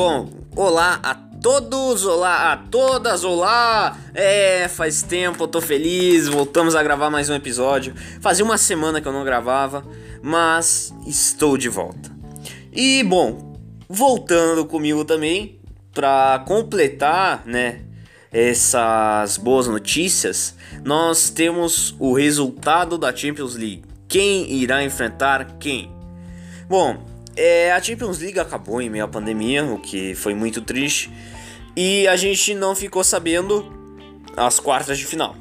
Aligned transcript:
Bom, 0.00 0.30
olá 0.54 1.00
a 1.02 1.12
todos, 1.12 2.06
olá 2.06 2.52
a 2.52 2.56
todas, 2.56 3.24
olá! 3.24 3.98
É, 4.14 4.68
faz 4.68 5.02
tempo, 5.02 5.42
eu 5.42 5.48
tô 5.48 5.60
feliz, 5.60 6.28
voltamos 6.28 6.76
a 6.76 6.82
gravar 6.84 7.10
mais 7.10 7.28
um 7.28 7.34
episódio. 7.34 7.92
Fazia 8.20 8.44
uma 8.44 8.56
semana 8.56 9.00
que 9.00 9.08
eu 9.08 9.12
não 9.12 9.24
gravava, 9.24 9.84
mas 10.22 10.94
estou 11.04 11.58
de 11.58 11.68
volta. 11.68 12.12
E 12.72 13.02
bom, 13.02 13.58
voltando 13.88 14.64
comigo 14.64 15.04
também, 15.04 15.58
para 15.92 16.44
completar, 16.46 17.42
né, 17.44 17.80
essas 18.30 19.36
boas 19.36 19.66
notícias, 19.66 20.54
nós 20.84 21.28
temos 21.28 21.96
o 21.98 22.12
resultado 22.12 22.96
da 22.98 23.12
Champions 23.12 23.56
League. 23.56 23.82
Quem 24.06 24.48
irá 24.48 24.80
enfrentar 24.84 25.56
quem? 25.58 25.92
Bom, 26.68 27.04
é, 27.38 27.72
a 27.72 27.80
Champions 27.80 28.18
League 28.18 28.38
acabou 28.38 28.82
em 28.82 28.90
meio 28.90 29.04
à 29.04 29.08
pandemia, 29.08 29.64
o 29.64 29.78
que 29.78 30.14
foi 30.16 30.34
muito 30.34 30.60
triste, 30.60 31.08
e 31.76 32.08
a 32.08 32.16
gente 32.16 32.52
não 32.52 32.74
ficou 32.74 33.04
sabendo 33.04 33.64
as 34.36 34.58
quartas 34.58 34.98
de 34.98 35.06
final. 35.06 35.36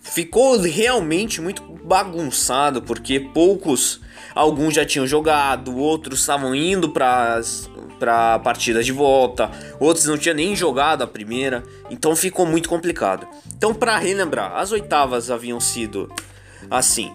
Ficou 0.00 0.58
realmente 0.60 1.40
muito 1.40 1.62
bagunçado, 1.62 2.82
porque 2.82 3.20
poucos, 3.20 4.00
alguns 4.34 4.74
já 4.74 4.84
tinham 4.84 5.06
jogado, 5.06 5.76
outros 5.76 6.20
estavam 6.20 6.54
indo 6.54 6.90
para 6.90 7.40
para 7.98 8.38
partidas 8.40 8.84
de 8.84 8.92
volta, 8.92 9.50
outros 9.80 10.04
não 10.04 10.18
tinham 10.18 10.36
nem 10.36 10.54
jogado 10.54 11.00
a 11.00 11.06
primeira, 11.06 11.62
então 11.88 12.14
ficou 12.14 12.44
muito 12.44 12.68
complicado. 12.68 13.26
Então, 13.56 13.72
para 13.72 13.96
relembrar, 13.96 14.54
as 14.54 14.70
oitavas 14.70 15.30
haviam 15.30 15.58
sido 15.58 16.12
assim: 16.70 17.10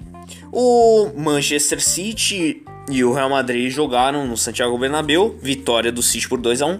o 0.51 1.11
Manchester 1.15 1.81
City 1.81 2.63
e 2.89 3.03
o 3.03 3.13
Real 3.13 3.29
Madrid 3.29 3.71
jogaram 3.71 4.27
no 4.27 4.35
Santiago 4.35 4.77
Bernabéu, 4.77 5.37
vitória 5.41 5.91
do 5.91 6.03
City 6.03 6.27
por 6.27 6.39
2 6.39 6.61
a 6.61 6.65
1. 6.65 6.79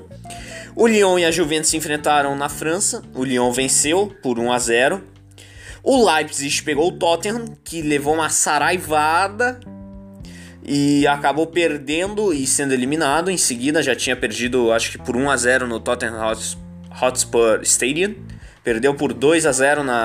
O 0.75 0.87
Lyon 0.87 1.19
e 1.19 1.25
a 1.25 1.31
Juventus 1.31 1.69
se 1.69 1.77
enfrentaram 1.77 2.35
na 2.35 2.49
França, 2.49 3.01
o 3.13 3.23
Lyon 3.23 3.51
venceu 3.51 4.13
por 4.21 4.37
1 4.37 4.51
a 4.51 4.59
0. 4.59 5.03
O 5.83 6.05
Leipzig 6.05 6.61
pegou 6.63 6.89
o 6.89 6.91
Tottenham, 6.91 7.45
que 7.63 7.81
levou 7.81 8.13
uma 8.13 8.29
saraivada 8.29 9.59
e 10.63 11.07
acabou 11.07 11.47
perdendo 11.47 12.33
e 12.33 12.45
sendo 12.45 12.73
eliminado. 12.73 13.31
Em 13.31 13.37
seguida 13.37 13.81
já 13.81 13.95
tinha 13.95 14.15
perdido, 14.15 14.71
acho 14.71 14.91
que 14.91 14.97
por 14.97 15.15
1 15.15 15.29
a 15.29 15.37
0 15.37 15.67
no 15.67 15.79
Tottenham 15.79 16.21
Hotspur 17.01 17.61
Stadium. 17.63 18.15
Perdeu 18.63 18.93
por 18.93 19.11
2 19.11 19.47
a 19.47 19.51
0 19.51 19.83
na 19.83 19.95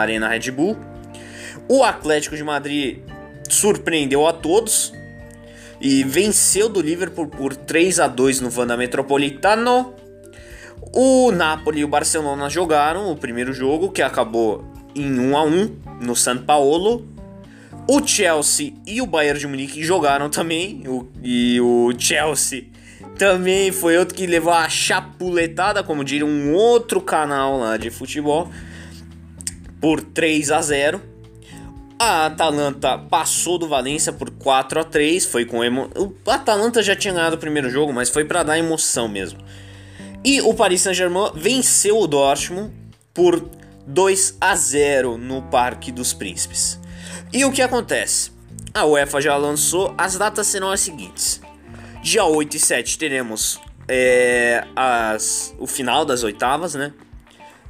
Arena 0.00 0.28
Red 0.28 0.50
Bull. 0.50 0.76
O 1.68 1.82
Atlético 1.82 2.36
de 2.36 2.44
Madrid 2.44 2.98
surpreendeu 3.48 4.26
a 4.26 4.32
todos, 4.32 4.92
e 5.80 6.02
venceu 6.04 6.68
do 6.68 6.80
Liverpool 6.80 7.28
por 7.28 7.54
3 7.54 8.00
a 8.00 8.08
2 8.08 8.40
no 8.40 8.50
Vanda 8.50 8.76
Metropolitano. 8.76 9.94
O 10.92 11.30
Napoli 11.30 11.80
e 11.80 11.84
o 11.84 11.88
Barcelona 11.88 12.48
jogaram 12.48 13.10
o 13.10 13.16
primeiro 13.16 13.52
jogo, 13.52 13.90
que 13.90 14.02
acabou 14.02 14.64
em 14.94 15.18
1 15.18 15.36
a 15.36 15.44
1 15.44 15.76
no 16.00 16.16
São 16.16 16.38
Paulo. 16.38 17.06
O 17.88 18.04
Chelsea 18.04 18.74
e 18.86 19.00
o 19.00 19.06
Bayern 19.06 19.38
de 19.38 19.46
Munique 19.46 19.82
jogaram 19.82 20.28
também, 20.28 20.82
e 21.22 21.60
o 21.60 21.92
Chelsea 21.98 22.64
também 23.18 23.70
foi 23.70 23.96
outro 23.96 24.14
que 24.14 24.26
levou 24.26 24.52
a 24.52 24.68
chapuletada, 24.68 25.82
como 25.82 26.04
diria 26.04 26.26
um 26.26 26.52
outro 26.52 27.00
canal 27.00 27.58
lá 27.58 27.76
de 27.76 27.90
futebol, 27.90 28.50
por 29.80 30.02
3 30.02 30.50
a 30.50 30.60
0. 30.60 31.15
A 31.98 32.26
Atalanta 32.26 32.98
passou 32.98 33.56
do 33.56 33.68
Valência 33.68 34.12
por 34.12 34.30
4 34.30 34.80
a 34.80 34.84
3 34.84 35.24
foi 35.24 35.46
com 35.46 35.64
emo... 35.64 35.90
O 35.94 36.30
Atalanta 36.30 36.82
já 36.82 36.94
tinha 36.94 37.14
ganhado 37.14 37.36
o 37.36 37.38
primeiro 37.38 37.70
jogo, 37.70 37.92
mas 37.92 38.10
foi 38.10 38.24
para 38.24 38.42
dar 38.42 38.58
emoção 38.58 39.08
mesmo. 39.08 39.38
E 40.22 40.42
o 40.42 40.52
Paris 40.52 40.82
Saint-Germain 40.82 41.30
venceu 41.34 41.98
o 41.98 42.06
Dortmund 42.06 42.70
por 43.14 43.48
2 43.86 44.36
a 44.38 44.54
0 44.54 45.16
no 45.16 45.40
Parque 45.42 45.90
dos 45.90 46.12
Príncipes. 46.12 46.78
E 47.32 47.44
o 47.46 47.52
que 47.52 47.62
acontece? 47.62 48.30
A 48.74 48.84
UEFA 48.84 49.20
já 49.22 49.36
lançou, 49.36 49.94
as 49.96 50.18
datas 50.18 50.48
serão 50.48 50.70
as 50.70 50.80
seguintes. 50.80 51.40
Dia 52.02 52.24
8 52.24 52.56
e 52.56 52.60
7 52.60 52.98
teremos 52.98 53.58
é, 53.88 54.66
as, 54.76 55.54
o 55.58 55.66
final 55.66 56.04
das 56.04 56.22
oitavas, 56.22 56.74
né? 56.74 56.92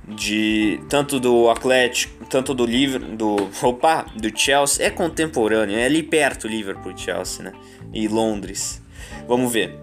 De 0.06 0.80
tanto 0.88 1.18
do 1.18 1.50
Atlético, 1.50 2.24
tanto 2.26 2.54
do 2.54 2.64
Liverpool, 2.64 3.16
do 3.16 3.50
opa, 3.66 4.06
do 4.14 4.36
Chelsea, 4.36 4.86
é 4.86 4.90
contemporâneo, 4.90 5.76
é 5.76 5.84
ali 5.84 6.02
perto 6.02 6.46
Liverpool 6.46 6.96
Chelsea, 6.96 7.44
né? 7.44 7.52
E 7.92 8.06
Londres. 8.06 8.82
Vamos 9.26 9.52
ver. 9.52 9.74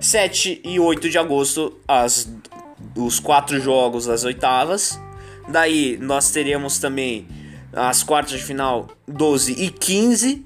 7 0.00 0.60
e 0.64 0.78
8 0.78 1.10
de 1.10 1.18
agosto, 1.18 1.78
as 1.86 2.30
os 2.94 3.20
quatro 3.20 3.60
jogos 3.60 4.06
das 4.06 4.24
oitavas. 4.24 5.00
Daí 5.48 5.98
nós 6.00 6.30
teremos 6.30 6.78
também 6.78 7.26
as 7.72 8.02
quartas 8.02 8.38
de 8.38 8.44
final 8.44 8.88
12 9.06 9.52
e 9.52 9.70
15. 9.70 10.44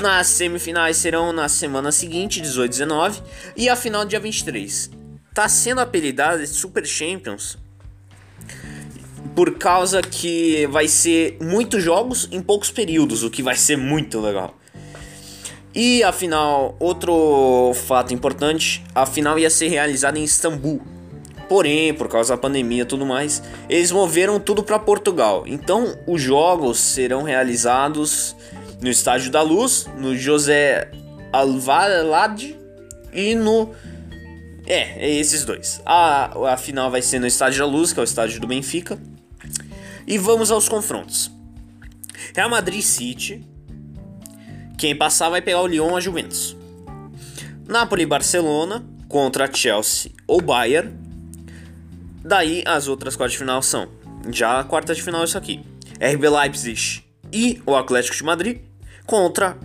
Nas 0.00 0.26
semifinais 0.26 0.98
serão 0.98 1.32
na 1.32 1.48
semana 1.48 1.90
seguinte, 1.90 2.40
18 2.40 2.66
e 2.66 2.78
19, 2.78 3.22
e 3.56 3.68
a 3.68 3.76
final 3.76 4.04
dia 4.04 4.20
23. 4.20 4.90
Tá 5.32 5.48
sendo 5.48 5.80
apelidada 5.80 6.38
de 6.38 6.46
Super 6.46 6.86
Champions 6.86 7.58
por 9.36 9.58
causa 9.58 10.00
que 10.00 10.66
vai 10.68 10.88
ser 10.88 11.36
muitos 11.42 11.82
jogos 11.82 12.26
em 12.32 12.40
poucos 12.40 12.70
períodos, 12.70 13.22
o 13.22 13.28
que 13.28 13.42
vai 13.42 13.54
ser 13.54 13.76
muito 13.76 14.18
legal. 14.18 14.54
E 15.74 16.02
afinal, 16.02 16.74
outro 16.80 17.72
fato 17.86 18.14
importante, 18.14 18.82
a 18.94 19.04
final 19.04 19.38
ia 19.38 19.50
ser 19.50 19.68
realizada 19.68 20.18
em 20.18 20.24
Istambul. 20.24 20.80
Porém, 21.50 21.92
por 21.92 22.08
causa 22.08 22.34
da 22.34 22.40
pandemia 22.40 22.82
e 22.82 22.86
tudo 22.86 23.04
mais, 23.04 23.42
eles 23.68 23.92
moveram 23.92 24.40
tudo 24.40 24.62
para 24.62 24.78
Portugal. 24.78 25.44
Então, 25.46 25.98
os 26.06 26.22
jogos 26.22 26.78
serão 26.78 27.22
realizados 27.22 28.34
no 28.80 28.88
Estádio 28.88 29.30
da 29.30 29.42
Luz, 29.42 29.86
no 29.98 30.16
José 30.16 30.90
Alvalade 31.30 32.58
e 33.12 33.34
no 33.34 33.70
é, 34.66 35.06
é 35.06 35.10
esses 35.10 35.44
dois. 35.44 35.82
A, 35.84 36.52
a 36.54 36.56
final 36.56 36.90
vai 36.90 37.02
ser 37.02 37.18
no 37.18 37.26
Estádio 37.26 37.58
da 37.58 37.66
Luz, 37.66 37.92
que 37.92 38.00
é 38.00 38.02
o 38.02 38.04
estádio 38.04 38.40
do 38.40 38.46
Benfica. 38.46 38.98
E 40.06 40.18
vamos 40.18 40.50
aos 40.50 40.68
confrontos. 40.68 41.30
Real 42.34 42.48
Madrid 42.48 42.82
City. 42.82 43.44
Quem 44.78 44.94
passar 44.94 45.30
vai 45.30 45.40
pegar 45.42 45.62
o 45.62 45.66
Lyon 45.66 45.96
a 45.96 46.00
Juventus. 46.00 46.56
Napoli 47.66 48.02
e 48.02 48.06
Barcelona 48.06 48.84
contra 49.08 49.52
Chelsea 49.52 50.12
ou 50.26 50.40
Bayern. 50.40 50.94
Daí 52.24 52.62
as 52.66 52.88
outras 52.88 53.16
quartas 53.16 53.32
de 53.32 53.38
final 53.38 53.62
são 53.62 53.88
já 54.30 54.60
a 54.60 54.64
quarta 54.64 54.94
de 54.94 55.02
final 55.02 55.24
isso 55.24 55.38
aqui. 55.38 55.60
RB 56.00 56.28
Leipzig 56.28 57.02
e 57.32 57.62
o 57.66 57.74
Atlético 57.74 58.16
de 58.16 58.22
Madrid 58.22 58.60
contra 59.06 59.56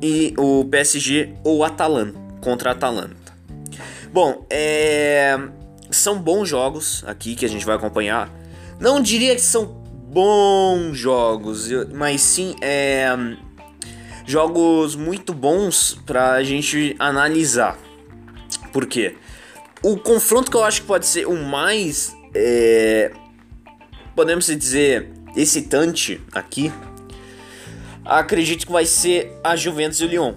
e 0.00 0.34
o 0.38 0.64
PSG 0.64 1.34
ou 1.42 1.64
Atalanta 1.64 2.18
contra 2.40 2.70
Atalanta. 2.70 3.16
Bom, 4.12 4.46
é... 4.48 5.36
são 5.90 6.18
bons 6.18 6.48
jogos 6.48 7.04
aqui 7.06 7.34
que 7.34 7.44
a 7.44 7.48
gente 7.48 7.66
vai 7.66 7.76
acompanhar. 7.76 8.30
Não 8.80 9.00
diria 9.00 9.34
que 9.34 9.40
são 9.40 9.64
bons 9.64 10.96
jogos, 10.96 11.68
mas 11.92 12.20
sim 12.20 12.54
é, 12.60 13.08
jogos 14.24 14.94
muito 14.94 15.34
bons 15.34 15.98
pra 16.06 16.42
gente 16.44 16.94
analisar. 16.98 17.76
Por 18.72 18.86
quê? 18.86 19.16
O 19.82 19.96
confronto 19.96 20.50
que 20.50 20.56
eu 20.56 20.64
acho 20.64 20.82
que 20.82 20.86
pode 20.86 21.06
ser 21.06 21.26
o 21.26 21.36
mais, 21.36 22.14
é, 22.34 23.12
podemos 24.14 24.46
dizer, 24.46 25.10
excitante 25.36 26.20
aqui, 26.32 26.72
acredito 28.04 28.66
que 28.66 28.72
vai 28.72 28.86
ser 28.86 29.32
a 29.42 29.56
Juventus 29.56 30.00
e 30.00 30.04
o 30.04 30.08
Lyon. 30.08 30.34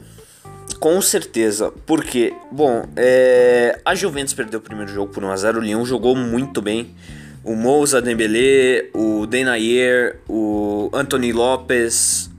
Com 0.79 0.99
certeza, 0.99 1.71
porque, 1.85 2.33
bom, 2.51 2.85
é, 2.95 3.79
a 3.85 3.93
Juventus 3.93 4.33
perdeu 4.33 4.59
o 4.59 4.63
primeiro 4.63 4.91
jogo 4.91 5.13
por 5.13 5.23
1x0, 5.23 5.57
o 5.57 5.59
Lyon 5.59 5.85
jogou 5.85 6.15
muito 6.15 6.59
bem 6.59 6.95
o 7.43 7.55
Moussa 7.55 8.01
Dembélé, 8.01 8.89
o 8.93 9.25
Denayer, 9.25 10.19
o 10.27 10.89
Anthony 10.93 11.33
Lopes, 11.33 12.29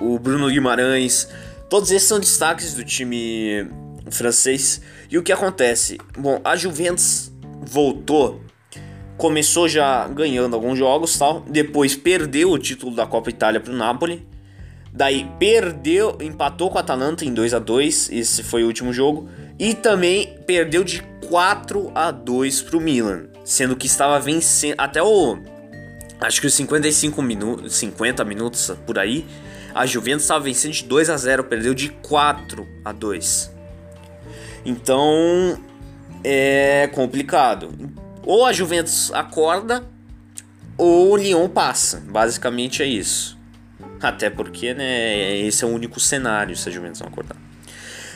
o 0.00 0.18
Bruno 0.18 0.48
Guimarães, 0.48 1.28
todos 1.68 1.90
esses 1.90 2.08
são 2.08 2.18
destaques 2.18 2.74
do 2.74 2.84
time 2.84 3.68
francês. 4.10 4.80
E 5.10 5.18
o 5.18 5.22
que 5.22 5.32
acontece? 5.32 5.98
Bom, 6.16 6.40
a 6.44 6.56
Juventus 6.56 7.30
voltou, 7.60 8.40
começou 9.16 9.68
já 9.68 10.08
ganhando 10.08 10.54
alguns 10.54 10.78
jogos, 10.78 11.18
tal, 11.18 11.40
depois 11.40 11.94
perdeu 11.94 12.50
o 12.50 12.58
título 12.58 12.94
da 12.94 13.06
Copa 13.06 13.30
Itália 13.30 13.60
para 13.60 13.72
o 13.72 13.76
Napoli. 13.76 14.26
Daí 14.90 15.30
perdeu, 15.38 16.16
empatou 16.20 16.70
com 16.70 16.78
a 16.78 16.80
Atalanta 16.80 17.24
em 17.24 17.34
2 17.34 17.52
a 17.52 17.58
2, 17.58 18.10
esse 18.10 18.42
foi 18.42 18.64
o 18.64 18.66
último 18.66 18.92
jogo, 18.92 19.28
e 19.58 19.74
também 19.74 20.38
perdeu 20.46 20.82
de 20.82 21.02
4 21.28 21.92
a 21.94 22.10
2 22.10 22.62
para 22.62 22.76
o 22.78 22.80
Milan 22.80 23.28
sendo 23.48 23.74
que 23.74 23.86
estava 23.86 24.20
vencendo 24.20 24.74
até 24.76 25.02
o 25.02 25.38
acho 26.20 26.38
que 26.38 26.46
os 26.46 26.52
55 26.52 27.22
minutos, 27.22 27.76
50 27.76 28.22
minutos 28.22 28.70
por 28.86 28.98
aí, 28.98 29.26
a 29.74 29.86
Juventus 29.86 30.24
estava 30.24 30.44
vencendo 30.44 30.72
de 30.72 30.84
2 30.84 31.08
a 31.08 31.16
0, 31.16 31.44
perdeu 31.44 31.72
de 31.72 31.88
4 31.88 32.68
a 32.84 32.92
2. 32.92 33.50
Então 34.66 35.58
é 36.22 36.90
complicado. 36.92 37.70
Ou 38.22 38.44
a 38.44 38.52
Juventus 38.52 39.10
acorda 39.14 39.82
ou 40.76 41.12
o 41.12 41.16
Lyon 41.16 41.48
passa. 41.48 42.02
Basicamente 42.06 42.82
é 42.82 42.86
isso. 42.86 43.38
Até 43.98 44.28
porque, 44.28 44.74
né, 44.74 45.38
esse 45.38 45.64
é 45.64 45.66
o 45.66 45.70
único 45.70 45.98
cenário 45.98 46.54
se 46.54 46.68
a 46.68 46.72
Juventus 46.72 47.00
não 47.00 47.08
acordar. 47.08 47.38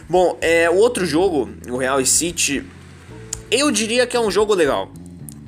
Bom, 0.06 0.36
é, 0.42 0.68
o 0.68 0.74
outro 0.74 1.06
jogo, 1.06 1.48
o 1.70 1.78
Real 1.78 2.04
City, 2.04 2.66
eu 3.50 3.70
diria 3.70 4.06
que 4.06 4.14
é 4.14 4.20
um 4.20 4.30
jogo 4.30 4.52
legal. 4.52 4.92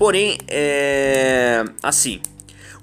Porém, 0.05 0.37
é. 0.49 1.65
Assim. 1.83 2.21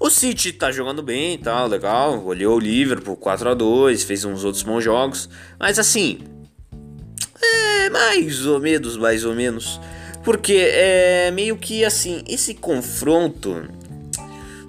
O 0.00 0.10
City 0.10 0.52
tá 0.52 0.72
jogando 0.72 1.04
bem 1.04 1.38
tá, 1.38 1.52
tal, 1.52 1.68
legal. 1.68 2.24
Olhou 2.24 2.56
o 2.56 2.58
Liverpool 2.58 3.16
4 3.16 3.50
a 3.50 3.54
2 3.54 4.02
fez 4.02 4.24
uns 4.24 4.42
outros 4.42 4.64
bons 4.64 4.82
jogos. 4.82 5.28
Mas 5.56 5.78
assim. 5.78 6.18
É 7.40 7.88
mais 7.90 8.44
ou 8.44 8.58
menos, 8.58 8.96
mais 8.96 9.24
ou 9.24 9.36
menos. 9.36 9.80
Porque 10.24 10.68
é 10.68 11.30
meio 11.30 11.56
que 11.56 11.84
assim, 11.84 12.24
esse 12.28 12.54
confronto. 12.54 13.68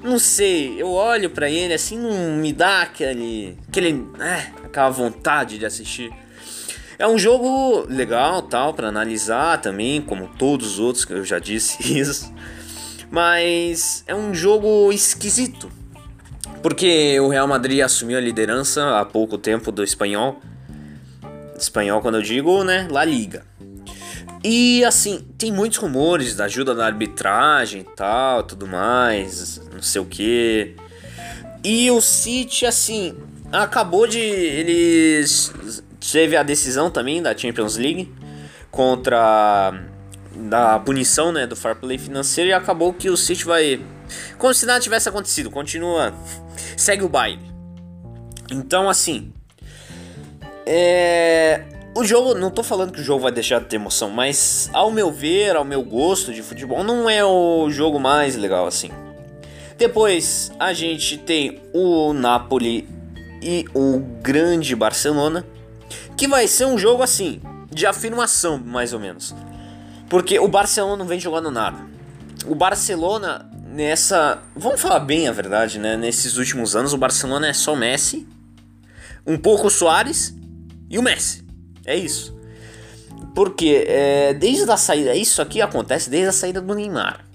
Não 0.03 0.19
sei, 0.19 0.79
eu 0.79 0.91
olho 0.91 1.31
para 1.31 1.49
ele 1.49 1.73
assim, 1.73 1.97
não 1.97 2.37
me 2.37 2.53
dá 2.53 2.83
aquele. 2.83 3.57
aquele. 3.67 4.05
É, 4.19 4.51
aquela 4.63 4.91
vontade 4.91 5.57
de 5.57 5.65
assistir. 5.65 6.13
É 6.97 7.07
um 7.07 7.17
jogo 7.17 7.85
legal, 7.89 8.41
tal, 8.41 8.73
para 8.73 8.87
analisar 8.87 9.61
também, 9.61 10.01
como 10.01 10.27
todos 10.37 10.73
os 10.73 10.79
outros 10.79 11.05
que 11.05 11.13
eu 11.13 11.25
já 11.25 11.39
disse 11.39 11.81
isso. 11.99 12.31
Mas 13.09 14.03
é 14.07 14.15
um 14.15 14.33
jogo 14.33 14.91
esquisito. 14.91 15.71
Porque 16.61 17.19
o 17.19 17.27
Real 17.27 17.47
Madrid 17.47 17.81
assumiu 17.81 18.17
a 18.17 18.21
liderança 18.21 18.99
há 18.99 19.05
pouco 19.05 19.37
tempo 19.37 19.71
do 19.71 19.83
espanhol. 19.83 20.39
Espanhol 21.57 22.01
quando 22.01 22.15
eu 22.15 22.21
digo, 22.21 22.63
né, 22.63 22.87
La 22.89 23.03
Liga. 23.03 23.45
E 24.43 24.83
assim, 24.83 25.25
tem 25.37 25.51
muitos 25.51 25.77
rumores 25.77 26.35
da 26.35 26.45
ajuda 26.45 26.75
da 26.75 26.85
arbitragem 26.85 27.81
e 27.81 27.95
tal, 27.95 28.43
tudo 28.43 28.67
mais, 28.67 29.61
não 29.71 29.81
sei 29.81 30.01
o 30.01 30.05
que. 30.05 30.75
E 31.63 31.89
o 31.89 32.01
City, 32.01 32.65
assim, 32.65 33.15
acabou 33.51 34.05
de. 34.05 34.19
Eles 34.19 35.53
Teve 36.11 36.35
a 36.35 36.43
decisão 36.43 36.89
também 36.89 37.21
da 37.21 37.35
Champions 37.35 37.77
League 37.77 38.13
contra 38.69 39.73
da 40.35 40.79
punição 40.79 41.31
né, 41.31 41.45
do 41.45 41.55
fair 41.55 41.75
play 41.75 41.97
financeiro 41.97 42.49
e 42.49 42.53
acabou 42.53 42.93
que 42.93 43.09
o 43.09 43.15
City 43.15 43.45
vai. 43.45 43.79
Como 44.37 44.53
se 44.53 44.65
nada 44.65 44.79
tivesse 44.79 45.07
acontecido, 45.07 45.49
continua. 45.49 46.13
Segue 46.75 47.03
o 47.03 47.09
baile. 47.09 47.41
Então, 48.51 48.89
assim. 48.89 49.31
É. 50.65 51.65
O 51.95 52.03
jogo, 52.03 52.33
não 52.33 52.49
tô 52.49 52.63
falando 52.63 52.91
que 52.91 52.99
o 52.99 53.03
jogo 53.03 53.21
vai 53.21 53.31
deixar 53.31 53.59
de 53.59 53.67
ter 53.67 53.75
emoção, 53.75 54.09
mas 54.09 54.67
ao 54.73 54.89
meu 54.89 55.11
ver, 55.11 55.55
ao 55.55 55.63
meu 55.63 55.83
gosto 55.83 56.33
de 56.33 56.41
futebol, 56.41 56.83
não 56.83 57.07
é 57.07 57.23
o 57.23 57.69
jogo 57.69 57.99
mais 57.99 58.35
legal 58.35 58.65
assim. 58.65 58.89
Depois 59.77 60.51
a 60.59 60.73
gente 60.73 61.19
tem 61.19 61.61
o 61.71 62.11
Napoli 62.11 62.89
e 63.43 63.65
o 63.75 63.99
grande 63.99 64.75
Barcelona 64.75 65.45
que 66.17 66.27
vai 66.27 66.47
ser 66.47 66.65
um 66.65 66.77
jogo 66.77 67.03
assim, 67.03 67.41
de 67.71 67.85
afirmação, 67.85 68.57
mais 68.57 68.93
ou 68.93 68.99
menos. 68.99 69.35
Porque 70.09 70.39
o 70.39 70.47
Barcelona 70.47 70.97
não 70.97 71.05
vem 71.05 71.19
jogando 71.19 71.49
nada. 71.49 71.85
O 72.45 72.55
Barcelona, 72.55 73.49
nessa. 73.65 74.41
Vamos 74.55 74.81
falar 74.81 74.99
bem 74.99 75.27
a 75.27 75.31
verdade, 75.31 75.79
né? 75.79 75.97
Nesses 75.97 76.37
últimos 76.37 76.75
anos, 76.75 76.93
o 76.93 76.97
Barcelona 76.97 77.47
é 77.47 77.53
só 77.53 77.75
Messi, 77.75 78.27
um 79.25 79.37
pouco 79.37 79.67
o 79.67 79.71
Soares 79.71 80.35
e 80.89 80.99
o 80.99 81.01
Messi. 81.01 81.43
É 81.85 81.95
isso. 81.95 82.37
Porque 83.33 83.85
é, 83.87 84.33
desde 84.33 84.69
a 84.69 84.77
saída. 84.77 85.15
Isso 85.15 85.41
aqui 85.41 85.61
acontece 85.61 86.09
desde 86.09 86.29
a 86.29 86.33
saída 86.33 86.61
do 86.61 86.75
Neymar. 86.75 87.25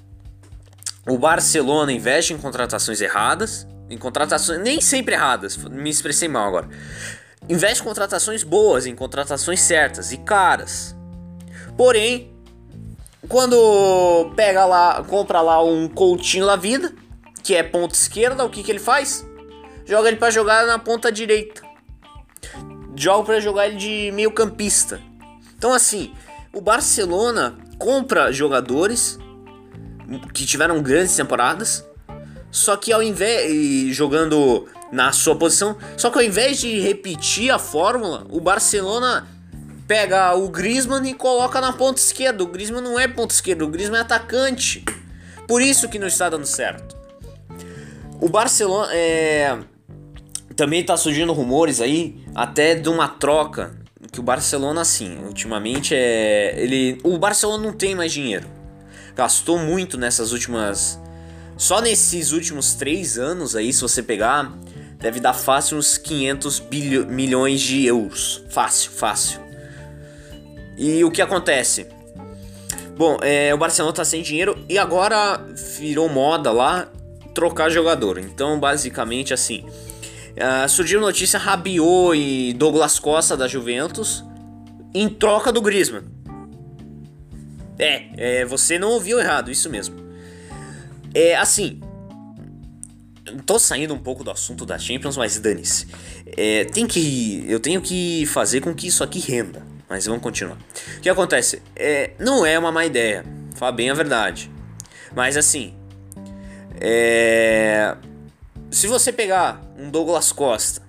O 1.07 1.19
Barcelona 1.19 1.91
investe 1.91 2.33
em 2.33 2.39
contratações 2.39 3.01
erradas. 3.01 3.67
Em 3.91 3.97
contratações 3.97 4.61
nem 4.61 4.83
sempre 4.83 5.15
erradas, 5.15 5.57
me 5.57 5.89
expressei 5.89 6.29
mal 6.29 6.47
agora. 6.47 6.69
Investe 7.49 7.81
em 7.81 7.85
contratações 7.85 8.43
boas, 8.43 8.87
em 8.87 8.95
contratações 8.95 9.61
certas 9.61 10.13
e 10.13 10.19
caras. 10.19 10.95
Porém, 11.77 12.31
quando 13.29 14.33
pega 14.37 14.67
lá, 14.67 15.03
compra 15.05 15.41
lá 15.41 15.63
um 15.63 15.89
Coutinho 15.89 16.47
da 16.47 16.57
vida, 16.57 16.93
que 17.43 17.55
é 17.55 17.63
ponta 17.63 17.95
esquerda, 17.95 18.45
o 18.45 18.51
que, 18.51 18.63
que 18.63 18.71
ele 18.71 18.79
faz? 18.79 19.27
Joga 19.87 20.09
ele 20.09 20.19
para 20.19 20.31
jogar 20.31 20.67
na 20.67 20.79
ponta 20.79 21.11
direita. 21.11 21.63
Joga 22.95 23.25
para 23.25 23.41
jogar 23.41 23.69
ele 23.69 23.77
de 23.77 24.11
meio 24.13 24.31
campista. 24.31 25.01
Então 25.57 25.73
assim, 25.73 26.13
o 26.53 26.61
Barcelona 26.61 27.57
compra 27.79 28.33
jogadores 28.33 29.19
que 30.35 30.45
tiveram 30.45 30.83
grandes 30.83 31.17
temporadas, 31.17 31.87
só 32.51 32.77
que 32.77 32.93
ao 32.93 33.03
invés 33.03 33.95
jogando 33.95 34.67
na 34.91 35.13
sua 35.13 35.37
posição. 35.37 35.77
Só 35.97 36.11
que 36.11 36.19
ao 36.19 36.25
invés 36.25 36.59
de 36.59 36.81
repetir 36.81 37.51
a 37.51 37.59
fórmula, 37.59 38.27
o 38.31 38.41
Barcelona 38.41 39.29
pega 39.87 40.35
o 40.35 40.49
Griezmann 40.49 41.09
e 41.09 41.15
coloca 41.15 41.61
na 41.61 41.73
ponta 41.73 42.01
esquerda. 42.01 42.43
O 42.43 42.47
Griezmann 42.47 42.83
não 42.83 42.99
é 42.99 43.09
ponta 43.09 43.35
esquerda, 43.35 43.65
o 43.65 43.69
Griezmann 43.69 43.99
é 43.99 44.03
atacante. 44.03 44.85
Por 45.47 45.63
isso 45.63 45.89
que 45.89 45.99
não 45.99 46.07
está 46.07 46.29
dando 46.29 46.47
certo. 46.47 46.97
O 48.21 48.29
Barcelona 48.29 48.93
é... 48.93 49.59
também 50.57 50.81
está 50.81 50.97
surgindo 50.97 51.33
rumores 51.33 51.81
aí 51.81 52.21
até 52.35 52.75
de 52.75 52.89
uma 52.89 53.09
troca 53.09 53.77
que 54.11 54.21
o 54.21 54.23
Barcelona 54.23 54.81
assim, 54.81 55.19
ultimamente 55.25 55.95
é 55.95 56.55
ele 56.57 57.01
o 57.05 57.19
Barcelona 57.19 57.65
não 57.65 57.73
tem 57.73 57.95
mais 57.95 58.13
dinheiro. 58.13 58.47
Gastou 59.15 59.59
muito 59.59 59.97
nessas 59.97 60.33
últimas 60.33 61.01
só 61.59 61.81
nesses 61.81 62.31
últimos 62.31 62.75
três 62.75 63.19
anos 63.19 63.57
aí, 63.57 63.73
se 63.73 63.81
você 63.81 64.01
pegar, 64.01 64.53
deve 64.99 65.21
dar 65.21 65.35
fácil 65.35 65.79
uns 65.79 65.97
500 65.97 66.63
milhões 67.09 67.61
de 67.61 67.87
euros. 67.87 68.43
Fácil, 68.49 68.91
fácil. 68.91 69.41
E 70.77 71.03
o 71.05 71.11
que 71.11 71.23
acontece? 71.23 71.87
Bom, 72.97 73.17
é, 73.23 73.55
o 73.55 73.59
Barcelona 73.59 73.95
tá 73.95 74.05
sem 74.05 74.23
dinheiro 74.23 74.65
e 74.69 74.77
agora 74.77 75.41
virou 75.79 76.09
moda 76.09 76.51
lá 76.51 76.89
trocar 77.33 77.71
jogador. 77.71 78.19
Então, 78.19 78.59
basicamente 78.59 79.33
assim, 79.33 79.65
uh, 79.65 80.69
surgiu 80.69 81.01
notícia 81.01 81.39
Rabiot 81.39 82.19
e 82.19 82.53
Douglas 82.55 82.99
Costa 82.99 83.37
da 83.37 83.47
Juventus 83.47 84.25
em 84.93 85.09
troca 85.09 85.53
do 85.53 85.63
Griezmann. 85.63 86.05
É, 87.79 88.41
é, 88.41 88.45
você 88.45 88.79
não 88.79 88.91
ouviu 88.91 89.21
errado, 89.21 89.51
isso 89.53 89.71
mesmo. 89.71 89.97
É 91.15 91.37
assim, 91.37 91.81
Tô 93.45 93.59
saindo 93.59 93.95
um 93.95 93.99
pouco 93.99 94.23
do 94.23 94.31
assunto 94.31 94.65
da 94.67 94.79
Champions, 94.79 95.17
mas 95.17 95.39
dane-se. 95.39 95.87
É, 96.37 96.65
tem 96.65 96.87
que. 96.87 97.45
Eu 97.49 97.61
tenho 97.61 97.81
que 97.81 98.27
fazer 98.27 98.61
com 98.61 98.75
que 98.75 98.87
isso 98.87 99.03
aqui 99.03 99.19
renda. 99.19 99.63
Mas 99.89 100.07
vamos 100.07 100.23
continuar. 100.23 100.59
O 100.99 101.01
que 101.01 101.09
acontece? 101.09 101.63
É, 101.75 102.11
não 102.19 102.45
é 102.45 102.59
uma 102.59 102.71
má 102.71 102.85
ideia. 102.85 103.25
Fala 103.57 103.73
bem 103.73 103.91
a 103.91 103.95
verdade. 103.95 104.51
Mas 105.15 105.37
assim. 105.37 105.75
É, 106.81 107.97
se 108.71 108.87
você 108.87 109.13
pegar 109.13 109.63
um 109.79 109.91
Douglas 109.91 110.31
Costa, 110.31 110.83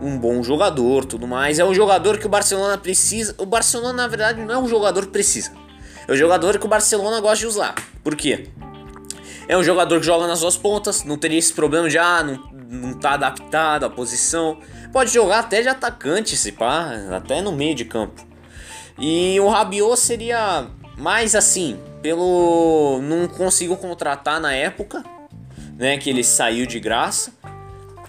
um 0.00 0.18
bom 0.18 0.42
jogador, 0.42 1.04
tudo 1.04 1.26
mais, 1.26 1.58
é 1.58 1.64
um 1.64 1.74
jogador 1.74 2.18
que 2.18 2.26
o 2.26 2.28
Barcelona 2.28 2.78
precisa. 2.78 3.34
O 3.38 3.46
Barcelona, 3.46 3.92
na 3.92 4.08
verdade, 4.08 4.40
não 4.40 4.54
é 4.54 4.58
um 4.58 4.66
jogador 4.66 5.06
que 5.06 5.12
precisa. 5.12 5.52
É 6.08 6.12
um 6.12 6.16
jogador 6.16 6.58
que 6.58 6.66
o 6.66 6.68
Barcelona 6.68 7.20
gosta 7.20 7.38
de 7.38 7.46
usar. 7.46 7.74
Por 8.02 8.16
quê? 8.16 8.48
É 9.48 9.56
um 9.56 9.62
jogador 9.62 10.00
que 10.00 10.06
joga 10.06 10.26
nas 10.26 10.40
duas 10.40 10.56
pontas, 10.56 11.04
não 11.04 11.18
teria 11.18 11.38
esse 11.38 11.52
problema 11.52 11.88
de 11.88 11.98
ah, 11.98 12.22
não, 12.22 12.50
não 12.68 12.94
tá 12.94 13.12
adaptado 13.12 13.84
à 13.84 13.90
posição. 13.90 14.58
Pode 14.92 15.12
jogar 15.12 15.40
até 15.40 15.60
de 15.60 15.68
atacante, 15.68 16.36
se 16.36 16.52
pá, 16.52 16.92
até 17.14 17.42
no 17.42 17.52
meio 17.52 17.74
de 17.74 17.84
campo. 17.84 18.26
E 18.98 19.38
o 19.40 19.48
Rabiot 19.48 19.98
seria 19.98 20.68
mais 20.96 21.34
assim, 21.34 21.78
pelo 22.00 23.00
não 23.02 23.26
consigo 23.26 23.76
contratar 23.76 24.40
na 24.40 24.54
época, 24.54 25.04
né, 25.76 25.98
que 25.98 26.08
ele 26.08 26.22
saiu 26.22 26.66
de 26.66 26.78
graça 26.78 27.32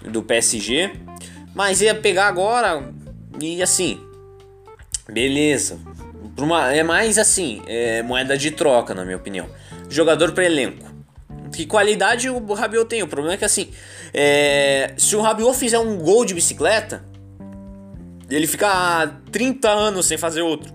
do 0.02 0.22
PSG, 0.22 0.92
mas 1.54 1.80
ia 1.80 1.94
pegar 1.94 2.28
agora 2.28 2.88
e 3.40 3.62
assim, 3.62 4.00
beleza. 5.08 5.78
Uma, 6.38 6.72
é 6.72 6.82
mais 6.82 7.18
assim, 7.18 7.62
é 7.66 8.02
moeda 8.02 8.36
de 8.36 8.50
troca, 8.50 8.94
na 8.94 9.04
minha 9.04 9.16
opinião. 9.16 9.48
Jogador 9.88 10.32
para 10.32 10.44
elenco. 10.44 10.95
Que 11.56 11.64
qualidade 11.64 12.28
o 12.28 12.52
Rabiot 12.52 12.86
tem. 12.86 13.02
O 13.02 13.08
problema 13.08 13.32
é 13.32 13.38
que 13.38 13.44
assim, 13.46 13.70
é, 14.12 14.92
se 14.98 15.16
o 15.16 15.22
Rabiot 15.22 15.56
fizer 15.56 15.78
um 15.78 15.96
gol 15.96 16.22
de 16.26 16.34
bicicleta, 16.34 17.02
ele 18.28 18.46
fica 18.46 19.10
30 19.32 19.70
anos 19.70 20.04
sem 20.04 20.18
fazer 20.18 20.42
outro. 20.42 20.70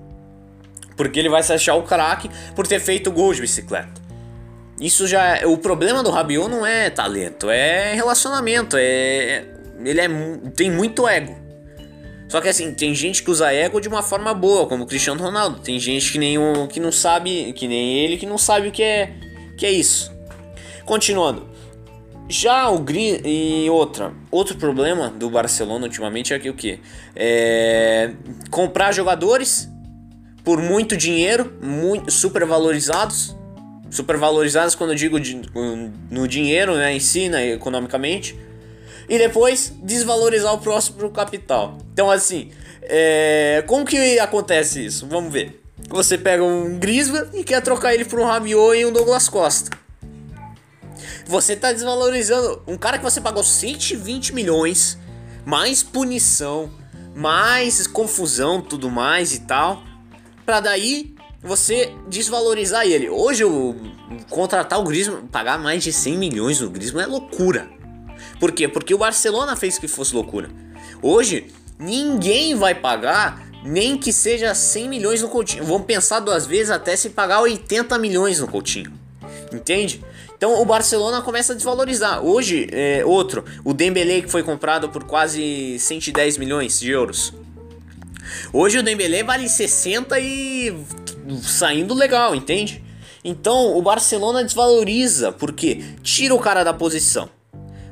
Porque 0.98 1.20
ele 1.20 1.30
vai 1.30 1.44
se 1.44 1.54
achar 1.54 1.76
o 1.76 1.84
craque 1.84 2.32
por 2.56 2.66
ter 2.66 2.80
feito 2.80 3.12
gol 3.12 3.32
de 3.32 3.42
bicicleta. 3.42 4.02
Isso 4.80 5.06
já 5.06 5.38
é, 5.38 5.46
o 5.46 5.56
problema 5.56 6.02
do 6.02 6.10
Rabiot 6.10 6.50
não 6.50 6.66
é 6.66 6.90
talento, 6.90 7.48
é 7.48 7.94
relacionamento, 7.94 8.76
é 8.76 9.46
ele 9.86 10.02
é 10.02 10.08
tem 10.56 10.72
muito 10.72 11.08
ego. 11.08 11.36
Só 12.28 12.42
que 12.42 12.50
assim, 12.50 12.74
tem 12.74 12.96
gente 12.96 13.22
que 13.22 13.30
usa 13.30 13.54
ego 13.54 13.80
de 13.80 13.88
uma 13.88 14.02
forma 14.02 14.34
boa, 14.34 14.66
como 14.66 14.86
o 14.86 14.88
Cristiano 14.88 15.22
Ronaldo. 15.22 15.60
Tem 15.60 15.80
gente 15.80 16.12
que 16.12 16.18
nem 16.18 16.40
o 16.40 16.68
que 16.68 16.80
não 16.80 16.92
sabe, 16.92 17.54
que 17.54 17.68
nem 17.68 18.00
ele, 18.00 18.18
que 18.18 18.26
não 18.26 18.40
sabe 18.40 18.70
o 18.70 18.72
que 18.72 18.82
é 18.82 19.14
que 19.56 19.66
é 19.68 19.72
isso. 19.72 20.12
Continuando. 20.92 21.48
Já 22.28 22.70
o 22.70 22.78
Gri 22.80 23.22
e 23.24 23.70
outra, 23.70 24.12
outro 24.30 24.58
problema 24.58 25.08
do 25.10 25.30
Barcelona 25.30 25.86
ultimamente 25.86 26.34
é 26.34 26.38
que 26.38 26.50
o 26.50 26.54
que? 26.54 26.82
É 27.16 28.12
comprar 28.50 28.92
jogadores 28.92 29.70
por 30.44 30.62
muito 30.62 30.98
dinheiro, 30.98 31.54
muito 31.62 32.12
super 32.12 32.46
valorizados. 32.46 33.34
Super 33.90 34.18
valorizados 34.18 34.76
quando 34.76 34.90
eu 34.90 34.98
digo 34.98 35.18
no 36.10 36.28
dinheiro, 36.28 36.76
né, 36.76 36.94
em 36.94 37.00
si, 37.00 37.30
né, 37.30 37.54
economicamente 37.54 38.38
e 39.08 39.18
depois 39.18 39.74
desvalorizar 39.82 40.54
o 40.54 40.58
próximo 40.58 41.10
capital. 41.10 41.78
Então, 41.94 42.12
assim, 42.12 42.52
é... 42.82 43.64
como 43.66 43.86
que 43.86 44.20
acontece 44.20 44.86
isso? 44.88 45.08
Vamos 45.08 45.32
ver. 45.32 45.64
Você 45.88 46.18
pega 46.18 46.44
um 46.44 46.78
Grisman 46.78 47.30
e 47.34 47.46
quer 47.46 47.62
trocar 47.62 47.94
ele 47.94 48.04
por 48.04 48.20
um 48.20 48.26
Rabiot 48.26 48.78
e 48.78 48.86
um 48.86 48.92
Douglas 48.92 49.30
Costa. 49.30 49.81
Você 51.32 51.54
está 51.54 51.72
desvalorizando 51.72 52.62
um 52.68 52.78
cara 52.78 52.98
que 52.98 53.06
você 53.06 53.22
pagou 53.22 53.42
120 53.42 54.36
milhões, 54.36 54.98
mais 55.46 55.82
punição, 55.82 56.70
mais 57.16 57.88
confusão, 57.88 58.60
tudo 58.60 58.90
mais 58.90 59.34
e 59.34 59.40
tal, 59.40 59.82
para 60.46 60.60
daí 60.60 61.16
você 61.42 61.96
desvalorizar 62.10 62.86
ele. 62.86 63.10
Hoje 63.10 63.46
o 63.46 63.78
contratar 64.30 64.78
o 64.78 64.84
Griezmann, 64.84 65.26
pagar 65.28 65.58
mais 65.58 65.82
de 65.82 65.94
100 65.94 66.18
milhões 66.18 66.60
no 66.60 66.70
Griezmann 66.70 67.06
é 67.06 67.08
loucura. 67.08 67.70
Por 68.38 68.52
quê? 68.52 68.68
Porque 68.68 68.94
o 68.94 68.98
Barcelona 68.98 69.56
fez 69.56 69.80
que 69.80 69.88
fosse 69.88 70.14
loucura. 70.14 70.50
Hoje, 71.02 71.48
ninguém 71.80 72.56
vai 72.56 72.76
pagar 72.76 73.50
nem 73.64 73.98
que 73.98 74.12
seja 74.12 74.54
100 74.54 74.90
milhões 74.90 75.22
no 75.22 75.30
Coutinho. 75.30 75.64
Vão 75.64 75.82
pensar 75.82 76.20
duas 76.20 76.46
vezes 76.46 76.72
até 76.72 76.94
se 76.98 77.12
pagar 77.12 77.40
80 77.40 77.98
milhões 78.00 78.42
no 78.42 78.50
Coutinho. 78.50 78.92
Entende? 79.54 80.04
Então 80.42 80.60
o 80.60 80.66
Barcelona 80.66 81.22
começa 81.22 81.54
a 81.54 81.56
desvalorizar. 81.56 82.26
Hoje, 82.26 82.68
é, 82.72 83.04
outro, 83.06 83.46
o 83.64 83.76
Dembélé 83.76 84.22
que 84.22 84.28
foi 84.28 84.42
comprado 84.42 84.90
por 84.90 85.04
quase 85.04 85.78
110 85.78 86.40
milhões 86.40 86.80
de 86.80 86.90
euros. 86.90 87.32
Hoje 88.52 88.80
o 88.80 88.82
Dembélé 88.82 89.24
vale 89.24 89.48
60 89.48 90.20
e 90.20 90.76
saindo 91.44 91.94
legal, 91.94 92.34
entende? 92.34 92.84
Então 93.24 93.78
o 93.78 93.84
Barcelona 93.84 94.44
desvaloriza 94.44 95.32
porque 95.32 95.84
tira 96.02 96.34
o 96.34 96.40
cara 96.40 96.64
da 96.64 96.74
posição. 96.74 97.30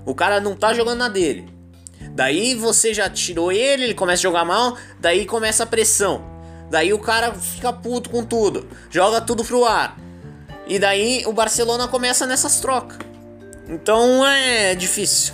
O 0.03 0.15
cara 0.15 0.39
não 0.39 0.55
tá 0.55 0.73
jogando 0.73 0.97
na 0.97 1.07
dele. 1.07 1.47
Daí 2.13 2.55
você 2.55 2.95
já 2.95 3.07
tirou 3.07 3.51
ele, 3.51 3.83
ele 3.83 3.93
começa 3.93 4.21
a 4.21 4.27
jogar 4.27 4.43
mal, 4.43 4.75
daí 4.99 5.23
começa 5.27 5.61
a 5.61 5.67
pressão. 5.67 6.25
Daí 6.71 6.93
o 6.93 6.99
cara 6.99 7.31
fica 7.31 7.71
puto 7.71 8.09
com 8.09 8.25
tudo, 8.25 8.67
joga 8.89 9.21
tudo 9.21 9.45
pro 9.45 9.65
ar. 9.65 10.08
E 10.69 10.79
daí 10.79 11.23
o 11.25 11.33
Barcelona 11.33 11.87
começa 11.87 12.25
nessas 12.25 12.61
trocas. 12.61 12.97
Então 13.67 14.25
é 14.25 14.73
difícil. 14.75 15.33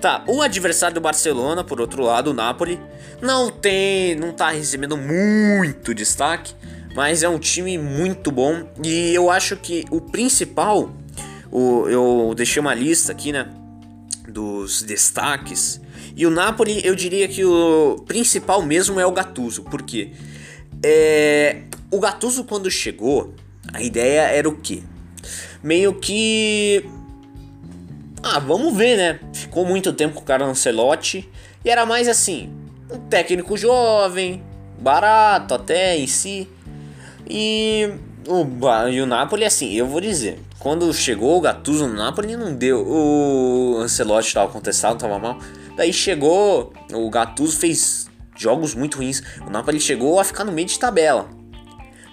Tá, 0.00 0.22
o 0.28 0.42
adversário 0.42 0.94
do 0.94 1.00
Barcelona, 1.00 1.64
por 1.64 1.80
outro 1.80 2.02
lado, 2.02 2.30
o 2.30 2.34
Napoli, 2.34 2.78
não 3.20 3.50
tem, 3.50 4.14
não 4.14 4.30
tá 4.30 4.50
recebendo 4.50 4.96
muito 4.96 5.94
destaque, 5.94 6.54
mas 6.94 7.22
é 7.22 7.28
um 7.28 7.38
time 7.38 7.78
muito 7.78 8.30
bom 8.30 8.68
e 8.84 9.14
eu 9.14 9.30
acho 9.30 9.56
que 9.56 9.86
o 9.90 10.00
principal, 10.00 10.90
o, 11.50 11.88
eu 11.88 12.34
deixei 12.36 12.60
uma 12.60 12.74
lista 12.74 13.10
aqui, 13.10 13.32
né? 13.32 13.48
dos 14.28 14.82
destaques. 14.82 15.80
E 16.14 16.26
o 16.26 16.30
Napoli, 16.30 16.80
eu 16.84 16.94
diria 16.94 17.28
que 17.28 17.44
o 17.44 18.02
principal 18.06 18.62
mesmo 18.62 18.98
é 18.98 19.06
o 19.06 19.12
Gattuso, 19.12 19.62
porque 19.64 20.12
é, 20.82 21.62
o 21.90 21.98
Gattuso 22.00 22.44
quando 22.44 22.70
chegou, 22.70 23.34
a 23.72 23.82
ideia 23.82 24.22
era 24.22 24.48
o 24.48 24.56
quê? 24.56 24.82
Meio 25.62 25.94
que 25.94 26.84
ah, 28.22 28.40
vamos 28.40 28.76
ver, 28.76 28.96
né? 28.96 29.20
Ficou 29.32 29.64
muito 29.64 29.92
tempo 29.92 30.14
com 30.14 30.20
o 30.20 30.24
cara 30.24 30.44
Ancelotti 30.44 31.30
e 31.64 31.70
era 31.70 31.86
mais 31.86 32.08
assim, 32.08 32.52
um 32.90 32.98
técnico 32.98 33.56
jovem, 33.56 34.42
barato 34.80 35.54
até 35.54 35.96
em 35.96 36.06
si. 36.06 36.48
E 37.28 37.88
o, 38.26 38.44
e 38.88 39.00
o 39.00 39.06
Napoli, 39.06 39.44
assim, 39.44 39.72
eu 39.74 39.86
vou 39.86 40.00
dizer, 40.00 40.40
quando 40.58 40.92
chegou 40.92 41.36
o 41.36 41.40
Gattuso 41.40 41.86
no 41.86 41.94
Napoli, 41.94 42.36
não 42.36 42.54
deu. 42.54 42.84
O 42.86 43.78
Ancelotti 43.78 44.28
estava 44.28 44.50
contestado, 44.50 44.94
estava 44.94 45.18
mal. 45.18 45.38
Daí 45.76 45.92
chegou, 45.92 46.72
o 46.92 47.08
Gattuso 47.08 47.58
fez 47.58 48.08
jogos 48.36 48.74
muito 48.74 48.96
ruins. 48.98 49.22
O 49.46 49.50
Napoli 49.50 49.80
chegou 49.80 50.18
a 50.18 50.24
ficar 50.24 50.42
no 50.44 50.52
meio 50.52 50.66
de 50.66 50.78
tabela. 50.78 51.28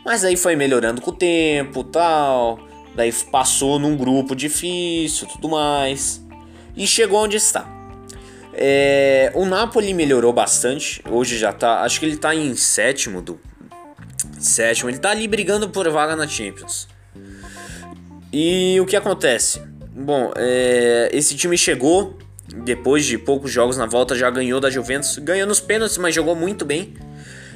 Mas 0.06 0.24
aí 0.24 0.36
foi 0.36 0.56
melhorando 0.56 1.02
com 1.02 1.12
o 1.12 1.16
tempo, 1.16 1.84
tal. 1.84 2.60
Daí 2.96 3.12
passou 3.32 3.80
num 3.80 3.96
grupo 3.96 4.36
difícil, 4.36 5.28
tudo 5.28 5.50
mais. 5.50 6.24
E 6.76 6.86
chegou 6.86 7.24
onde 7.24 7.38
está. 7.38 7.68
É, 8.54 9.32
o 9.34 9.46
Napoli 9.46 9.94
melhorou 9.94 10.32
bastante. 10.32 11.02
Hoje 11.10 11.38
já 11.38 11.52
tá. 11.52 11.82
Acho 11.82 12.00
que 12.00 12.06
ele 12.06 12.18
tá 12.18 12.36
em 12.36 12.56
sétimo 12.56 13.22
do. 13.22 13.40
Sétimo. 14.40 14.90
Ele 14.90 15.00
tá 15.00 15.12
ali 15.12 15.28
brigando 15.28 15.70
por 15.70 15.90
vaga 15.90 16.16
na 16.16 16.28
Champions. 16.28 16.88
E 18.32 18.80
o 18.80 18.86
que 18.86 18.96
acontece? 18.96 19.62
Bom, 19.96 20.32
é, 20.36 21.10
esse 21.14 21.36
time 21.36 21.58
chegou 21.58 22.18
depois 22.64 23.06
de 23.06 23.18
poucos 23.18 23.52
jogos 23.52 23.78
na 23.78 23.86
volta, 23.86 24.16
já 24.16 24.30
ganhou 24.30 24.60
da 24.60 24.70
Juventus, 24.70 25.18
ganhou 25.18 25.48
nos 25.48 25.60
pênaltis, 25.60 25.98
mas 25.98 26.14
jogou 26.14 26.36
muito 26.36 26.66
bem. 26.66 26.94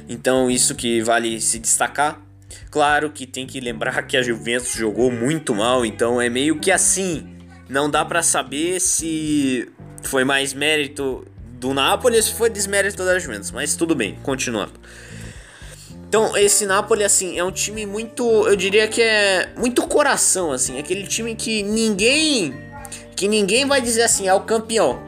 Então, 0.08 0.50
isso 0.50 0.74
que 0.74 1.02
vale 1.02 1.40
se 1.40 1.58
destacar. 1.58 2.27
Claro 2.70 3.10
que 3.10 3.26
tem 3.26 3.46
que 3.46 3.60
lembrar 3.60 4.02
que 4.02 4.16
a 4.16 4.22
Juventus 4.22 4.72
jogou 4.72 5.10
muito 5.10 5.54
mal, 5.54 5.84
então 5.84 6.20
é 6.20 6.28
meio 6.28 6.58
que 6.58 6.70
assim. 6.70 7.36
Não 7.68 7.90
dá 7.90 8.04
para 8.04 8.22
saber 8.22 8.80
se 8.80 9.68
foi 10.02 10.24
mais 10.24 10.54
mérito 10.54 11.26
do 11.52 11.74
Napoli 11.74 12.16
ou 12.16 12.22
se 12.22 12.32
foi 12.34 12.48
desmérito 12.48 13.04
da 13.04 13.18
Juventus, 13.18 13.50
mas 13.50 13.76
tudo 13.76 13.94
bem, 13.94 14.18
continuando. 14.22 14.72
Então, 16.08 16.34
esse 16.38 16.64
Napoli, 16.64 17.04
assim, 17.04 17.38
é 17.38 17.44
um 17.44 17.52
time 17.52 17.84
muito. 17.84 18.24
Eu 18.48 18.56
diria 18.56 18.88
que 18.88 19.02
é 19.02 19.52
muito 19.58 19.86
coração, 19.86 20.52
assim. 20.52 20.78
Aquele 20.78 21.06
time 21.06 21.34
que 21.34 21.62
ninguém. 21.62 22.54
Que 23.14 23.28
ninguém 23.28 23.66
vai 23.66 23.82
dizer 23.82 24.02
assim, 24.02 24.26
é 24.26 24.32
o 24.32 24.40
campeão. 24.40 25.02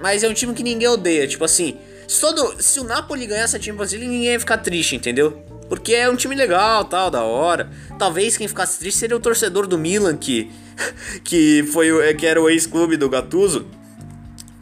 Mas 0.00 0.22
é 0.22 0.28
um 0.28 0.32
time 0.32 0.54
que 0.54 0.62
ninguém 0.62 0.86
odeia. 0.86 1.26
Tipo 1.26 1.44
assim, 1.44 1.76
se, 2.06 2.20
todo, 2.20 2.62
se 2.62 2.78
o 2.78 2.84
Napoli 2.84 3.26
ganhar 3.26 3.42
essa 3.42 3.60
Champions 3.60 3.90
League, 3.90 4.06
ninguém 4.06 4.32
ia 4.32 4.38
ficar 4.38 4.58
triste, 4.58 4.94
entendeu? 4.94 5.42
Porque 5.68 5.94
é 5.94 6.08
um 6.08 6.16
time 6.16 6.34
legal, 6.34 6.84
tal, 6.84 7.10
da 7.10 7.22
hora. 7.22 7.70
Talvez 7.98 8.36
quem 8.36 8.46
ficasse 8.46 8.78
triste 8.78 8.98
seria 8.98 9.16
o 9.16 9.20
torcedor 9.20 9.66
do 9.66 9.78
Milan, 9.78 10.16
que, 10.16 10.50
que, 11.24 11.62
foi, 11.72 12.14
que 12.14 12.26
era 12.26 12.40
o 12.40 12.48
ex-clube 12.48 12.96
do 12.96 13.08
Gattuso. 13.08 13.66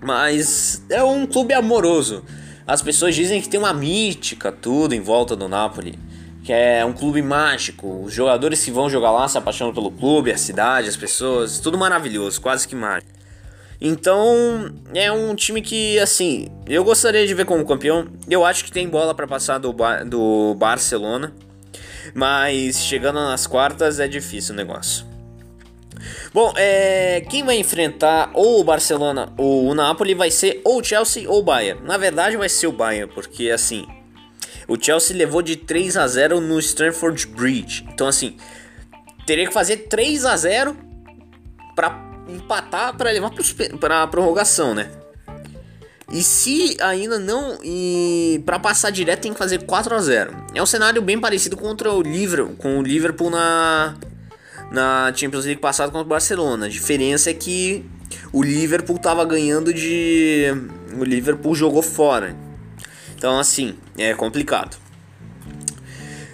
Mas 0.01 0.83
é 0.89 1.03
um 1.03 1.27
clube 1.27 1.55
amoroso. 1.55 2.25
As 2.67 2.81
pessoas 2.81 3.15
dizem 3.15 3.41
que 3.41 3.49
tem 3.49 3.59
uma 3.59 3.75
mítica 3.75 4.53
tudo 4.53 4.95
em 4.95 5.01
volta 5.01 5.35
do 5.35 5.49
Napoli, 5.49 5.99
que 6.45 6.53
é 6.53 6.85
um 6.85 6.93
clube 6.93 7.21
mágico. 7.21 8.03
Os 8.05 8.13
jogadores 8.13 8.65
que 8.65 8.71
vão 8.71 8.89
jogar 8.89 9.11
lá 9.11 9.29
se 9.29 9.37
apaixonam 9.37 9.75
pelo 9.75 9.91
clube, 9.91 10.31
a 10.31 10.39
cidade, 10.39 10.89
as 10.89 10.97
pessoas, 10.97 11.59
tudo 11.59 11.77
maravilhoso, 11.77 12.41
quase 12.41 12.67
que 12.67 12.75
mágico. 12.75 13.22
Então, 13.85 14.73
é 14.95 15.11
um 15.11 15.35
time 15.35 15.61
que, 15.61 15.99
assim, 15.99 16.47
eu 16.69 16.85
gostaria 16.85 17.27
de 17.27 17.35
ver 17.35 17.45
como 17.45 17.67
campeão. 17.67 18.07
Eu 18.31 18.45
acho 18.45 18.65
que 18.65 18.71
tem 18.71 18.89
bola 18.89 19.13
para 19.13 19.27
passar 19.27 19.59
do, 19.59 19.75
do 20.07 20.55
Barcelona, 20.55 21.35
mas 22.15 22.77
chegando 22.79 23.17
nas 23.17 23.45
quartas 23.45 23.99
é 23.99 24.07
difícil 24.07 24.55
o 24.55 24.57
negócio. 24.57 25.05
Bom, 26.33 26.55
é, 26.57 27.23
quem 27.29 27.43
vai 27.43 27.57
enfrentar 27.57 28.31
ou 28.35 28.61
o 28.61 28.65
Barcelona 28.65 29.33
ou 29.37 29.67
o 29.67 29.75
Napoli 29.75 30.15
vai 30.15 30.31
ser 30.31 30.61
ou 30.65 30.81
o 30.81 30.85
Chelsea 30.85 31.29
ou 31.29 31.41
o 31.41 31.43
Bayern. 31.43 31.85
Na 31.85 31.99
verdade 31.99 32.37
vai 32.37 32.49
ser 32.49 32.69
o 32.69 32.73
Bayern, 32.73 33.13
porque 33.13 33.51
assim, 33.51 33.85
o 34.69 34.81
Chelsea 34.81 35.17
levou 35.17 35.43
de 35.43 35.57
3 35.57 35.97
a 35.97 36.07
0 36.07 36.41
no 36.41 36.61
Stamford 36.61 37.27
Bridge. 37.27 37.85
Então 37.93 38.07
assim, 38.07 38.37
teria 39.27 39.47
que 39.47 39.53
fazer 39.53 39.89
3 39.89 40.25
a 40.25 40.37
0 40.37 40.77
para 41.75 42.12
empatar 42.29 42.97
para 42.97 43.11
levar 43.11 43.31
para 43.81 44.03
a 44.03 44.07
prorrogação, 44.07 44.75
né? 44.75 44.91
E 46.11 46.23
se 46.23 46.77
ainda 46.81 47.19
não 47.19 47.59
e 47.65 48.43
para 48.45 48.59
passar 48.59 48.91
direto 48.91 49.23
tem 49.23 49.33
que 49.33 49.39
fazer 49.39 49.65
4 49.65 49.95
a 49.95 49.99
0. 49.99 50.47
É 50.55 50.63
um 50.63 50.67
cenário 50.67 51.01
bem 51.01 51.19
parecido 51.19 51.57
contra 51.57 51.91
o 51.91 52.03
Liverpool, 52.03 52.55
com 52.57 52.79
o 52.79 52.83
Liverpool 52.83 53.31
na 53.31 53.97
na 54.71 55.13
Champions 55.15 55.45
League 55.45 55.61
passada 55.61 55.91
contra 55.91 56.07
o 56.07 56.09
Barcelona. 56.09 56.67
A 56.67 56.69
diferença 56.69 57.31
é 57.31 57.35
que 57.35 57.85
o 58.33 58.43
Liverpool 58.43 58.97
estava 58.97 59.25
ganhando 59.25 59.73
de. 59.73 60.47
O 60.99 61.05
Liverpool 61.05 61.55
jogou 61.55 61.83
fora. 61.83 62.37
Então, 63.17 63.39
assim, 63.39 63.77
é 63.97 64.15
complicado. 64.15 64.77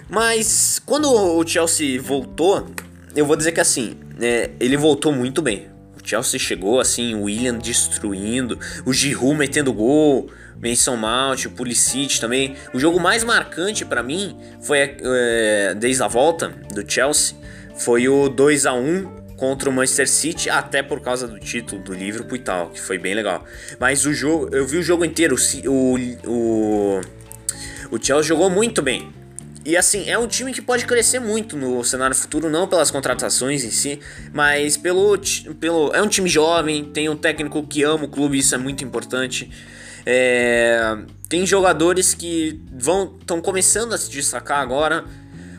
Mas 0.09 0.81
quando 0.85 1.11
o 1.11 1.47
Chelsea 1.47 2.01
voltou, 2.01 2.67
eu 3.15 3.25
vou 3.25 3.35
dizer 3.35 3.51
que 3.51 3.59
assim, 3.59 3.95
é, 4.19 4.49
ele 4.59 4.75
voltou 4.75 5.11
muito 5.11 5.41
bem. 5.41 5.69
Chelsea 6.09 6.39
chegou 6.39 6.79
assim, 6.79 7.13
William 7.13 7.57
destruindo, 7.57 8.57
o 8.83 8.91
Giroud 8.91 9.37
metendo 9.37 9.71
gol, 9.71 10.29
Mason 10.59 10.95
Mount, 10.95 11.45
o 11.45 11.51
Pulisic 11.51 12.19
também. 12.19 12.55
O 12.73 12.79
jogo 12.79 12.99
mais 12.99 13.23
marcante 13.23 13.85
para 13.85 14.01
mim 14.01 14.35
foi 14.61 14.97
é, 15.01 15.75
desde 15.77 16.01
a 16.01 16.07
volta 16.07 16.49
do 16.73 16.89
Chelsea 16.89 17.35
foi 17.75 18.09
o 18.09 18.27
2 18.27 18.65
a 18.65 18.73
1 18.73 19.19
contra 19.37 19.69
o 19.69 19.73
Manchester 19.73 20.09
City, 20.09 20.49
até 20.49 20.83
por 20.83 20.99
causa 20.99 21.25
do 21.25 21.39
título 21.39 21.81
do 21.81 21.93
Liverpool 21.93 22.35
e 22.35 22.39
tal, 22.39 22.71
que 22.71 22.81
foi 22.81 22.97
bem 22.97 23.13
legal. 23.13 23.45
Mas 23.79 24.05
o 24.05 24.13
jogo, 24.13 24.53
eu 24.53 24.67
vi 24.67 24.77
o 24.77 24.83
jogo 24.83 25.05
inteiro, 25.05 25.37
o, 25.65 25.95
o, 26.27 27.01
o 27.89 28.03
Chelsea 28.03 28.23
jogou 28.23 28.49
muito 28.49 28.81
bem. 28.81 29.09
E 29.65 29.75
assim, 29.75 30.09
é 30.09 30.17
um 30.17 30.27
time 30.27 30.53
que 30.53 30.61
pode 30.61 30.85
crescer 30.85 31.19
muito 31.19 31.57
no 31.57 31.83
cenário 31.83 32.15
futuro, 32.15 32.49
não 32.49 32.67
pelas 32.67 32.89
contratações 32.89 33.63
em 33.63 33.71
si, 33.71 33.99
mas 34.33 34.77
pelo, 34.77 35.17
pelo. 35.59 35.93
É 35.93 36.01
um 36.01 36.07
time 36.07 36.29
jovem, 36.29 36.85
tem 36.85 37.09
um 37.09 37.15
técnico 37.15 37.65
que 37.67 37.83
ama 37.83 38.05
o 38.05 38.07
clube, 38.07 38.37
isso 38.37 38.55
é 38.55 38.57
muito 38.57 38.83
importante. 38.83 39.51
É, 40.05 40.97
tem 41.27 41.45
jogadores 41.45 42.13
que 42.13 42.59
vão 42.71 43.17
estão 43.19 43.41
começando 43.41 43.93
a 43.93 43.97
se 43.97 44.09
destacar 44.09 44.59
agora, 44.59 45.03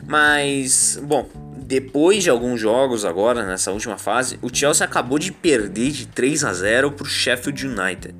mas 0.07 0.99
bom, 1.03 1.29
depois 1.57 2.23
de 2.23 2.29
alguns 2.29 2.59
jogos 2.59 3.05
agora 3.05 3.45
nessa 3.45 3.71
última 3.71 3.97
fase, 3.97 4.39
o 4.41 4.53
Chelsea 4.53 4.85
acabou 4.85 5.19
de 5.19 5.31
perder 5.31 5.91
de 5.91 6.07
3 6.07 6.43
a 6.43 6.53
0 6.53 6.91
pro 6.91 7.05
Sheffield 7.05 7.67
United. 7.67 8.15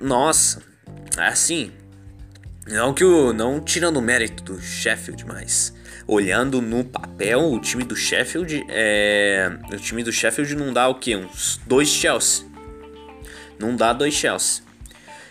Nossa, 0.00 0.60
assim, 1.16 1.70
não 2.66 2.94
que 2.94 3.04
o 3.04 3.32
não 3.32 3.60
tirando 3.60 3.98
o 3.98 4.02
mérito 4.02 4.42
do 4.42 4.60
Sheffield, 4.60 5.24
mas 5.26 5.74
olhando 6.06 6.60
no 6.62 6.84
papel, 6.84 7.52
o 7.52 7.60
time 7.60 7.84
do 7.84 7.94
Sheffield 7.94 8.64
é, 8.68 9.50
o 9.72 9.76
time 9.76 10.02
do 10.02 10.12
Sheffield 10.12 10.54
não 10.54 10.72
dá 10.72 10.88
o 10.88 10.94
que 10.94 11.14
uns 11.16 11.60
dois 11.66 11.88
Chelsea. 11.88 12.46
Não 13.58 13.76
dá 13.76 13.92
dois 13.92 14.14
Chelsea. 14.14 14.62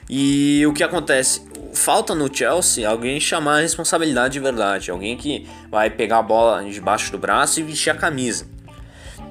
E 0.10 0.66
o 0.68 0.74
que 0.74 0.84
acontece? 0.84 1.42
Falta 1.74 2.14
no 2.14 2.34
Chelsea 2.34 2.88
alguém 2.88 3.20
chamar 3.20 3.58
a 3.58 3.62
responsabilidade 3.62 4.34
de 4.34 4.40
verdade. 4.40 4.92
Alguém 4.92 5.18
que 5.18 5.48
vai 5.72 5.90
pegar 5.90 6.20
a 6.20 6.24
bola 6.24 6.64
debaixo 6.64 7.12
do 7.12 7.18
braço 7.18 7.60
e 7.60 7.64
vestir 7.64 7.90
a 7.90 7.96
camisa. 7.96 8.46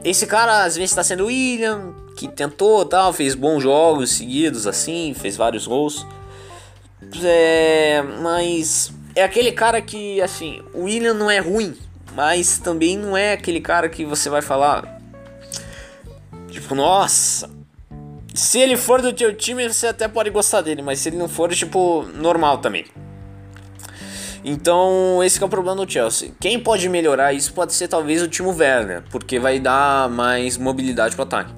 Esse 0.04 0.26
cara 0.26 0.64
às 0.64 0.74
vezes 0.74 0.90
está 0.90 1.04
sendo 1.04 1.24
o 1.24 1.26
William, 1.26 1.94
que 2.16 2.26
tentou 2.26 2.84
tal, 2.84 3.12
fez 3.12 3.36
bons 3.36 3.62
jogos 3.62 4.10
seguidos 4.10 4.66
assim, 4.66 5.14
fez 5.14 5.36
vários 5.36 5.66
gols. 5.66 6.04
É, 7.24 8.02
mas 8.20 8.92
é 9.14 9.22
aquele 9.22 9.52
cara 9.52 9.80
que, 9.80 10.20
assim, 10.20 10.62
o 10.72 10.84
William 10.84 11.14
não 11.14 11.30
é 11.30 11.38
ruim, 11.38 11.76
mas 12.14 12.58
também 12.58 12.96
não 12.96 13.16
é 13.16 13.32
aquele 13.32 13.60
cara 13.60 13.88
que 13.88 14.04
você 14.04 14.30
vai 14.30 14.42
falar. 14.42 15.00
Tipo, 16.50 16.74
nossa, 16.74 17.50
se 18.34 18.58
ele 18.58 18.76
for 18.76 19.02
do 19.02 19.12
teu 19.12 19.34
time, 19.34 19.68
você 19.68 19.88
até 19.88 20.08
pode 20.08 20.30
gostar 20.30 20.62
dele, 20.62 20.82
mas 20.82 20.98
se 21.00 21.08
ele 21.08 21.16
não 21.16 21.28
for, 21.28 21.52
tipo, 21.54 22.02
normal 22.14 22.58
também. 22.58 22.86
Então, 24.44 25.22
esse 25.22 25.40
é 25.40 25.46
o 25.46 25.48
problema 25.48 25.84
do 25.84 25.90
Chelsea. 25.90 26.32
Quem 26.40 26.58
pode 26.58 26.88
melhorar 26.88 27.32
isso 27.32 27.52
pode 27.52 27.72
ser 27.72 27.86
talvez 27.88 28.20
o 28.22 28.28
Timo 28.28 28.50
Werner, 28.50 29.04
porque 29.10 29.38
vai 29.38 29.60
dar 29.60 30.08
mais 30.08 30.56
mobilidade 30.56 31.14
pro 31.14 31.22
ataque. 31.22 31.54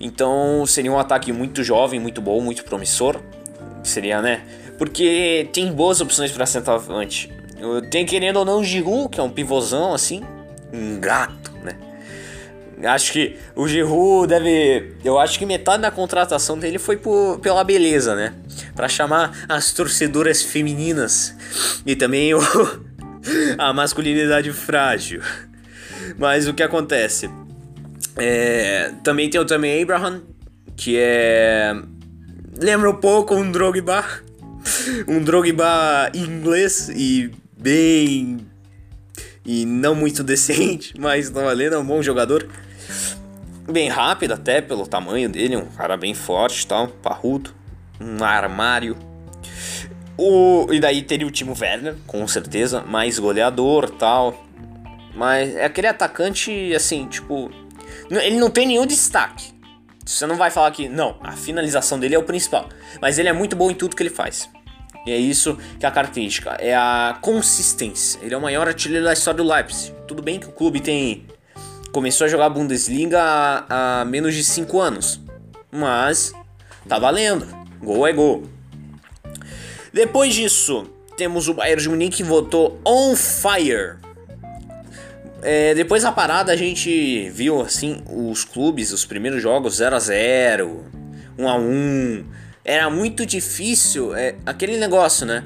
Então, 0.00 0.64
seria 0.66 0.90
um 0.90 0.98
ataque 0.98 1.32
muito 1.32 1.62
jovem, 1.62 2.00
muito 2.00 2.20
bom, 2.20 2.40
muito 2.40 2.64
promissor. 2.64 3.20
Seria, 3.84 4.22
né? 4.22 4.42
Porque 4.78 5.48
tem 5.52 5.72
boas 5.72 6.00
opções 6.00 6.30
para 6.32 6.46
centroavante. 6.46 7.32
Tem 7.90 8.04
querendo 8.04 8.38
ou 8.38 8.44
não 8.44 8.60
o 8.60 8.64
Giroud, 8.64 9.08
que 9.08 9.20
é 9.20 9.22
um 9.22 9.30
pivôzão 9.30 9.94
assim, 9.94 10.22
um 10.72 10.98
gato 10.98 11.52
Acho 12.84 13.12
que 13.12 13.36
o 13.54 13.68
Giroud 13.68 14.26
deve. 14.26 14.92
Eu 15.04 15.18
acho 15.18 15.38
que 15.38 15.46
metade 15.46 15.82
da 15.82 15.90
contratação 15.90 16.58
dele 16.58 16.78
foi 16.78 16.96
por, 16.96 17.38
pela 17.38 17.62
beleza, 17.62 18.14
né? 18.16 18.34
Para 18.74 18.88
chamar 18.88 19.44
as 19.48 19.72
torcedoras 19.72 20.42
femininas 20.42 21.34
e 21.86 21.94
também 21.94 22.34
o, 22.34 22.40
a 23.56 23.72
masculinidade 23.72 24.52
frágil. 24.52 25.22
Mas 26.18 26.48
o 26.48 26.54
que 26.54 26.62
acontece? 26.62 27.30
É, 28.16 28.92
também 29.04 29.30
tem 29.30 29.40
o 29.40 29.44
Tammy 29.44 29.80
Abraham, 29.80 30.22
que 30.76 30.96
é. 30.98 31.74
Lembra 32.60 32.90
um 32.90 32.96
pouco 32.96 33.34
um 33.34 33.50
Drogba. 33.50 34.04
Um 35.08 35.22
Drogba 35.22 36.10
inglês 36.14 36.88
e 36.88 37.30
bem. 37.56 38.46
E 39.44 39.64
não 39.66 39.94
muito 39.94 40.22
decente, 40.24 40.94
mas 40.98 41.30
tá 41.30 41.42
valendo, 41.42 41.74
é 41.74 41.78
um 41.78 41.84
bom 41.84 42.02
jogador 42.02 42.48
bem 43.70 43.88
rápido 43.88 44.32
até 44.32 44.60
pelo 44.60 44.86
tamanho 44.86 45.28
dele, 45.28 45.56
um 45.56 45.66
cara 45.66 45.96
bem 45.96 46.14
forte, 46.14 46.66
tal, 46.66 46.88
parrudo, 46.88 47.54
um 48.00 48.22
armário. 48.22 48.96
O, 50.16 50.66
e 50.72 50.78
daí 50.78 51.02
teria 51.02 51.26
o 51.26 51.30
Timo 51.30 51.56
Werner, 51.58 51.96
com 52.06 52.26
certeza, 52.28 52.82
mais 52.82 53.18
goleador, 53.18 53.90
tal. 53.90 54.46
Mas 55.14 55.54
é 55.54 55.64
aquele 55.64 55.86
atacante 55.86 56.74
assim, 56.74 57.06
tipo, 57.06 57.50
ele 58.10 58.38
não 58.38 58.50
tem 58.50 58.66
nenhum 58.66 58.86
destaque. 58.86 59.52
Você 60.04 60.26
não 60.26 60.36
vai 60.36 60.50
falar 60.50 60.70
que 60.72 60.88
não, 60.88 61.16
a 61.22 61.32
finalização 61.32 61.98
dele 61.98 62.14
é 62.14 62.18
o 62.18 62.24
principal, 62.24 62.68
mas 63.00 63.18
ele 63.18 63.28
é 63.28 63.32
muito 63.32 63.54
bom 63.54 63.70
em 63.70 63.74
tudo 63.74 63.94
que 63.94 64.02
ele 64.02 64.10
faz. 64.10 64.48
E 65.06 65.10
é 65.10 65.16
isso 65.16 65.56
que 65.78 65.84
é 65.84 65.88
a 65.88 65.92
característica, 65.92 66.50
é 66.60 66.74
a 66.74 67.18
consistência. 67.20 68.20
Ele 68.22 68.34
é 68.34 68.36
o 68.36 68.40
maior 68.40 68.68
artilheiro 68.68 69.04
da 69.04 69.12
história 69.12 69.38
do 69.42 69.48
Leipzig. 69.48 69.94
Tudo 70.06 70.22
bem 70.22 70.38
que 70.38 70.46
o 70.46 70.52
clube 70.52 70.80
tem 70.80 71.26
começou 71.92 72.24
a 72.24 72.28
jogar 72.28 72.48
Bundesliga 72.48 73.20
há, 73.20 74.00
há 74.00 74.04
menos 74.04 74.34
de 74.34 74.44
5 74.44 74.80
anos. 74.80 75.20
Mas 75.70 76.32
tá 76.88 76.98
valendo. 76.98 77.46
Gol 77.80 78.06
é 78.06 78.12
gol. 78.12 78.44
Depois 79.92 80.34
disso, 80.34 80.86
temos 81.16 81.48
o 81.48 81.54
Bayern 81.54 81.82
de 81.82 81.88
Munique 81.88 82.16
que 82.18 82.22
votou 82.22 82.80
on 82.86 83.14
fire. 83.16 83.98
É, 85.42 85.74
depois 85.74 86.04
da 86.04 86.12
parada 86.12 86.52
a 86.52 86.56
gente 86.56 87.28
viu 87.30 87.60
assim 87.60 88.02
os 88.08 88.44
clubes, 88.44 88.92
os 88.92 89.04
primeiros 89.04 89.42
jogos 89.42 89.76
0 89.76 89.96
a 89.96 89.98
0 89.98 90.84
1 91.36 91.48
a 91.48 91.56
1 91.56 92.24
Era 92.64 92.88
muito 92.88 93.26
difícil, 93.26 94.14
é, 94.14 94.36
aquele 94.46 94.76
negócio, 94.76 95.26
né? 95.26 95.44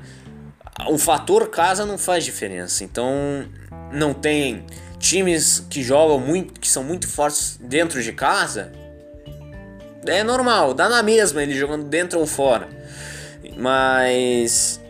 O 0.89 0.99
fator 0.99 1.49
casa 1.49 1.87
não 1.87 1.97
faz 1.97 2.25
diferença. 2.25 2.85
Então 2.85 3.47
não 3.91 4.13
tem 4.13 4.67
times 4.99 5.61
que 5.71 5.83
jogam 5.83 6.21
muito, 6.21 6.61
que 6.61 6.69
são 6.69 6.85
muito 6.85 7.09
fortes 7.09 7.59
dentro 7.61 8.03
de 8.03 8.13
casa, 8.13 8.73
é 10.07 10.23
normal, 10.23 10.73
dá 10.73 10.89
na 10.89 11.03
mesma 11.03 11.43
ele 11.43 11.55
jogando 11.55 11.85
dentro 11.85 12.19
ou 12.19 12.27
fora. 12.27 12.69
Mas 13.57 14.81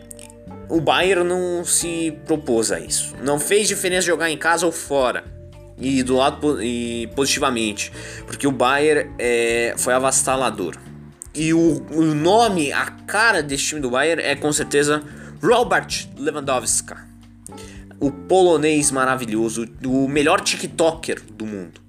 o 0.69 0.81
Bayern 0.81 1.23
não 1.23 1.63
se 1.63 2.17
propôs 2.25 2.71
a 2.71 2.79
isso. 2.79 3.15
Não 3.23 3.39
fez 3.39 3.67
diferença 3.67 4.07
jogar 4.07 4.29
em 4.29 4.37
casa 4.37 4.65
ou 4.65 4.71
fora. 4.71 5.23
E 5.79 6.01
do 6.01 6.15
lado 6.15 6.61
e 6.61 7.07
positivamente, 7.15 7.91
porque 8.25 8.47
o 8.47 8.51
Bayern 8.51 9.11
é, 9.19 9.75
foi 9.77 9.93
avassalador. 9.93 10.75
E 11.35 11.53
o, 11.53 11.85
o 11.91 12.01
nome, 12.01 12.73
a 12.73 12.85
cara 12.85 13.43
desse 13.43 13.65
time 13.65 13.81
do 13.81 13.91
Bayern 13.91 14.23
é 14.23 14.35
com 14.35 14.51
certeza 14.51 15.03
Robert 15.39 16.07
Lewandowski 16.17 16.95
o 17.99 18.11
polonês 18.11 18.91
maravilhoso, 18.91 19.67
o 19.85 20.07
melhor 20.07 20.41
TikToker 20.41 21.21
do 21.21 21.45
mundo. 21.45 21.81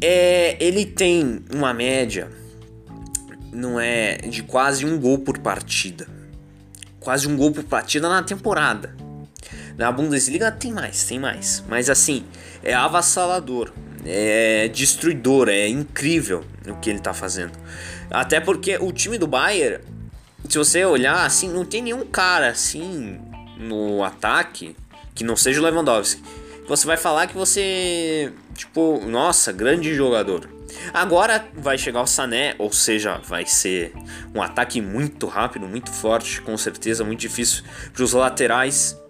É, 0.00 0.56
ele 0.64 0.84
tem 0.84 1.42
uma 1.52 1.72
média, 1.72 2.30
não 3.52 3.80
é, 3.80 4.18
de 4.18 4.42
quase 4.42 4.84
um 4.84 4.98
gol 4.98 5.18
por 5.18 5.38
partida. 5.38 6.06
Quase 7.06 7.28
um 7.28 7.36
gol 7.36 7.52
por 7.52 7.62
partida 7.62 8.08
na 8.08 8.20
temporada. 8.20 8.92
Na 9.78 9.92
Bundesliga 9.92 10.50
tem 10.50 10.72
mais, 10.72 11.04
tem 11.04 11.20
mais. 11.20 11.62
Mas 11.68 11.88
assim, 11.88 12.24
é 12.64 12.74
avassalador, 12.74 13.72
é 14.04 14.66
destruidor, 14.66 15.48
é 15.48 15.68
incrível 15.68 16.42
o 16.66 16.74
que 16.80 16.90
ele 16.90 16.98
tá 16.98 17.14
fazendo. 17.14 17.52
Até 18.10 18.40
porque 18.40 18.76
o 18.78 18.90
time 18.90 19.18
do 19.18 19.28
Bayern, 19.28 19.84
se 20.48 20.58
você 20.58 20.84
olhar 20.84 21.24
assim, 21.24 21.48
não 21.48 21.64
tem 21.64 21.80
nenhum 21.80 22.04
cara 22.04 22.48
assim 22.48 23.20
no 23.56 24.02
ataque 24.02 24.74
que 25.14 25.22
não 25.22 25.36
seja 25.36 25.60
o 25.60 25.62
Lewandowski. 25.62 26.20
Você 26.66 26.88
vai 26.88 26.96
falar 26.96 27.28
que 27.28 27.36
você, 27.36 28.32
tipo, 28.52 29.00
nossa, 29.06 29.52
grande 29.52 29.94
jogador. 29.94 30.55
Agora 30.92 31.46
vai 31.54 31.78
chegar 31.78 32.02
o 32.02 32.06
Sané, 32.06 32.54
ou 32.58 32.72
seja, 32.72 33.20
vai 33.24 33.46
ser 33.46 33.92
um 34.34 34.42
ataque 34.42 34.80
muito 34.80 35.26
rápido, 35.26 35.66
muito 35.66 35.90
forte, 35.90 36.40
com 36.40 36.56
certeza 36.56 37.04
muito 37.04 37.20
difícil 37.20 37.64
para 37.92 38.02
os 38.02 38.12
laterais. 38.12 39.00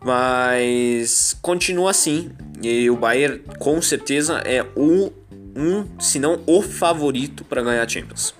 Mas 0.00 1.36
continua 1.40 1.90
assim. 1.90 2.30
E 2.62 2.88
o 2.88 2.96
Bayern 2.96 3.42
com 3.58 3.80
certeza 3.82 4.42
é 4.44 4.64
o 4.76 5.12
um, 5.56 5.86
se 6.00 6.18
não 6.18 6.42
o 6.46 6.62
favorito 6.62 7.44
para 7.44 7.62
ganhar 7.62 7.82
a 7.82 7.88
Champions. 7.88 8.34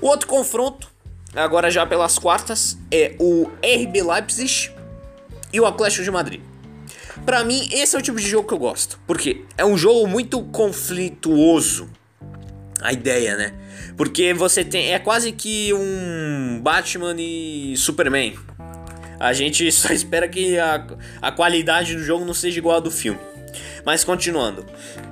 O 0.00 0.06
outro 0.06 0.26
confronto 0.26 0.90
agora 1.34 1.70
já 1.70 1.86
pelas 1.86 2.18
quartas, 2.18 2.76
é 2.90 3.14
o 3.18 3.50
RB 3.62 4.02
Leipzig 4.02 4.70
e 5.52 5.60
o 5.60 5.66
Atlético 5.66 6.02
de 6.02 6.10
Madrid. 6.10 6.40
Para 7.24 7.44
mim, 7.44 7.68
esse 7.72 7.94
é 7.94 7.98
o 7.98 8.02
tipo 8.02 8.18
de 8.18 8.28
jogo 8.28 8.48
que 8.48 8.54
eu 8.54 8.58
gosto, 8.58 8.98
porque 9.06 9.44
é 9.56 9.64
um 9.64 9.76
jogo 9.76 10.06
muito 10.06 10.42
conflituoso. 10.44 11.88
A 12.80 12.92
ideia, 12.92 13.36
né? 13.36 13.52
Porque 13.96 14.32
você 14.32 14.64
tem. 14.64 14.94
É 14.94 14.98
quase 14.98 15.32
que 15.32 15.72
um 15.74 16.60
Batman 16.62 17.14
e 17.18 17.74
Superman. 17.76 18.34
A 19.18 19.34
gente 19.34 19.70
só 19.72 19.92
espera 19.92 20.26
que 20.26 20.58
a, 20.58 20.86
a 21.20 21.30
qualidade 21.30 21.94
do 21.94 22.02
jogo 22.02 22.24
não 22.24 22.32
seja 22.32 22.58
igual 22.58 22.78
a 22.78 22.80
do 22.80 22.90
filme. 22.90 23.20
Mas 23.84 24.02
continuando. 24.02 24.64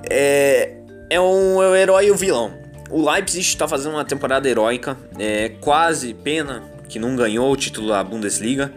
É, 0.09 0.79
é, 1.11 1.21
um, 1.21 1.63
é 1.63 1.69
o 1.69 1.77
herói 1.77 2.07
e 2.07 2.11
o 2.11 2.17
vilão. 2.17 2.59
O 2.91 3.11
Leipzig 3.11 3.47
está 3.47 3.69
fazendo 3.69 3.93
uma 3.93 4.05
temporada 4.05 4.49
heróica. 4.49 4.97
É 5.19 5.51
quase 5.61 6.15
pena 6.15 6.63
que 6.89 6.99
não 6.99 7.15
ganhou 7.15 7.53
o 7.53 7.57
título 7.57 7.89
da 7.89 8.03
Bundesliga. 8.03 8.73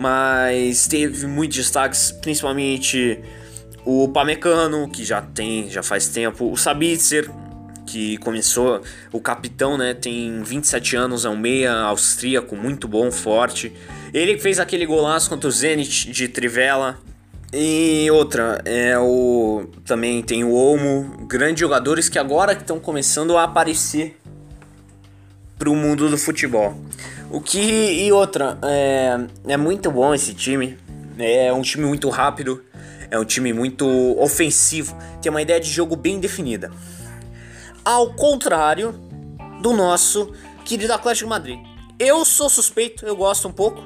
Mas 0.00 0.88
teve 0.88 1.26
muitos 1.26 1.58
destaques, 1.58 2.10
principalmente 2.10 3.20
o 3.84 4.08
Pamecano, 4.08 4.88
que 4.88 5.04
já 5.04 5.20
tem, 5.20 5.68
já 5.68 5.82
faz 5.82 6.08
tempo. 6.08 6.50
O 6.50 6.56
Sabitzer, 6.56 7.30
que 7.86 8.16
começou, 8.16 8.80
o 9.12 9.20
capitão, 9.20 9.76
né? 9.76 9.92
Tem 9.92 10.42
27 10.42 10.96
anos, 10.96 11.26
é 11.26 11.28
um 11.28 11.36
meia 11.36 11.74
austríaco, 11.82 12.56
muito 12.56 12.88
bom, 12.88 13.12
forte. 13.12 13.74
Ele 14.14 14.38
fez 14.38 14.58
aquele 14.58 14.86
golaço 14.86 15.28
contra 15.28 15.46
o 15.46 15.52
Zenit 15.52 16.10
de 16.10 16.28
Trivela. 16.28 16.98
E 17.52 18.08
outra, 18.10 18.62
é 18.64 18.96
o 18.98 19.68
também 19.84 20.22
tem 20.22 20.44
o 20.44 20.52
Olmo, 20.52 21.26
grandes 21.26 21.60
jogadores 21.60 22.08
que 22.08 22.18
agora 22.18 22.52
estão 22.52 22.80
começando 22.80 23.36
a 23.36 23.42
aparecer 23.42 24.19
para 25.60 25.68
o 25.68 25.76
mundo 25.76 26.08
do 26.08 26.16
futebol. 26.16 26.74
O 27.30 27.38
que 27.38 27.60
e 27.60 28.10
outra, 28.10 28.58
é, 28.62 29.20
é 29.46 29.56
muito 29.58 29.90
bom 29.90 30.14
esse 30.14 30.32
time. 30.32 30.78
É 31.18 31.52
um 31.52 31.60
time 31.60 31.84
muito 31.84 32.08
rápido, 32.08 32.64
é 33.10 33.18
um 33.18 33.26
time 33.26 33.52
muito 33.52 33.86
ofensivo, 34.18 34.96
tem 35.20 35.28
uma 35.28 35.42
ideia 35.42 35.60
de 35.60 35.70
jogo 35.70 35.94
bem 35.94 36.18
definida. 36.18 36.72
Ao 37.84 38.14
contrário 38.14 38.92
do 39.60 39.74
nosso 39.74 40.32
querido 40.64 40.94
Atlético 40.94 41.26
de 41.26 41.30
Madrid. 41.30 41.58
Eu 41.98 42.24
sou 42.24 42.48
suspeito, 42.48 43.04
eu 43.04 43.14
gosto 43.14 43.46
um 43.46 43.52
pouco. 43.52 43.82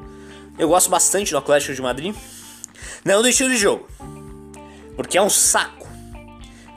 Eu 0.57 0.69
gosto 0.69 0.89
bastante 0.89 1.33
do 1.33 1.39
Atlético 1.39 1.75
de 1.75 1.83
Madrid. 1.83 2.15
Não 3.05 3.21
do 3.21 3.29
estilo 3.29 3.51
de 3.51 3.57
jogo. 3.57 3.89
Porque 4.95 5.19
é 5.19 5.23
um 5.23 5.29
saco. 5.29 5.89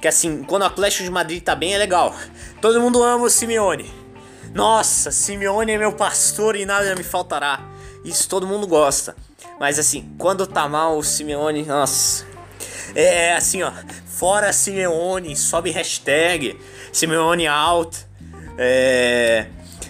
Que 0.02 0.08
assim, 0.08 0.42
quando 0.42 0.64
o 0.64 0.66
Atlético 0.66 1.04
de 1.04 1.12
Madrid 1.12 1.44
tá 1.44 1.56
bem 1.56 1.76
é 1.76 1.78
legal. 1.78 2.16
Todo 2.60 2.82
mundo 2.82 3.04
ama 3.04 3.26
o 3.26 3.30
Simeone. 3.30 4.07
Nossa, 4.58 5.12
Simeone 5.12 5.74
é 5.74 5.78
meu 5.78 5.92
pastor 5.92 6.56
e 6.56 6.66
nada 6.66 6.96
me 6.96 7.04
faltará. 7.04 7.62
Isso 8.04 8.28
todo 8.28 8.48
mundo 8.48 8.66
gosta. 8.66 9.16
Mas 9.60 9.78
assim, 9.78 10.12
quando 10.18 10.48
tá 10.48 10.68
mal 10.68 10.98
o 10.98 11.04
Simeone, 11.04 11.62
nossa. 11.62 12.26
É 12.96 13.36
assim, 13.36 13.62
ó. 13.62 13.72
Fora 14.08 14.52
Simeone, 14.52 15.36
sobe 15.36 15.70
hashtag. 15.70 16.60
Simeone 16.92 17.46
out. 17.46 18.04
É, 18.58 19.46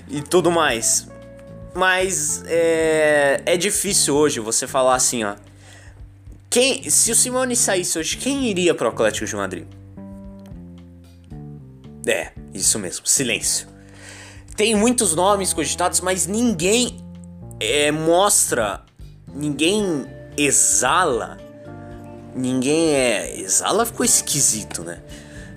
e 0.09 0.21
tudo 0.21 0.51
mais. 0.51 1.07
Mas 1.73 2.43
é, 2.45 3.41
é 3.45 3.55
difícil 3.55 4.17
hoje 4.17 4.41
você 4.41 4.67
falar 4.67 4.95
assim, 4.95 5.23
ó. 5.23 5.35
Quem, 6.49 6.89
se 6.89 7.09
o 7.09 7.15
Simone 7.15 7.55
saísse 7.55 7.97
hoje, 7.97 8.17
quem 8.17 8.49
iria 8.49 8.75
pro 8.75 8.89
Atlético 8.89 9.25
de 9.25 9.35
Madrid? 9.37 9.65
É, 12.05 12.33
isso 12.53 12.77
mesmo, 12.77 13.07
silêncio. 13.07 13.76
Tem 14.57 14.73
muitos 14.73 15.13
nomes 15.13 15.53
cogitados, 15.53 16.01
mas 16.01 16.25
ninguém 16.25 16.97
é, 17.59 17.91
mostra, 17.91 18.81
ninguém 19.31 20.07
exala, 20.35 21.37
ninguém 22.35 22.95
é. 22.95 23.39
Exala 23.39 23.85
ficou 23.85 24.03
esquisito, 24.03 24.83
né? 24.83 25.03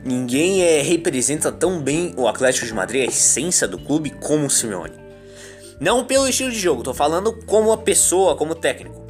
Ninguém 0.05 0.63
é, 0.63 0.83
representa 0.83 1.51
tão 1.51 1.81
bem 1.81 2.13
o 2.15 2.29
Atlético 2.29 2.67
de 2.67 2.75
Madrid, 2.75 3.09
a 3.09 3.11
essência 3.11 3.67
do 3.67 3.79
clube, 3.79 4.11
como 4.11 4.45
o 4.45 4.51
Simeone. 4.51 4.93
Não 5.81 6.05
pelo 6.05 6.29
estilo 6.29 6.51
de 6.51 6.59
jogo, 6.59 6.83
tô 6.83 6.93
falando 6.93 7.33
como 7.47 7.73
a 7.73 7.79
pessoa, 7.79 8.37
como 8.37 8.55
técnico. 8.55 9.07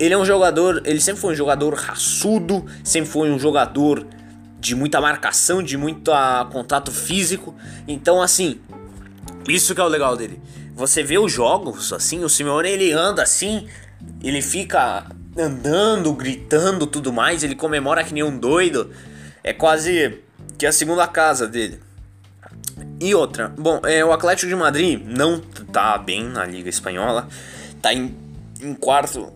Ele 0.00 0.12
é 0.12 0.18
um 0.18 0.24
jogador, 0.24 0.82
ele 0.84 1.00
sempre 1.00 1.20
foi 1.20 1.34
um 1.34 1.36
jogador 1.36 1.72
raçudo, 1.74 2.66
sempre 2.82 3.08
foi 3.08 3.30
um 3.30 3.38
jogador 3.38 4.04
de 4.58 4.74
muita 4.74 5.00
marcação, 5.00 5.62
de 5.62 5.76
muito 5.76 6.10
contato 6.50 6.90
físico. 6.90 7.54
Então, 7.86 8.20
assim, 8.20 8.60
isso 9.50 9.74
que 9.74 9.80
é 9.80 9.84
o 9.84 9.88
legal 9.88 10.16
dele. 10.16 10.40
Você 10.74 11.02
vê 11.02 11.18
os 11.18 11.32
jogos, 11.32 11.92
assim, 11.92 12.24
o 12.24 12.28
Simeone 12.28 12.68
ele 12.68 12.92
anda 12.92 13.22
assim, 13.22 13.68
ele 14.22 14.40
fica 14.40 15.06
andando, 15.36 16.12
gritando, 16.12 16.86
tudo 16.86 17.12
mais, 17.12 17.42
ele 17.42 17.54
comemora 17.54 18.04
que 18.04 18.14
nem 18.14 18.22
um 18.22 18.36
doido. 18.36 18.90
É 19.42 19.52
quase 19.52 20.20
que 20.58 20.66
a 20.66 20.72
segunda 20.72 21.06
casa 21.06 21.46
dele. 21.46 21.80
E 23.00 23.14
outra, 23.14 23.48
bom, 23.48 23.80
é, 23.84 24.04
o 24.04 24.12
Atlético 24.12 24.48
de 24.48 24.54
Madrid 24.54 25.02
não 25.06 25.40
tá 25.40 25.96
bem 25.96 26.24
na 26.24 26.44
Liga 26.44 26.68
Espanhola, 26.68 27.28
tá 27.80 27.94
em, 27.94 28.14
em 28.60 28.74
quarto 28.74 29.32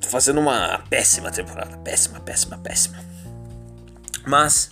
fazendo 0.00 0.40
uma 0.40 0.78
péssima 0.90 1.30
temporada. 1.30 1.76
Péssima, 1.78 2.20
péssima, 2.20 2.58
péssima. 2.58 2.98
Mas 4.26 4.70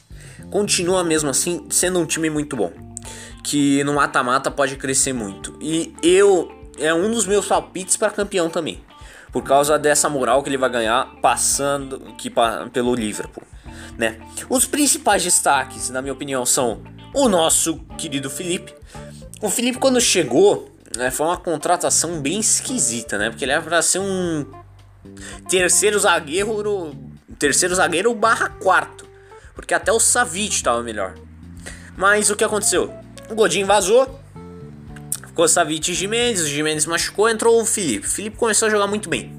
continua 0.51 1.05
mesmo 1.05 1.29
assim 1.31 1.67
sendo 1.71 2.01
um 2.01 2.07
time 2.07 2.31
muito 2.31 2.57
bom. 2.57 2.73
Que 3.43 3.83
no 3.85 3.95
mata-mata 3.95 4.51
pode 4.51 4.77
crescer 4.77 5.13
muito. 5.13 5.57
E 5.61 5.95
eu. 6.03 6.51
É 6.79 6.95
um 6.95 7.11
dos 7.11 7.27
meus 7.27 7.47
palpites 7.47 7.97
para 7.97 8.11
campeão 8.11 8.49
também. 8.49 8.83
Por 9.33 9.43
causa 9.43 9.79
dessa 9.79 10.09
moral 10.09 10.43
que 10.43 10.49
ele 10.49 10.57
vai 10.57 10.71
ganhar 10.71 11.07
passando 11.21 12.01
que, 12.17 12.33
pelo 12.73 12.95
Liverpool. 12.95 13.45
Né? 13.99 14.19
Os 14.49 14.65
principais 14.65 15.23
destaques, 15.23 15.91
na 15.91 16.01
minha 16.01 16.15
opinião, 16.15 16.47
são 16.47 16.81
o 17.15 17.29
nosso 17.29 17.79
querido 17.99 18.31
Felipe. 18.31 18.75
O 19.43 19.51
Felipe, 19.51 19.79
quando 19.79 20.01
chegou, 20.01 20.75
né, 20.97 21.11
foi 21.11 21.27
uma 21.27 21.37
contratação 21.37 22.19
bem 22.21 22.41
esquisita, 22.41 23.19
né? 23.19 23.29
Porque 23.29 23.45
ele 23.45 23.53
era 23.53 23.63
para 23.63 23.83
ser 23.83 23.99
um 23.99 24.47
Terceiro 25.49 25.99
zagueiro. 25.99 26.95
Terceiro 27.39 27.75
zagueiro 27.75 28.15
barra 28.15 28.49
quarto. 28.49 29.09
Porque 29.55 29.75
até 29.75 29.93
o 29.93 30.01
Savic 30.01 30.55
estava 30.55 30.83
melhor. 30.83 31.15
Mas 31.97 32.31
o 32.31 32.37
que 32.37 32.45
aconteceu? 32.45 32.95
O 33.31 33.35
Godinho 33.35 33.67
vazou. 33.67 34.21
Ficou 35.27 35.47
Savic 35.47 35.91
e 35.91 35.95
Jimenez. 35.95 36.41
O 36.43 36.47
Jimenez 36.49 36.87
machucou, 36.87 37.29
entrou 37.29 37.61
o 37.61 37.65
Felipe. 37.65 38.07
O 38.07 38.11
Felipe 38.11 38.37
começou 38.37 38.69
a 38.69 38.71
jogar 38.71 38.87
muito 38.87 39.09
bem. 39.09 39.39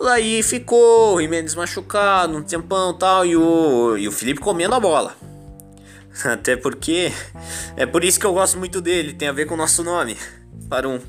Aí 0.00 0.42
ficou 0.42 1.16
o 1.16 1.20
Jimenez 1.20 1.54
machucado 1.54 2.36
um 2.36 2.42
tempão 2.42 2.96
tal. 2.96 3.26
E 3.26 3.36
o, 3.36 3.96
e 3.98 4.08
o 4.08 4.12
Felipe 4.12 4.40
comendo 4.40 4.74
a 4.74 4.80
bola. 4.80 5.14
Até 6.24 6.56
porque 6.56 7.12
é 7.76 7.84
por 7.84 8.02
isso 8.02 8.18
que 8.18 8.26
eu 8.26 8.32
gosto 8.32 8.58
muito 8.58 8.80
dele. 8.80 9.12
Tem 9.12 9.28
a 9.28 9.32
ver 9.32 9.46
com 9.46 9.54
o 9.54 9.58
nosso 9.58 9.84
nome. 9.84 10.16
Para 10.68 10.88
um 10.88 11.00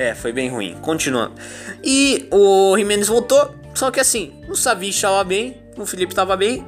é, 0.00 0.14
foi 0.14 0.32
bem 0.32 0.48
ruim. 0.48 0.76
Continuando. 0.80 1.34
E 1.82 2.28
o 2.30 2.76
Jimenez 2.76 3.08
voltou. 3.08 3.54
Só 3.74 3.90
que 3.90 4.00
assim, 4.00 4.32
o 4.48 4.54
Savi 4.54 4.88
estava 4.88 5.22
bem, 5.24 5.56
o 5.76 5.86
Felipe 5.86 6.12
estava 6.12 6.36
bem. 6.36 6.64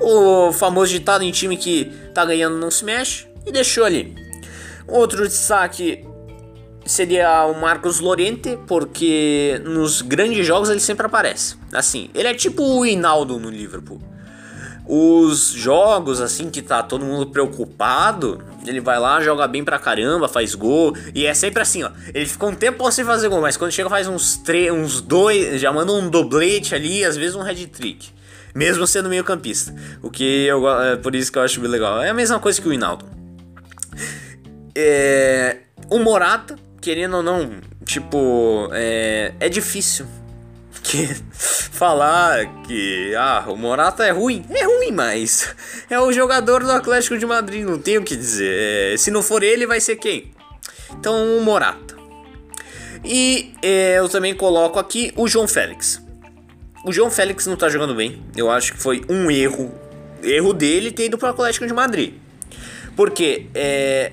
O 0.00 0.52
famoso 0.52 0.92
ditado 0.92 1.24
em 1.24 1.30
time 1.30 1.56
que 1.56 1.92
tá 2.14 2.24
ganhando 2.24 2.56
não 2.56 2.70
se 2.70 2.84
mexe. 2.84 3.26
E 3.46 3.52
deixou 3.52 3.84
ali. 3.84 4.14
Outro 4.86 5.26
destaque 5.26 6.04
seria 6.84 7.46
o 7.46 7.60
Marcos 7.60 8.00
Lorente, 8.00 8.58
porque 8.66 9.60
nos 9.64 10.02
grandes 10.02 10.46
jogos 10.46 10.70
ele 10.70 10.80
sempre 10.80 11.06
aparece. 11.06 11.56
Assim, 11.72 12.10
ele 12.14 12.28
é 12.28 12.34
tipo 12.34 12.62
o 12.62 12.84
Hinaldo 12.84 13.38
no 13.38 13.50
Liverpool 13.50 14.00
os 14.88 15.50
jogos 15.50 16.20
assim 16.20 16.48
que 16.48 16.62
tá 16.62 16.82
todo 16.82 17.04
mundo 17.04 17.26
preocupado, 17.26 18.40
ele 18.64 18.80
vai 18.80 18.98
lá, 18.98 19.20
joga 19.20 19.46
bem 19.48 19.64
pra 19.64 19.78
caramba, 19.78 20.28
faz 20.28 20.54
gol. 20.54 20.96
E 21.14 21.26
é 21.26 21.34
sempre 21.34 21.62
assim, 21.62 21.82
ó. 21.82 21.90
Ele 22.14 22.26
fica 22.26 22.46
um 22.46 22.54
tempo 22.54 22.90
sem 22.92 23.04
fazer 23.04 23.28
gol, 23.28 23.40
mas 23.40 23.56
quando 23.56 23.72
chega 23.72 23.90
faz 23.90 24.06
uns 24.06 24.36
três, 24.36 24.72
uns 24.72 25.00
dois, 25.00 25.60
já 25.60 25.72
manda 25.72 25.92
um 25.92 26.08
doblete 26.08 26.74
ali, 26.74 27.04
às 27.04 27.16
vezes 27.16 27.34
um 27.34 27.42
head 27.42 27.66
trick. 27.66 28.14
Mesmo 28.56 28.86
sendo 28.86 29.10
meio 29.10 29.22
campista. 29.22 29.74
O 30.02 30.10
que 30.10 30.46
eu 30.46 30.66
é 30.82 30.96
por 30.96 31.14
isso 31.14 31.30
que 31.30 31.36
eu 31.36 31.42
acho 31.42 31.60
bem 31.60 31.68
legal. 31.68 32.02
É 32.02 32.08
a 32.08 32.14
mesma 32.14 32.40
coisa 32.40 32.58
que 32.58 32.66
o 32.66 32.72
Hinaldo. 32.72 33.04
É, 34.74 35.58
o 35.90 35.98
Morata, 35.98 36.56
querendo 36.80 37.18
ou 37.18 37.22
não, 37.22 37.60
tipo, 37.84 38.70
é, 38.72 39.34
é 39.38 39.48
difícil 39.50 40.06
que 40.82 41.06
falar 41.70 42.46
que 42.62 43.14
ah, 43.14 43.44
o 43.46 43.56
Morata 43.56 44.06
é 44.06 44.10
ruim, 44.10 44.46
é 44.48 44.64
ruim, 44.64 44.90
mas 44.90 45.54
é 45.90 46.00
o 46.00 46.10
jogador 46.10 46.64
do 46.64 46.72
Atlético 46.72 47.18
de 47.18 47.26
Madrid, 47.26 47.62
não 47.62 47.78
tenho 47.78 48.00
o 48.00 48.04
que 48.04 48.16
dizer. 48.16 48.94
É, 48.94 48.96
se 48.96 49.10
não 49.10 49.22
for 49.22 49.42
ele, 49.42 49.66
vai 49.66 49.80
ser 49.80 49.96
quem? 49.96 50.32
Então, 50.98 51.36
o 51.36 51.42
Morata. 51.42 51.94
E 53.04 53.52
é, 53.60 53.98
eu 53.98 54.08
também 54.08 54.34
coloco 54.34 54.78
aqui 54.78 55.12
o 55.14 55.28
João 55.28 55.46
Félix. 55.46 56.05
O 56.86 56.92
João 56.92 57.10
Félix 57.10 57.44
não 57.46 57.56
tá 57.56 57.68
jogando 57.68 57.96
bem. 57.96 58.22
Eu 58.36 58.48
acho 58.48 58.72
que 58.72 58.78
foi 58.78 59.04
um 59.08 59.28
erro, 59.28 59.74
erro 60.22 60.54
dele 60.54 60.92
ter 60.92 61.06
ido 61.06 61.18
para 61.18 61.26
o 61.26 61.30
Atlético 61.32 61.66
de 61.66 61.72
Madrid. 61.72 62.14
Porque 62.94 63.48
é 63.52 64.12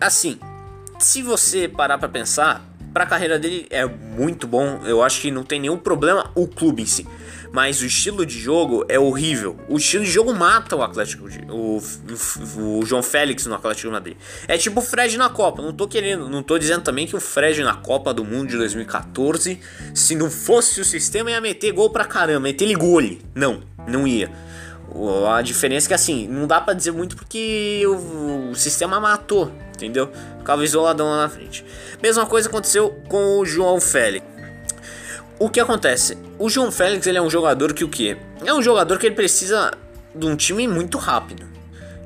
assim, 0.00 0.40
se 0.98 1.22
você 1.22 1.68
parar 1.68 1.96
para 1.96 2.08
pensar, 2.08 2.67
pra 2.98 3.06
carreira 3.06 3.38
dele 3.38 3.64
é 3.70 3.86
muito 3.86 4.44
bom. 4.48 4.80
Eu 4.84 5.04
acho 5.04 5.20
que 5.20 5.30
não 5.30 5.44
tem 5.44 5.60
nenhum 5.60 5.78
problema 5.78 6.32
o 6.34 6.48
clube 6.48 6.82
em 6.82 6.86
si. 6.86 7.06
Mas 7.52 7.80
o 7.80 7.86
estilo 7.86 8.26
de 8.26 8.36
jogo 8.36 8.84
é 8.88 8.98
horrível. 8.98 9.56
O 9.68 9.76
estilo 9.76 10.04
de 10.04 10.10
jogo 10.10 10.34
mata 10.34 10.74
o 10.74 10.82
Atlético, 10.82 11.28
o, 11.48 11.78
o, 11.78 12.78
o 12.80 12.84
João 12.84 13.00
Félix 13.00 13.46
no 13.46 13.54
Atlético 13.54 13.92
Madrid. 13.92 14.16
É 14.48 14.58
tipo 14.58 14.80
o 14.80 14.82
Fred 14.82 15.16
na 15.16 15.30
Copa. 15.30 15.62
Não 15.62 15.72
tô 15.72 15.86
querendo, 15.86 16.28
não 16.28 16.42
tô 16.42 16.58
dizendo 16.58 16.82
também 16.82 17.06
que 17.06 17.14
o 17.14 17.20
Fred 17.20 17.62
na 17.62 17.76
Copa 17.76 18.12
do 18.12 18.24
Mundo 18.24 18.48
de 18.48 18.56
2014, 18.56 19.60
se 19.94 20.16
não 20.16 20.28
fosse 20.28 20.80
o 20.80 20.84
sistema, 20.84 21.30
ia 21.30 21.40
meter 21.40 21.70
gol 21.70 21.90
pra 21.90 22.04
caramba, 22.04 22.40
meter 22.40 22.64
ele 22.64 22.74
gole. 22.74 23.22
Não, 23.32 23.62
não 23.86 24.08
ia. 24.08 24.28
A 25.32 25.40
diferença 25.40 25.86
é 25.86 25.88
que 25.88 25.94
assim, 25.94 26.26
não 26.26 26.46
dá 26.46 26.60
para 26.60 26.74
dizer 26.74 26.90
muito 26.90 27.14
porque 27.14 27.82
o, 27.86 28.50
o, 28.50 28.54
sistema 28.56 28.98
matou, 28.98 29.52
entendeu? 29.84 30.10
Ficava 30.38 30.64
isoladão 30.64 31.08
lá 31.08 31.22
na 31.22 31.28
frente. 31.28 31.64
Mesma 32.02 32.26
coisa 32.26 32.48
aconteceu 32.48 32.90
com 33.08 33.38
o 33.38 33.46
João 33.46 33.80
Félix. 33.80 34.26
O 35.38 35.48
que 35.48 35.60
acontece? 35.60 36.18
O 36.38 36.48
João 36.48 36.72
Félix 36.72 37.06
ele 37.06 37.18
é 37.18 37.22
um 37.22 37.30
jogador 37.30 37.72
que 37.72 37.84
o 37.84 37.88
que? 37.88 38.16
É 38.44 38.52
um 38.52 38.62
jogador 38.62 38.98
que 38.98 39.06
ele 39.06 39.14
precisa 39.14 39.72
de 40.14 40.26
um 40.26 40.34
time 40.34 40.66
muito 40.66 40.98
rápido. 40.98 41.46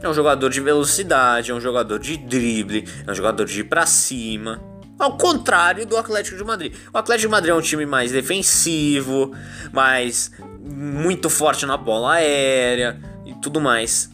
É 0.03 0.09
um 0.09 0.13
jogador 0.13 0.51
de 0.51 0.61
velocidade, 0.61 1.51
é 1.51 1.55
um 1.55 1.61
jogador 1.61 1.99
de 1.99 2.17
drible, 2.17 2.87
é 3.07 3.11
um 3.11 3.15
jogador 3.15 3.47
de 3.47 3.61
ir 3.61 3.65
pra 3.65 3.87
cima. 3.87 4.61
Ao 4.99 5.17
contrário 5.17 5.87
do 5.87 5.97
Atlético 5.97 6.37
de 6.37 6.45
Madrid. 6.45 6.75
O 6.93 6.99
Atlético 6.99 7.29
de 7.29 7.31
Madrid 7.31 7.51
é 7.51 7.55
um 7.55 7.61
time 7.61 7.87
mais 7.87 8.13
defensivo, 8.13 9.33
mais 9.73 10.31
muito 10.61 11.31
forte 11.31 11.65
na 11.67 11.77
bola 11.77 12.15
aérea 12.15 13.01
e 13.25 13.35
tudo 13.35 13.61
mais. 13.61 14.11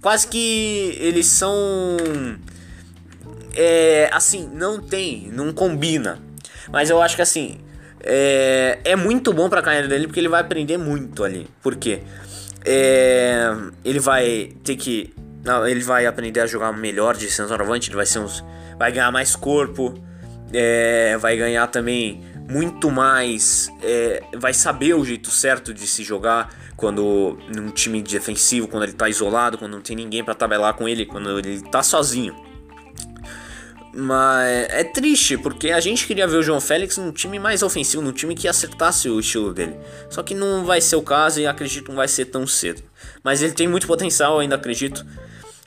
Quase 0.00 0.26
que 0.26 0.96
eles 0.98 1.26
são. 1.26 1.96
É, 3.54 4.08
assim, 4.12 4.48
não 4.52 4.80
tem, 4.80 5.30
não 5.32 5.52
combina. 5.52 6.18
Mas 6.70 6.90
eu 6.90 7.00
acho 7.00 7.16
que 7.16 7.22
assim. 7.22 7.58
É, 8.04 8.80
é 8.84 8.96
muito 8.96 9.32
bom 9.32 9.48
pra 9.48 9.62
carreira 9.62 9.86
dele 9.86 10.08
porque 10.08 10.18
ele 10.18 10.28
vai 10.28 10.40
aprender 10.40 10.76
muito 10.76 11.22
ali. 11.22 11.48
Por 11.62 11.76
quê? 11.76 12.02
É, 12.64 13.54
ele 13.84 14.00
vai 14.00 14.52
ter 14.64 14.76
que. 14.76 15.14
Não, 15.44 15.66
ele 15.66 15.82
vai 15.82 16.06
aprender 16.06 16.40
a 16.40 16.46
jogar 16.46 16.72
melhor 16.72 17.16
de 17.16 17.30
centroavante, 17.30 17.88
ele 17.88 17.96
vai 17.96 18.06
ser 18.06 18.18
uns. 18.18 18.44
Vai 18.78 18.90
ganhar 18.92 19.10
mais 19.10 19.36
corpo. 19.36 19.94
É, 20.52 21.16
vai 21.18 21.36
ganhar 21.36 21.66
também 21.68 22.22
muito 22.48 22.90
mais. 22.90 23.70
É, 23.82 24.22
vai 24.36 24.52
saber 24.52 24.94
o 24.94 25.04
jeito 25.04 25.30
certo 25.30 25.72
de 25.72 25.86
se 25.86 26.02
jogar 26.02 26.50
quando 26.76 27.38
num 27.54 27.70
time 27.70 28.02
defensivo, 28.02 28.66
quando 28.66 28.84
ele 28.84 28.92
tá 28.92 29.08
isolado, 29.08 29.56
quando 29.56 29.72
não 29.72 29.80
tem 29.80 29.94
ninguém 29.94 30.24
para 30.24 30.34
tabelar 30.34 30.74
com 30.74 30.88
ele, 30.88 31.06
quando 31.06 31.38
ele 31.38 31.60
tá 31.62 31.82
sozinho. 31.82 32.34
Mas 33.94 34.68
é 34.70 34.84
triste, 34.84 35.36
porque 35.36 35.70
a 35.70 35.78
gente 35.78 36.06
queria 36.06 36.26
ver 36.26 36.38
o 36.38 36.42
João 36.42 36.60
Félix 36.60 36.96
num 36.96 37.12
time 37.12 37.38
mais 37.38 37.62
ofensivo, 37.62 38.02
num 38.02 38.12
time 38.12 38.34
que 38.34 38.48
acertasse 38.48 39.08
o 39.08 39.20
estilo 39.20 39.52
dele. 39.52 39.76
Só 40.08 40.22
que 40.22 40.34
não 40.34 40.64
vai 40.64 40.80
ser 40.80 40.96
o 40.96 41.02
caso 41.02 41.40
e 41.40 41.46
acredito 41.46 41.84
que 41.84 41.90
não 41.90 41.96
vai 41.96 42.08
ser 42.08 42.26
tão 42.26 42.46
cedo. 42.46 42.82
Mas 43.22 43.42
ele 43.42 43.52
tem 43.52 43.68
muito 43.68 43.86
potencial, 43.86 44.38
ainda 44.38 44.54
acredito. 44.54 45.04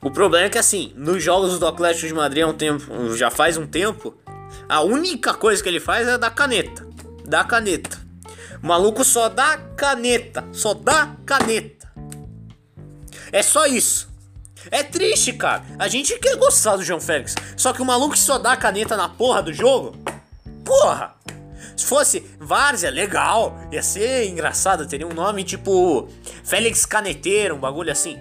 O 0.02 0.10
problema 0.10 0.48
é 0.48 0.50
que 0.50 0.58
assim, 0.58 0.92
nos 0.96 1.24
jogos 1.24 1.60
do 1.60 1.68
Atlético 1.68 2.08
de 2.08 2.14
Madrid 2.14 2.44
há 2.44 2.48
um 2.48 2.54
tempo, 2.54 3.16
já 3.16 3.30
faz 3.30 3.58
um 3.58 3.68
tempo, 3.68 4.16
a 4.68 4.82
única 4.82 5.34
coisa 5.34 5.62
que 5.62 5.70
ele 5.70 5.80
faz 5.80 6.08
é 6.08 6.18
dar 6.18 6.32
caneta. 6.32 6.88
Dá 7.26 7.44
caneta. 7.44 8.00
O 8.62 8.68
maluco 8.68 9.04
só 9.04 9.30
dá 9.30 9.58
caneta. 9.76 10.44
Só 10.52 10.74
dá 10.74 11.16
caneta. 11.26 11.92
É 13.32 13.44
só 13.44 13.68
isso. 13.68 14.15
É 14.72 14.84
triste, 14.84 15.34
cara. 15.34 15.64
A 15.78 15.88
gente 15.88 16.18
quer 16.20 16.36
gostar 16.38 16.76
do 16.76 16.84
João 16.84 17.00
Félix. 17.00 17.36
Só 17.56 17.74
que 17.74 17.82
o 17.82 17.86
maluco 17.86 18.18
só 18.18 18.38
dá 18.38 18.56
caneta 18.56 18.98
na 18.98 19.10
porra 19.10 19.42
do 19.42 19.54
jogo. 19.54 19.96
Porra! 20.64 21.14
Se 21.76 21.86
fosse 21.86 22.26
Várzea, 22.40 22.90
legal. 22.90 23.58
Ia 23.72 23.84
ser 23.84 24.28
engraçado. 24.28 24.88
Teria 24.88 25.08
um 25.08 25.14
nome 25.14 25.44
tipo 25.44 26.08
Félix 26.44 26.86
Caneteiro, 26.86 27.56
um 27.56 27.60
bagulho 27.60 27.92
assim. 27.92 28.18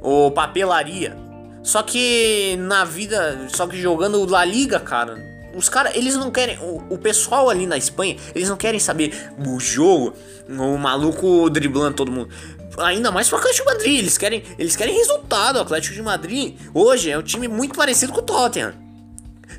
Ou 0.00 0.30
Papelaria. 0.30 1.16
Só 1.62 1.82
que 1.82 2.56
na 2.58 2.84
vida. 2.84 3.48
Só 3.48 3.66
que 3.66 3.80
jogando 3.80 4.24
La 4.28 4.44
Liga, 4.44 4.78
cara 4.78 5.32
os 5.54 5.68
caras, 5.68 5.94
eles 5.94 6.16
não 6.16 6.30
querem. 6.30 6.58
O, 6.58 6.94
o, 6.94 6.98
pessoal 6.98 7.48
ali 7.48 7.66
na 7.66 7.76
Espanha, 7.76 8.16
eles 8.34 8.48
não 8.48 8.56
querem 8.56 8.80
saber 8.80 9.30
o 9.46 9.60
jogo, 9.60 10.14
o 10.48 10.78
maluco 10.78 11.48
driblando 11.50 11.94
todo 11.94 12.10
mundo. 12.10 12.30
Ainda 12.78 13.10
mais 13.10 13.28
pro 13.28 13.38
Atlético 13.38 13.68
de 13.68 13.74
Madrid. 13.74 13.98
Eles 13.98 14.18
querem, 14.18 14.42
eles 14.58 14.76
querem 14.76 14.96
resultado. 14.96 15.56
O 15.56 15.62
Atlético 15.62 15.94
de 15.94 16.02
Madrid 16.02 16.56
hoje 16.72 17.10
é 17.10 17.18
um 17.18 17.22
time 17.22 17.48
muito 17.48 17.74
parecido 17.74 18.12
com 18.12 18.20
o 18.20 18.22
Tottenham. 18.22 18.74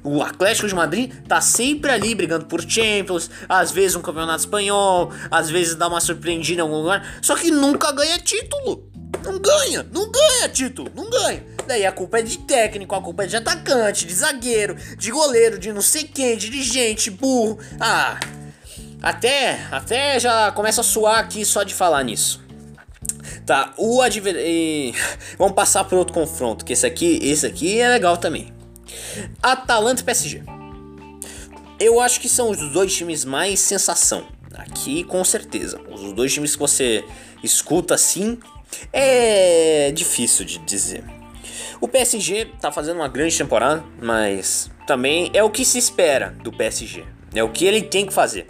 O 0.04 0.22
Atlético 0.22 0.68
de 0.68 0.76
Madrid 0.76 1.14
tá 1.28 1.40
sempre 1.40 1.92
ali 1.92 2.14
brigando 2.14 2.46
por 2.46 2.62
Champions, 2.62 3.30
às 3.48 3.72
vezes 3.72 3.96
um 3.96 4.02
campeonato 4.02 4.40
espanhol, 4.40 5.12
às 5.32 5.50
vezes 5.50 5.76
dá 5.76 5.88
uma 5.88 6.02
surpreendida 6.02 6.60
em 6.60 6.64
algum 6.64 6.82
lugar, 6.82 7.20
só 7.22 7.36
que 7.36 7.52
nunca 7.52 7.92
ganha 7.92 8.18
título. 8.20 8.92
Não 9.24 9.40
ganha, 9.40 9.88
não 9.94 10.12
ganha 10.12 10.50
título, 10.50 10.92
não 10.94 11.10
ganha. 11.10 11.46
Daí 11.66 11.86
a 11.86 11.92
culpa 11.94 12.20
é 12.20 12.22
de 12.22 12.40
técnico, 12.40 12.94
a 12.94 13.02
culpa 13.02 13.24
é 13.24 13.28
de 13.28 13.38
atacante, 13.38 14.06
de 14.06 14.14
zagueiro, 14.14 14.76
de 14.98 15.12
goleiro, 15.12 15.58
de 15.58 15.72
não 15.72 15.82
sei 15.82 16.04
quem, 16.04 16.36
dirigente, 16.36 17.10
burro. 17.10 17.58
Ah, 17.80 18.20
até, 19.02 19.66
até 19.72 20.20
já 20.20 20.52
começa 20.52 20.82
a 20.82 20.84
suar 20.84 21.20
aqui 21.20 21.46
só 21.46 21.64
de 21.64 21.74
falar 21.74 22.04
nisso. 22.04 22.43
Tá, 23.46 23.74
o 23.78 24.02
adversário. 24.02 24.94
Vamos 25.38 25.54
passar 25.54 25.84
para 25.84 25.98
outro 25.98 26.14
confronto, 26.14 26.64
que 26.64 26.74
esse 26.74 26.86
aqui, 26.86 27.20
esse 27.22 27.46
aqui 27.46 27.80
é 27.80 27.90
legal 27.90 28.18
também. 28.18 28.54
Atalanta 29.42 30.02
e 30.02 30.06
PSG. 30.06 30.44
Eu 31.80 32.00
acho 32.00 32.20
que 32.20 32.30
são 32.30 32.50
os 32.50 32.72
dois 32.72 32.96
times 32.96 33.26
mais 33.26 33.60
sensação. 33.60 34.26
Aqui 34.56 35.04
com 35.04 35.24
certeza. 35.24 35.82
Os 35.92 36.14
dois 36.14 36.34
times 36.34 36.54
que 36.54 36.60
você 36.60 37.04
escuta 37.44 37.96
assim 37.96 38.40
é 38.92 39.92
difícil 39.92 40.46
de 40.46 40.60
dizer. 40.60 41.04
O 41.82 41.88
PSG 41.88 42.46
tá 42.62 42.72
fazendo 42.72 42.98
uma 42.98 43.10
grande 43.10 43.38
temporada, 43.38 43.84
mas 44.02 44.72
também 44.88 45.30
é 45.34 45.44
o 45.44 45.50
que 45.50 45.66
se 45.66 45.78
espera 45.78 46.30
do 46.42 46.52
PSG. 46.52 47.04
É 47.36 47.44
o 47.44 47.50
que 47.50 47.66
ele 47.66 47.82
tem 47.82 48.06
que 48.06 48.14
fazer. 48.14 48.46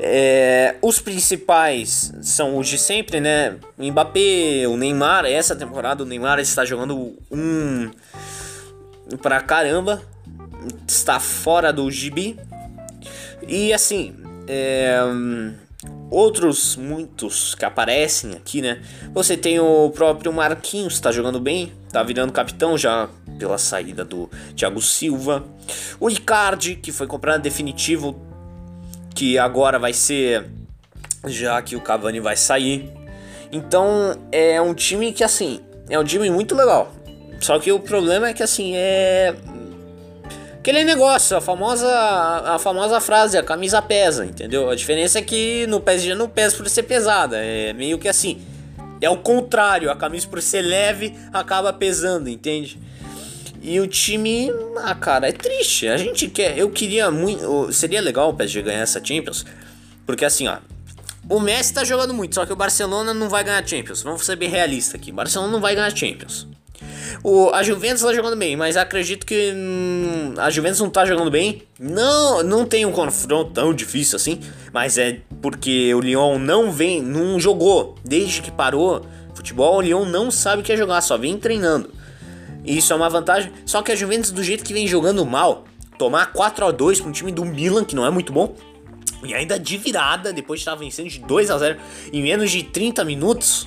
É, 0.00 0.76
os 0.80 1.00
principais 1.00 2.12
são 2.22 2.56
os 2.56 2.68
de 2.68 2.78
sempre, 2.78 3.20
né? 3.20 3.56
Mbappé, 3.76 4.66
o 4.68 4.76
Neymar. 4.76 5.24
Essa 5.24 5.56
temporada 5.56 6.02
o 6.02 6.06
Neymar 6.06 6.38
está 6.38 6.64
jogando 6.64 7.16
um 7.30 7.90
pra 9.20 9.40
caramba. 9.40 10.02
Está 10.86 11.18
fora 11.18 11.72
do 11.72 11.90
gibi. 11.90 12.38
E 13.46 13.72
assim, 13.72 14.14
é, 14.46 15.00
outros 16.10 16.76
muitos 16.76 17.54
que 17.54 17.64
aparecem 17.64 18.34
aqui, 18.34 18.60
né? 18.62 18.82
Você 19.12 19.36
tem 19.36 19.58
o 19.58 19.90
próprio 19.90 20.32
Marquinhos, 20.32 20.94
está 20.94 21.10
jogando 21.10 21.40
bem, 21.40 21.72
tá 21.90 22.02
virando 22.02 22.32
capitão 22.32 22.76
já 22.76 23.08
pela 23.38 23.58
saída 23.58 24.04
do 24.04 24.28
Thiago 24.54 24.80
Silva. 24.80 25.44
O 26.00 26.10
Icardi, 26.10 26.74
que 26.74 26.92
foi 26.92 27.06
comprado 27.06 27.42
definitivo, 27.42 28.27
que 29.18 29.36
agora 29.36 29.80
vai 29.80 29.92
ser 29.92 30.44
já 31.26 31.60
que 31.60 31.74
o 31.74 31.80
Cavani 31.80 32.20
vai 32.20 32.36
sair. 32.36 32.88
Então 33.50 34.16
é 34.30 34.62
um 34.62 34.72
time 34.72 35.12
que 35.12 35.24
assim, 35.24 35.58
é 35.90 35.98
um 35.98 36.04
time 36.04 36.30
muito 36.30 36.54
legal. 36.54 36.92
Só 37.40 37.58
que 37.58 37.72
o 37.72 37.80
problema 37.80 38.28
é 38.28 38.32
que 38.32 38.44
assim, 38.44 38.76
é 38.76 39.34
aquele 40.60 40.84
negócio, 40.84 41.36
a 41.36 41.40
famosa, 41.40 41.88
a 41.88 42.60
famosa 42.60 43.00
frase, 43.00 43.36
a 43.36 43.42
camisa 43.42 43.82
pesa, 43.82 44.24
entendeu? 44.24 44.70
A 44.70 44.76
diferença 44.76 45.18
é 45.18 45.22
que 45.22 45.66
no 45.66 45.80
PSG 45.80 46.14
não 46.14 46.28
pesa 46.28 46.56
por 46.56 46.68
ser 46.68 46.84
pesada, 46.84 47.38
é 47.38 47.72
meio 47.72 47.98
que 47.98 48.06
assim. 48.06 48.40
É 49.00 49.10
o 49.10 49.16
contrário, 49.16 49.90
a 49.90 49.96
camisa 49.96 50.28
por 50.28 50.40
ser 50.40 50.62
leve 50.62 51.12
acaba 51.32 51.72
pesando, 51.72 52.28
entende? 52.28 52.78
E 53.60 53.80
o 53.80 53.86
time, 53.86 54.52
ah, 54.76 54.94
cara, 54.94 55.28
é 55.28 55.32
triste. 55.32 55.88
A 55.88 55.96
gente 55.96 56.28
quer, 56.28 56.56
eu 56.56 56.70
queria 56.70 57.10
muito, 57.10 57.72
seria 57.72 58.00
legal 58.00 58.30
o 58.30 58.34
PSG 58.34 58.62
ganhar 58.62 58.80
essa 58.80 59.04
Champions, 59.04 59.44
porque 60.06 60.24
assim, 60.24 60.46
ó, 60.48 60.58
o 61.28 61.40
Messi 61.40 61.74
tá 61.74 61.84
jogando 61.84 62.14
muito, 62.14 62.34
só 62.34 62.46
que 62.46 62.52
o 62.52 62.56
Barcelona 62.56 63.12
não 63.12 63.28
vai 63.28 63.44
ganhar 63.44 63.66
Champions. 63.66 64.02
Vamos 64.02 64.24
ser 64.24 64.36
bem 64.36 64.48
realistas 64.48 64.94
aqui. 64.94 65.12
Barcelona 65.12 65.52
não 65.52 65.60
vai 65.60 65.74
ganhar 65.74 65.94
Champions. 65.94 66.46
O, 67.22 67.50
a 67.50 67.62
Juventus 67.62 68.02
tá 68.02 68.14
jogando 68.14 68.36
bem, 68.36 68.56
mas 68.56 68.76
acredito 68.76 69.26
que 69.26 69.52
hum, 69.54 70.34
a 70.36 70.48
Juventus 70.50 70.80
não 70.80 70.88
tá 70.88 71.04
jogando 71.04 71.30
bem. 71.30 71.62
Não, 71.78 72.42
não 72.42 72.64
tem 72.64 72.86
um 72.86 72.92
confronto 72.92 73.50
tão 73.52 73.74
difícil 73.74 74.16
assim, 74.16 74.40
mas 74.72 74.96
é 74.96 75.20
porque 75.42 75.92
o 75.94 76.00
Lyon 76.00 76.38
não 76.38 76.70
vem, 76.70 77.02
não 77.02 77.38
jogou 77.38 77.96
desde 78.04 78.40
que 78.40 78.50
parou 78.50 79.04
futebol. 79.34 79.76
O 79.76 79.80
Lyon 79.80 80.04
não 80.04 80.30
sabe 80.30 80.62
o 80.62 80.64
que 80.64 80.72
é 80.72 80.76
jogar, 80.76 81.00
só 81.00 81.18
vem 81.18 81.36
treinando. 81.36 81.90
Isso 82.64 82.92
é 82.92 82.96
uma 82.96 83.08
vantagem. 83.08 83.52
Só 83.64 83.82
que 83.82 83.92
a 83.92 83.96
Juventus 83.96 84.30
do 84.30 84.42
jeito 84.42 84.64
que 84.64 84.72
vem 84.72 84.86
jogando 84.86 85.24
mal, 85.24 85.64
tomar 85.98 86.32
4 86.32 86.66
a 86.66 86.70
2 86.70 87.00
para 87.00 87.08
um 87.08 87.12
time 87.12 87.32
do 87.32 87.44
Milan 87.44 87.84
que 87.84 87.96
não 87.96 88.04
é 88.04 88.10
muito 88.10 88.32
bom. 88.32 88.54
E 89.24 89.34
ainda 89.34 89.58
de 89.58 89.76
virada, 89.76 90.32
depois 90.32 90.60
de 90.60 90.62
estar 90.62 90.74
vencendo 90.76 91.08
de 91.08 91.18
2 91.18 91.50
a 91.50 91.58
0 91.58 91.78
em 92.12 92.22
menos 92.22 92.50
de 92.50 92.62
30 92.62 93.04
minutos. 93.04 93.66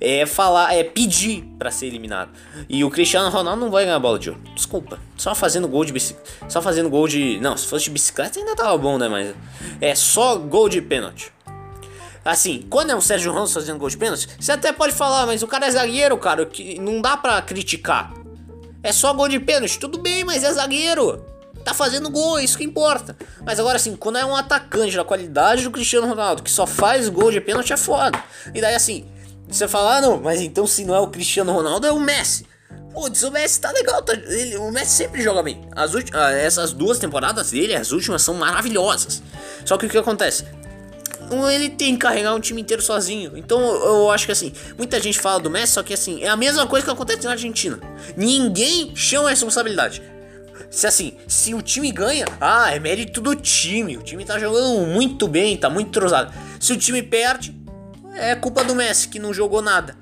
é 0.00 0.26
falar, 0.26 0.74
é 0.74 0.82
pedir 0.82 1.44
para 1.58 1.70
ser 1.70 1.86
eliminado. 1.86 2.30
E 2.68 2.84
o 2.84 2.90
Cristiano 2.90 3.30
Ronaldo 3.30 3.60
não 3.60 3.70
vai 3.70 3.84
ganhar 3.84 3.96
a 3.96 4.00
bola 4.00 4.18
de 4.18 4.30
ouro. 4.30 4.42
Desculpa. 4.54 4.98
Só 5.16 5.34
fazendo 5.34 5.68
gol 5.68 5.84
de 5.84 5.92
bicicleta. 5.92 6.30
Só 6.48 6.60
fazendo 6.60 6.90
gol 6.90 7.06
de. 7.06 7.38
Não, 7.40 7.56
se 7.56 7.66
fosse 7.66 7.84
de 7.84 7.90
bicicleta 7.90 8.38
ainda 8.38 8.56
tava 8.56 8.76
bom, 8.76 8.98
né? 8.98 9.08
Mas. 9.08 9.34
É 9.80 9.94
só 9.94 10.36
gol 10.36 10.68
de 10.68 10.80
pênalti. 10.80 11.32
Assim, 12.24 12.66
quando 12.70 12.90
é 12.90 12.94
o 12.94 13.00
Sérgio 13.00 13.32
Ramos 13.32 13.52
fazendo 13.52 13.78
gol 13.78 13.88
de 13.88 13.96
pênalti, 13.96 14.28
você 14.38 14.52
até 14.52 14.72
pode 14.72 14.92
falar, 14.92 15.26
mas 15.26 15.42
o 15.42 15.46
cara 15.46 15.66
é 15.66 15.70
zagueiro, 15.70 16.16
cara, 16.16 16.46
que 16.46 16.78
não 16.78 17.00
dá 17.00 17.16
pra 17.16 17.42
criticar. 17.42 18.12
É 18.82 18.92
só 18.92 19.12
gol 19.12 19.28
de 19.28 19.40
pênalti, 19.40 19.78
tudo 19.78 19.98
bem, 19.98 20.24
mas 20.24 20.44
é 20.44 20.52
zagueiro. 20.52 21.24
Tá 21.64 21.72
fazendo 21.72 22.10
gol, 22.10 22.38
é 22.38 22.44
isso 22.44 22.58
que 22.58 22.64
importa. 22.64 23.16
Mas 23.44 23.58
agora 23.58 23.76
assim, 23.76 23.94
quando 23.96 24.18
é 24.18 24.24
um 24.24 24.34
atacante 24.34 24.96
da 24.96 25.04
qualidade 25.04 25.62
do 25.64 25.70
Cristiano 25.70 26.08
Ronaldo, 26.08 26.42
que 26.42 26.50
só 26.50 26.66
faz 26.66 27.08
gol 27.08 27.30
de 27.30 27.40
pênalti, 27.40 27.72
é 27.72 27.76
foda. 27.76 28.22
E 28.54 28.60
daí 28.60 28.74
assim, 28.74 29.06
você 29.48 29.68
fala, 29.68 29.96
ah 29.96 30.00
não, 30.00 30.20
mas 30.20 30.40
então 30.40 30.66
se 30.66 30.84
não 30.84 30.94
é 30.94 31.00
o 31.00 31.08
Cristiano 31.08 31.52
Ronaldo, 31.52 31.86
é 31.86 31.92
o 31.92 32.00
Messi. 32.00 32.46
Putz, 32.92 33.22
o 33.22 33.30
Messi 33.30 33.60
tá 33.60 33.70
legal, 33.70 34.02
tá, 34.02 34.12
ele, 34.12 34.56
o 34.56 34.70
Messi 34.70 34.90
sempre 34.90 35.22
joga 35.22 35.42
bem. 35.42 35.66
As 35.74 35.92
ah, 36.12 36.32
essas 36.32 36.72
duas 36.72 36.98
temporadas 36.98 37.50
dele, 37.50 37.74
as 37.74 37.90
últimas, 37.90 38.22
são 38.22 38.34
maravilhosas. 38.34 39.22
Só 39.64 39.78
que 39.78 39.86
o 39.86 39.88
que 39.88 39.96
acontece? 39.96 40.44
Ele 41.48 41.68
tem 41.68 41.94
que 41.94 42.00
carregar 42.00 42.34
um 42.34 42.40
time 42.40 42.60
inteiro 42.60 42.82
sozinho. 42.82 43.36
Então 43.36 43.60
eu 43.60 44.10
acho 44.10 44.26
que 44.26 44.32
assim, 44.32 44.52
muita 44.76 45.00
gente 45.00 45.18
fala 45.18 45.40
do 45.40 45.50
Messi, 45.50 45.74
só 45.74 45.82
que 45.82 45.94
assim, 45.94 46.22
é 46.22 46.28
a 46.28 46.36
mesma 46.36 46.66
coisa 46.66 46.84
que 46.84 46.92
acontece 46.92 47.24
na 47.24 47.32
Argentina. 47.32 47.78
Ninguém 48.16 48.94
chama 48.94 49.28
a 49.28 49.30
responsabilidade. 49.30 50.02
Se 50.70 50.86
assim, 50.86 51.14
se 51.28 51.54
o 51.54 51.60
time 51.60 51.90
ganha, 51.92 52.24
ah, 52.40 52.74
é 52.74 52.78
mérito 52.78 53.20
do 53.20 53.34
time. 53.34 53.96
O 53.96 54.02
time 54.02 54.24
tá 54.24 54.38
jogando 54.38 54.86
muito 54.86 55.28
bem, 55.28 55.56
tá 55.56 55.68
muito 55.68 55.88
entrosado. 55.88 56.32
Se 56.58 56.72
o 56.72 56.76
time 56.76 57.02
perde, 57.02 57.54
é 58.14 58.34
culpa 58.34 58.64
do 58.64 58.74
Messi 58.74 59.08
que 59.08 59.18
não 59.18 59.34
jogou 59.34 59.60
nada. 59.60 59.96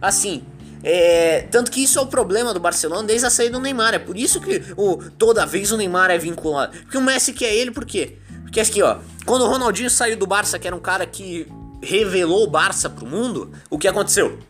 Assim, 0.00 0.42
é, 0.82 1.46
tanto 1.50 1.70
que 1.70 1.82
isso 1.82 1.98
é 1.98 2.02
o 2.02 2.06
problema 2.06 2.54
do 2.54 2.60
Barcelona 2.60 3.06
desde 3.06 3.26
a 3.26 3.30
saída 3.30 3.52
do 3.52 3.62
Neymar. 3.62 3.94
É 3.94 3.98
por 3.98 4.16
isso 4.16 4.40
que 4.40 4.62
o, 4.76 4.96
toda 4.96 5.46
vez 5.46 5.72
o 5.72 5.76
Neymar 5.76 6.10
é 6.10 6.18
vinculado. 6.18 6.76
Porque 6.78 6.98
o 6.98 7.02
Messi 7.02 7.32
quer 7.32 7.54
ele, 7.54 7.70
por 7.70 7.84
quê? 7.84 8.18
Porque 8.50 8.58
aqui, 8.58 8.82
ó, 8.82 8.96
quando 9.24 9.42
o 9.42 9.46
Ronaldinho 9.46 9.88
saiu 9.88 10.16
do 10.16 10.26
Barça, 10.26 10.58
que 10.58 10.66
era 10.66 10.74
um 10.74 10.80
cara 10.80 11.06
que 11.06 11.46
revelou 11.80 12.42
o 12.42 12.50
Barça 12.50 12.90
pro 12.90 13.06
mundo, 13.06 13.52
o 13.70 13.78
que 13.78 13.86
aconteceu? 13.86 14.40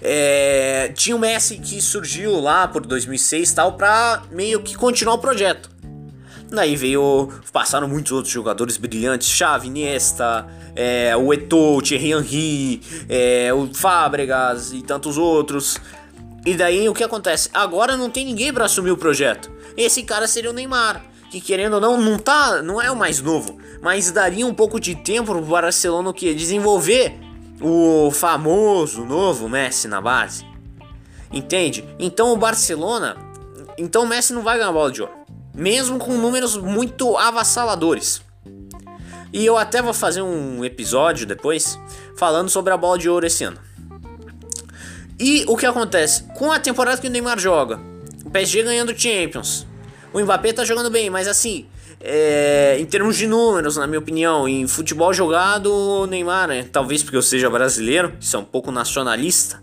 É, 0.00 0.92
tinha 0.94 1.16
o 1.16 1.18
Messi 1.18 1.58
que 1.58 1.82
surgiu 1.82 2.38
lá 2.38 2.68
por 2.68 2.86
2006 2.86 3.52
tal 3.54 3.72
pra 3.72 4.22
meio 4.30 4.62
que 4.62 4.76
continuar 4.76 5.14
o 5.14 5.18
projeto. 5.18 5.68
Daí 6.48 6.76
veio. 6.76 7.28
Passaram 7.52 7.88
muitos 7.88 8.12
outros 8.12 8.32
jogadores 8.32 8.76
brilhantes: 8.76 9.28
Xavi, 9.28 9.66
Iniesta, 9.66 10.46
é, 10.76 11.16
o 11.16 11.32
Eto'o, 11.32 11.82
Thierry 11.82 12.12
Henry, 12.12 12.82
é, 13.08 13.52
o 13.52 13.68
Fábregas 13.74 14.72
e 14.72 14.80
tantos 14.82 15.18
outros. 15.18 15.76
E 16.46 16.54
daí 16.54 16.88
o 16.88 16.94
que 16.94 17.02
acontece? 17.02 17.50
Agora 17.52 17.96
não 17.96 18.08
tem 18.08 18.24
ninguém 18.24 18.52
para 18.52 18.66
assumir 18.66 18.92
o 18.92 18.96
projeto. 18.96 19.50
Esse 19.76 20.04
cara 20.04 20.28
seria 20.28 20.50
o 20.50 20.52
Neymar, 20.52 21.02
que 21.32 21.40
querendo 21.40 21.74
ou 21.74 21.80
não, 21.80 21.98
não 21.98 22.18
tá, 22.18 22.62
não 22.62 22.80
é 22.80 22.90
o 22.90 22.96
mais 22.96 23.20
novo, 23.20 23.58
mas 23.80 24.12
daria 24.12 24.46
um 24.46 24.52
pouco 24.52 24.78
de 24.78 24.94
tempo 24.94 25.32
pro 25.32 25.40
Barcelona 25.40 26.12
que 26.12 26.34
desenvolver 26.34 27.18
o 27.60 28.10
famoso 28.10 29.04
novo 29.04 29.48
Messi 29.48 29.88
na 29.88 30.00
base. 30.00 30.46
Entende? 31.32 31.84
Então 31.98 32.32
o 32.32 32.36
Barcelona, 32.36 33.16
então 33.78 34.02
o 34.04 34.06
Messi 34.06 34.34
não 34.34 34.42
vai 34.42 34.58
ganhar 34.58 34.68
a 34.68 34.72
bola 34.72 34.92
de 34.92 35.00
ouro 35.00 35.22
mesmo 35.54 35.98
com 35.98 36.16
números 36.16 36.56
muito 36.56 37.16
avassaladores. 37.16 38.22
E 39.32 39.44
eu 39.44 39.56
até 39.56 39.80
vou 39.80 39.94
fazer 39.94 40.22
um 40.22 40.64
episódio 40.64 41.26
depois 41.26 41.78
falando 42.16 42.50
sobre 42.50 42.72
a 42.72 42.76
bola 42.76 42.98
de 42.98 43.08
ouro 43.08 43.26
esse 43.26 43.44
ano. 43.44 43.58
E 45.18 45.44
o 45.46 45.56
que 45.56 45.66
acontece? 45.66 46.24
Com 46.34 46.50
a 46.50 46.58
temporada 46.58 47.00
que 47.00 47.06
o 47.06 47.10
Neymar 47.10 47.38
joga, 47.38 47.80
o 48.24 48.30
PSG 48.30 48.62
ganhando 48.62 48.98
Champions, 48.98 49.66
o 50.12 50.20
Mbappé 50.20 50.52
tá 50.52 50.64
jogando 50.64 50.90
bem, 50.90 51.08
mas 51.08 51.26
assim, 51.26 51.66
é, 52.00 52.76
em 52.78 52.84
termos 52.84 53.16
de 53.16 53.26
números, 53.26 53.76
na 53.76 53.86
minha 53.86 53.98
opinião, 53.98 54.48
em 54.48 54.66
futebol 54.66 55.12
jogado, 55.12 55.72
o 55.72 56.06
Neymar, 56.06 56.48
né, 56.48 56.68
talvez 56.70 57.02
porque 57.02 57.16
eu 57.16 57.22
seja 57.22 57.48
brasileiro, 57.48 58.12
isso 58.20 58.36
é 58.36 58.38
um 58.38 58.44
pouco 58.44 58.70
nacionalista, 58.70 59.62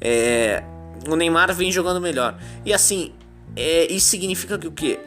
é, 0.00 0.62
o 1.08 1.16
Neymar 1.16 1.54
vem 1.54 1.70
jogando 1.70 2.00
melhor. 2.00 2.38
E 2.64 2.72
assim, 2.72 3.12
é, 3.56 3.90
isso 3.92 4.08
significa 4.08 4.58
que 4.58 4.66
o 4.66 4.72
quê? 4.72 4.98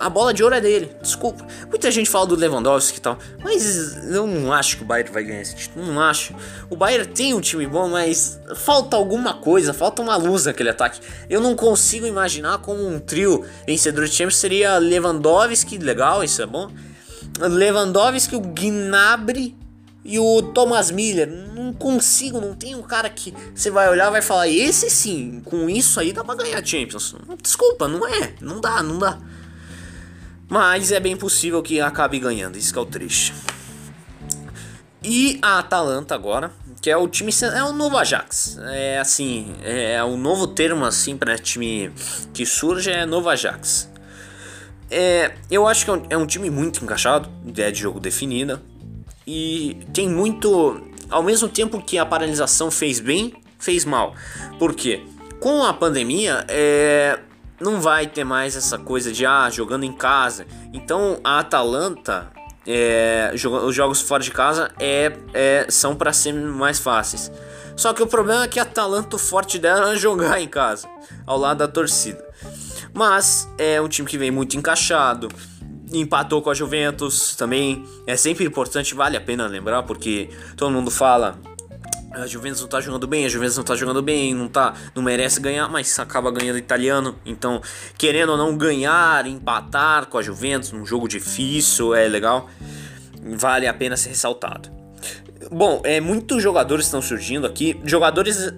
A 0.00 0.08
bola 0.08 0.32
de 0.32 0.42
ouro 0.42 0.54
é 0.54 0.62
dele, 0.62 0.90
desculpa. 1.02 1.46
Muita 1.68 1.90
gente 1.90 2.08
fala 2.08 2.26
do 2.26 2.34
Lewandowski 2.34 2.96
e 2.96 3.00
tal, 3.02 3.18
mas 3.44 3.98
eu 4.10 4.26
não 4.26 4.50
acho 4.50 4.78
que 4.78 4.82
o 4.82 4.86
Bayern 4.86 5.12
vai 5.12 5.22
ganhar 5.22 5.42
esse 5.42 5.54
título, 5.54 5.84
não 5.84 6.00
acho. 6.00 6.34
O 6.70 6.74
Bayern 6.74 7.06
tem 7.06 7.34
um 7.34 7.40
time 7.40 7.66
bom, 7.66 7.86
mas 7.86 8.40
falta 8.56 8.96
alguma 8.96 9.34
coisa, 9.34 9.74
falta 9.74 10.00
uma 10.00 10.16
luz 10.16 10.46
naquele 10.46 10.70
ataque. 10.70 11.02
Eu 11.28 11.38
não 11.42 11.54
consigo 11.54 12.06
imaginar 12.06 12.58
como 12.58 12.88
um 12.88 12.98
trio 12.98 13.44
vencedor 13.66 14.06
de 14.06 14.12
Champions 14.12 14.38
seria 14.38 14.78
Lewandowski, 14.78 15.76
legal, 15.76 16.24
isso 16.24 16.40
é 16.40 16.46
bom. 16.46 16.70
Lewandowski, 17.38 18.34
o 18.36 18.40
Gnabry 18.40 19.54
e 20.02 20.18
o 20.18 20.40
Thomas 20.40 20.90
Miller, 20.90 21.30
não 21.54 21.74
consigo, 21.74 22.40
não 22.40 22.54
tem 22.54 22.74
um 22.74 22.82
cara 22.82 23.10
que 23.10 23.34
você 23.54 23.70
vai 23.70 23.90
olhar 23.90 24.08
e 24.08 24.12
vai 24.12 24.22
falar, 24.22 24.48
esse 24.48 24.88
sim, 24.88 25.42
com 25.44 25.68
isso 25.68 26.00
aí 26.00 26.10
dá 26.10 26.24
pra 26.24 26.34
ganhar 26.36 26.64
Champions. 26.64 27.14
Desculpa, 27.42 27.86
não 27.86 28.06
é, 28.08 28.32
não 28.40 28.62
dá, 28.62 28.82
não 28.82 28.98
dá. 28.98 29.18
Mas 30.50 30.90
é 30.90 30.98
bem 30.98 31.16
possível 31.16 31.62
que 31.62 31.80
acabe 31.80 32.18
ganhando, 32.18 32.58
isso 32.58 32.72
que 32.72 32.78
é 32.78 32.82
o 32.82 32.86
triste. 32.86 33.32
E 35.00 35.38
a 35.40 35.60
Atalanta 35.60 36.14
agora, 36.14 36.50
que 36.82 36.90
é 36.90 36.96
o 36.96 37.06
time, 37.06 37.32
é 37.54 37.62
o 37.62 37.72
novo 37.72 37.96
Ajax. 37.96 38.58
É 38.72 38.98
assim, 38.98 39.54
é 39.62 40.02
o 40.02 40.16
novo 40.16 40.48
termo 40.48 40.84
assim 40.84 41.16
para 41.16 41.38
time 41.38 41.92
que 42.34 42.44
surge 42.44 42.90
é 42.90 43.06
novo 43.06 43.28
Ajax. 43.28 43.88
É, 44.90 45.34
eu 45.48 45.68
acho 45.68 45.84
que 45.84 45.90
é 45.90 45.94
um, 45.94 46.02
é 46.10 46.16
um 46.16 46.26
time 46.26 46.50
muito 46.50 46.82
encaixado, 46.82 47.30
ideia 47.46 47.70
de 47.70 47.78
jogo 47.78 48.00
definida, 48.00 48.60
e 49.24 49.78
tem 49.94 50.08
muito. 50.08 50.82
Ao 51.08 51.22
mesmo 51.22 51.48
tempo 51.48 51.80
que 51.80 51.96
a 51.96 52.04
paralisação 52.04 52.70
fez 52.70 52.98
bem, 52.98 53.34
fez 53.58 53.84
mal. 53.84 54.14
Por 54.58 54.74
quê? 54.74 55.02
Com 55.38 55.62
a 55.64 55.72
pandemia, 55.72 56.44
é, 56.48 57.18
não 57.60 57.80
vai 57.80 58.06
ter 58.06 58.24
mais 58.24 58.56
essa 58.56 58.78
coisa 58.78 59.12
de 59.12 59.26
ah, 59.26 59.48
jogando 59.50 59.84
em 59.84 59.92
casa. 59.92 60.46
Então 60.72 61.20
a 61.22 61.40
Atalanta, 61.40 62.30
é, 62.66 63.32
os 63.34 63.74
jogos 63.74 64.00
fora 64.00 64.22
de 64.22 64.30
casa 64.30 64.70
é, 64.78 65.12
é 65.34 65.66
são 65.68 65.94
para 65.94 66.12
ser 66.12 66.32
mais 66.32 66.78
fáceis. 66.78 67.30
Só 67.76 67.92
que 67.92 68.02
o 68.02 68.06
problema 68.06 68.44
é 68.44 68.48
que 68.48 68.58
a 68.58 68.62
Atalanta, 68.62 69.16
o 69.16 69.18
forte 69.18 69.58
dela 69.58 69.92
é 69.92 69.96
jogar 69.96 70.40
em 70.40 70.48
casa, 70.48 70.88
ao 71.26 71.38
lado 71.38 71.58
da 71.58 71.68
torcida. 71.68 72.22
Mas 72.92 73.48
é 73.56 73.80
um 73.80 73.88
time 73.88 74.08
que 74.08 74.18
vem 74.18 74.30
muito 74.30 74.56
encaixado, 74.56 75.28
empatou 75.92 76.42
com 76.42 76.50
a 76.50 76.54
Juventus 76.54 77.34
também. 77.36 77.84
É 78.06 78.16
sempre 78.16 78.44
importante, 78.44 78.94
vale 78.94 79.16
a 79.16 79.20
pena 79.20 79.46
lembrar, 79.46 79.82
porque 79.84 80.28
todo 80.56 80.70
mundo 80.70 80.90
fala. 80.90 81.38
A 82.12 82.26
Juventus 82.26 82.60
não 82.60 82.68
tá 82.68 82.80
jogando 82.80 83.06
bem, 83.06 83.24
a 83.24 83.28
Juventus 83.28 83.56
não 83.56 83.62
tá 83.62 83.76
jogando 83.76 84.02
bem, 84.02 84.34
não 84.34 84.48
tá, 84.48 84.74
não 84.94 85.02
merece 85.02 85.40
ganhar, 85.40 85.68
mas 85.68 85.96
acaba 85.98 86.30
ganhando 86.32 86.58
italiano. 86.58 87.14
Então, 87.24 87.62
querendo 87.96 88.30
ou 88.30 88.36
não 88.36 88.56
ganhar, 88.56 89.26
empatar 89.26 90.06
com 90.06 90.18
a 90.18 90.22
Juventus 90.22 90.72
num 90.72 90.84
jogo 90.84 91.06
difícil, 91.06 91.94
é 91.94 92.08
legal. 92.08 92.50
Vale 93.22 93.68
a 93.68 93.74
pena 93.74 93.96
ser 93.96 94.08
ressaltado. 94.08 94.68
Bom, 95.52 95.80
é 95.84 96.00
muitos 96.00 96.42
jogadores 96.42 96.86
estão 96.86 97.00
surgindo 97.00 97.46
aqui. 97.46 97.80
Jogadores 97.84 98.52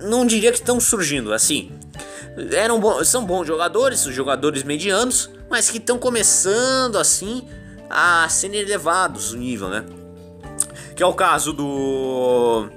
não 0.00 0.26
diria 0.26 0.50
que 0.50 0.58
estão 0.58 0.80
surgindo, 0.80 1.34
assim. 1.34 1.72
Eram 2.52 2.80
bons, 2.80 3.08
são 3.08 3.24
bons 3.24 3.46
jogadores, 3.46 4.02
jogadores 4.04 4.62
medianos, 4.62 5.30
mas 5.50 5.70
que 5.70 5.78
estão 5.78 5.98
começando 5.98 6.96
assim 6.96 7.46
a 7.88 8.28
serem 8.28 8.60
elevados 8.60 9.32
o 9.32 9.36
nível, 9.36 9.68
né? 9.68 9.84
Que 10.94 11.02
é 11.02 11.06
o 11.06 11.14
caso 11.14 11.52
do 11.52 12.68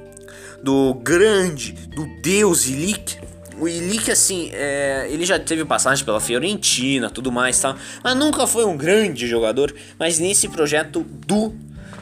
do 0.64 0.94
grande, 0.96 1.72
do 1.72 2.06
deus 2.22 2.68
Ilick. 2.68 3.18
O 3.60 3.68
Ilick, 3.68 4.10
assim, 4.10 4.50
é, 4.54 5.08
ele 5.10 5.26
já 5.26 5.38
teve 5.38 5.66
passagem 5.66 6.06
pela 6.06 6.20
Fiorentina, 6.20 7.10
tudo 7.10 7.32
mais, 7.32 7.60
tá? 7.60 7.76
Mas 8.04 8.16
nunca 8.16 8.48
foi 8.48 8.66
um 8.66 8.78
grande 8.78 9.28
jogador. 9.28 9.74
Mas 9.98 10.20
nesse 10.20 10.48
projeto 10.48 11.06
do 11.28 11.54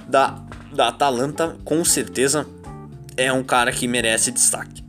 da 0.07 0.43
da 0.71 0.89
Atalanta, 0.89 1.57
com 1.63 1.83
certeza 1.83 2.45
é 3.15 3.31
um 3.31 3.43
cara 3.43 3.71
que 3.71 3.87
merece 3.87 4.31
destaque. 4.31 4.83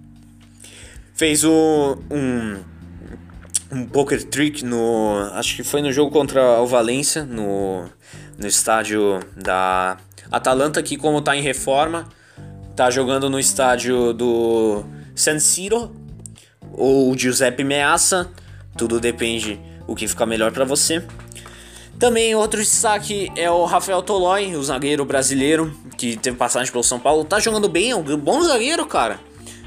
Fez 1.15 1.45
o, 1.45 1.99
um 2.11 2.63
um 3.71 3.85
poker 3.85 4.23
trick 4.25 4.65
no. 4.65 5.31
Acho 5.33 5.57
que 5.57 5.63
foi 5.63 5.83
no 5.83 5.93
jogo 5.93 6.11
contra 6.11 6.61
o 6.61 6.67
Valência, 6.67 7.25
no, 7.25 7.85
no 8.39 8.47
estádio 8.47 9.21
da 9.37 9.99
Atalanta, 10.31 10.83
que 10.83 10.97
como 10.97 11.21
tá 11.21 11.37
em 11.37 11.43
reforma, 11.43 12.09
tá 12.79 12.91
jogando 12.93 13.29
no 13.29 13.41
estádio 13.41 14.13
do 14.13 14.85
San 15.13 15.41
Siro 15.41 15.91
ou 16.73 17.13
Giuseppe 17.19 17.65
Meazza, 17.65 18.31
tudo 18.77 19.01
depende 19.01 19.61
o 19.85 19.97
que 19.97 20.07
fica 20.07 20.25
melhor 20.25 20.53
para 20.53 20.65
você. 20.65 21.05
Também 21.99 22.37
outro 22.37 22.61
destaque 22.61 23.33
é 23.35 23.51
o 23.51 23.65
Rafael 23.65 24.01
Tolói, 24.01 24.55
o 24.55 24.63
zagueiro 24.63 25.05
brasileiro 25.05 25.77
que 25.97 26.17
teve 26.17 26.37
passagem 26.37 26.71
pelo 26.71 26.85
São 26.85 27.01
Paulo. 27.01 27.25
Tá 27.25 27.41
jogando 27.41 27.69
bem, 27.69 27.91
é 27.91 27.97
um 27.97 28.17
bom 28.17 28.41
zagueiro, 28.45 28.87
cara. 28.87 29.19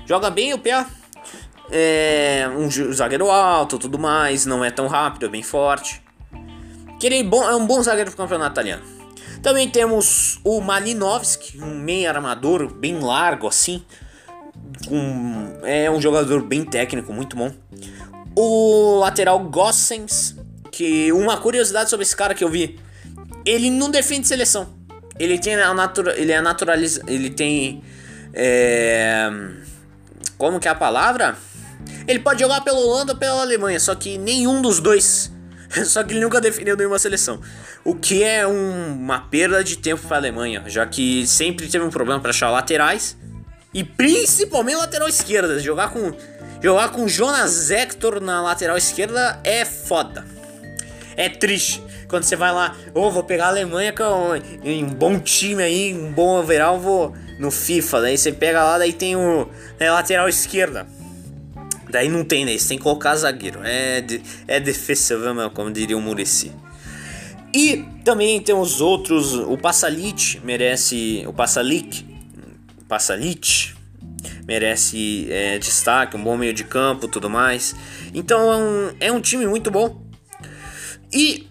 Joga 0.06 0.30
bem 0.30 0.54
o 0.54 0.58
pé. 0.58 0.86
É 1.70 2.50
um 2.56 2.72
zagueiro 2.94 3.30
alto, 3.30 3.78
tudo 3.78 4.00
mais, 4.00 4.46
não 4.46 4.64
é 4.64 4.72
tão 4.72 4.88
rápido, 4.88 5.26
é 5.26 5.30
bem 5.30 5.44
forte. 5.44 6.02
Que 6.98 7.08
ele 7.08 7.20
é, 7.20 7.24
bom, 7.24 7.44
é 7.44 7.58
um 7.58 7.68
bom 7.68 7.84
zagueiro 7.84 8.10
pro 8.10 8.24
campeonato 8.24 8.54
italiano. 8.54 9.01
Também 9.42 9.70
temos 9.70 10.40
o 10.44 10.62
Malinovski, 10.62 11.60
um 11.62 11.80
meio 11.80 12.10
armador 12.10 12.74
bem 12.74 13.00
largo 13.00 13.48
assim. 13.48 13.84
Um, 14.90 15.66
é 15.66 15.90
um 15.90 16.00
jogador 16.00 16.44
bem 16.44 16.64
técnico, 16.64 17.12
muito 17.12 17.36
bom. 17.36 17.52
O 18.36 19.00
lateral 19.00 19.40
Gossens, 19.40 20.36
que 20.72 21.12
uma 21.12 21.38
curiosidade 21.38 21.90
sobre 21.90 22.04
esse 22.04 22.16
cara 22.16 22.34
que 22.34 22.44
eu 22.44 22.50
vi, 22.50 22.80
ele 23.46 23.70
não 23.70 23.90
defende 23.90 24.28
seleção. 24.28 24.70
Ele 25.20 25.38
tem 25.38 25.56
a 25.56 25.74
natura, 25.74 26.18
ele 26.18 26.32
é 26.32 26.42
naturaliza, 26.42 27.04
ele 27.08 27.30
tem 27.30 27.84
é, 28.34 29.30
como 30.38 30.60
que 30.60 30.68
é 30.68 30.72
a 30.72 30.76
palavra? 30.76 31.38
Ele 32.08 32.20
pode 32.20 32.40
jogar 32.40 32.62
pela 32.62 32.80
Holanda 32.80 33.14
ou 33.14 33.20
pela 33.20 33.42
Alemanha, 33.42 33.80
só 33.80 33.94
que 33.94 34.18
nenhum 34.18 34.62
dos 34.62 34.80
dois. 34.80 35.32
Só 35.86 36.04
que 36.04 36.14
ele 36.14 36.20
nunca 36.20 36.42
defendeu 36.42 36.76
nenhuma 36.76 37.00
seleção. 37.00 37.42
O 37.84 37.96
que 37.96 38.24
é 38.24 38.46
um, 38.46 38.94
uma 38.94 39.20
perda 39.20 39.64
de 39.64 39.78
tempo 39.78 40.06
para 40.06 40.18
a 40.18 40.20
Alemanha, 40.20 40.64
já 40.68 40.86
que 40.86 41.26
sempre 41.26 41.68
teve 41.68 41.84
um 41.84 41.90
problema 41.90 42.20
para 42.20 42.32
achar 42.32 42.50
laterais 42.50 43.18
e 43.74 43.84
principalmente 43.84 44.78
lateral 44.78 45.08
esquerda. 45.08 45.60
Jogar 45.60 45.92
com 45.92 46.14
jogar 46.62 46.90
com 46.90 47.08
Jonas 47.08 47.72
Hector 47.72 48.20
na 48.22 48.42
lateral 48.42 48.78
esquerda 48.78 49.40
é 49.44 49.66
foda. 49.66 50.26
É 51.16 51.30
triste. 51.30 51.82
Quando 52.08 52.24
você 52.24 52.36
vai 52.36 52.52
lá, 52.52 52.76
ô, 52.94 53.04
oh, 53.04 53.12
vou 53.12 53.24
pegar 53.24 53.46
a 53.46 53.50
Alemanha 53.50 53.94
com 53.94 54.04
um, 54.04 54.70
um 54.70 54.90
bom 54.90 55.18
time 55.20 55.64
aí, 55.64 55.94
um 55.94 56.12
bom 56.12 56.38
overall, 56.40 56.78
vou 56.78 57.16
no 57.40 57.50
FIFA. 57.50 58.02
Daí 58.02 58.18
você 58.18 58.34
pega 58.34 58.64
lá, 58.64 58.78
daí 58.78 58.92
tem 58.92 59.16
o 59.16 59.50
é, 59.80 59.90
lateral 59.90 60.28
esquerda. 60.28 60.86
Daí 61.92 62.10
não 62.10 62.24
tem, 62.24 62.46
né? 62.46 62.58
Você 62.58 62.70
tem 62.70 62.78
que 62.78 62.84
colocar 62.84 63.16
zagueiro. 63.16 63.60
É, 63.64 64.02
de, 64.02 64.22
é 64.48 64.60
defensivo 64.60 65.34
mesmo, 65.34 65.52
como 65.52 65.72
diria 65.72 65.98
o 65.98 66.02
Murici. 66.02 66.52
E 67.54 67.86
também 68.04 68.40
temos 68.42 68.80
outros. 68.80 69.34
O 69.34 69.58
Passalit 69.58 70.42
merece. 70.44 71.24
O 71.28 71.34
Passalic. 71.34 72.06
Passalit 72.88 73.76
merece 74.46 75.28
é, 75.30 75.58
destaque, 75.58 76.18
um 76.18 76.24
bom 76.24 76.38
meio 76.38 76.54
de 76.54 76.64
campo 76.64 77.08
tudo 77.08 77.30
mais. 77.30 77.76
Então 78.14 78.52
é 78.52 78.58
um, 78.58 78.96
é 79.00 79.12
um 79.12 79.22
time 79.22 79.46
muito 79.48 79.72
bom. 79.72 80.02
E 81.12 81.48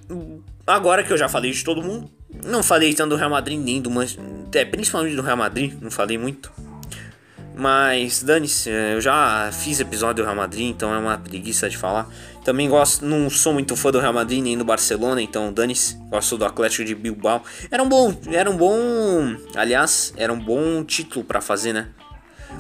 agora 0.67 1.03
que 1.03 1.13
eu 1.13 1.19
já 1.19 1.29
falei 1.29 1.51
de 1.51 1.63
todo 1.65 1.83
mundo, 1.83 2.11
não 2.45 2.63
falei 2.63 2.95
tanto 2.95 3.11
do 3.11 3.17
Real 3.17 3.31
Madrid 3.31 3.59
nem 3.59 3.81
do 3.81 3.91
Manchester. 3.91 4.25
É, 4.55 4.65
principalmente 4.65 5.17
do 5.17 5.23
Real 5.23 5.37
Madrid, 5.37 5.75
não 5.81 5.91
falei 5.91 6.19
muito. 6.19 6.53
Mas 7.61 8.23
dane-se, 8.23 8.71
é, 8.71 8.95
eu 8.95 9.03
já 9.03 9.51
fiz 9.53 9.81
episódio 9.81 10.23
do 10.23 10.25
Real 10.25 10.35
Madrid, 10.35 10.71
então 10.71 10.95
é 10.95 10.99
uma 10.99 11.19
preguiça 11.19 11.69
de 11.69 11.77
falar. 11.77 12.09
Também 12.43 12.71
gosto, 12.71 13.05
não 13.05 13.29
sou 13.29 13.53
muito 13.53 13.77
fã 13.77 13.91
do 13.91 14.01
Real 14.01 14.15
Madrid 14.15 14.43
nem 14.43 14.57
do 14.57 14.65
Barcelona, 14.65 15.21
então 15.21 15.53
dane-se. 15.53 15.95
Gosto 16.09 16.39
do 16.39 16.47
Atlético 16.47 16.87
de 16.87 16.95
Bilbao. 16.95 17.45
Era 17.71 17.83
um 17.83 17.89
bom, 17.89 18.19
era 18.33 18.51
um 18.51 18.57
bom, 18.57 19.37
aliás, 19.55 20.15
era 20.17 20.33
um 20.33 20.39
bom 20.39 20.83
título 20.83 21.23
para 21.23 21.43
fazer, 21.43 21.75
né? 21.75 21.91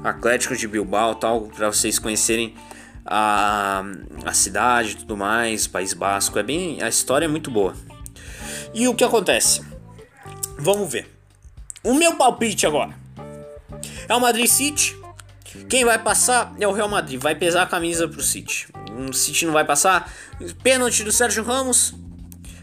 Atlético 0.04 0.54
de 0.54 0.68
Bilbao, 0.68 1.14
tal, 1.14 1.44
para 1.44 1.72
vocês 1.72 1.98
conhecerem 1.98 2.54
a, 3.06 3.82
a 4.26 4.34
cidade, 4.34 4.96
tudo 4.96 5.16
mais, 5.16 5.66
País 5.66 5.94
Basco. 5.94 6.38
É 6.38 6.42
bem, 6.42 6.82
a 6.82 6.90
história 6.90 7.24
é 7.24 7.28
muito 7.28 7.50
boa. 7.50 7.74
E 8.74 8.86
o 8.86 8.94
que 8.94 9.02
acontece? 9.02 9.62
Vamos 10.58 10.92
ver. 10.92 11.08
O 11.82 11.94
meu 11.94 12.16
palpite 12.16 12.66
agora. 12.66 12.99
É 14.08 14.14
o 14.14 14.20
Madrid 14.20 14.46
City. 14.46 14.96
Quem 15.68 15.84
vai 15.84 15.98
passar 15.98 16.54
é 16.60 16.66
o 16.66 16.72
Real 16.72 16.88
Madrid. 16.88 17.20
Vai 17.20 17.34
pesar 17.34 17.62
a 17.62 17.66
camisa 17.66 18.06
pro 18.06 18.22
City. 18.22 18.68
O 19.08 19.12
City 19.12 19.46
não 19.46 19.52
vai 19.52 19.64
passar. 19.64 20.12
Pênalti 20.62 21.02
do 21.02 21.12
Sérgio 21.12 21.42
Ramos. 21.42 21.94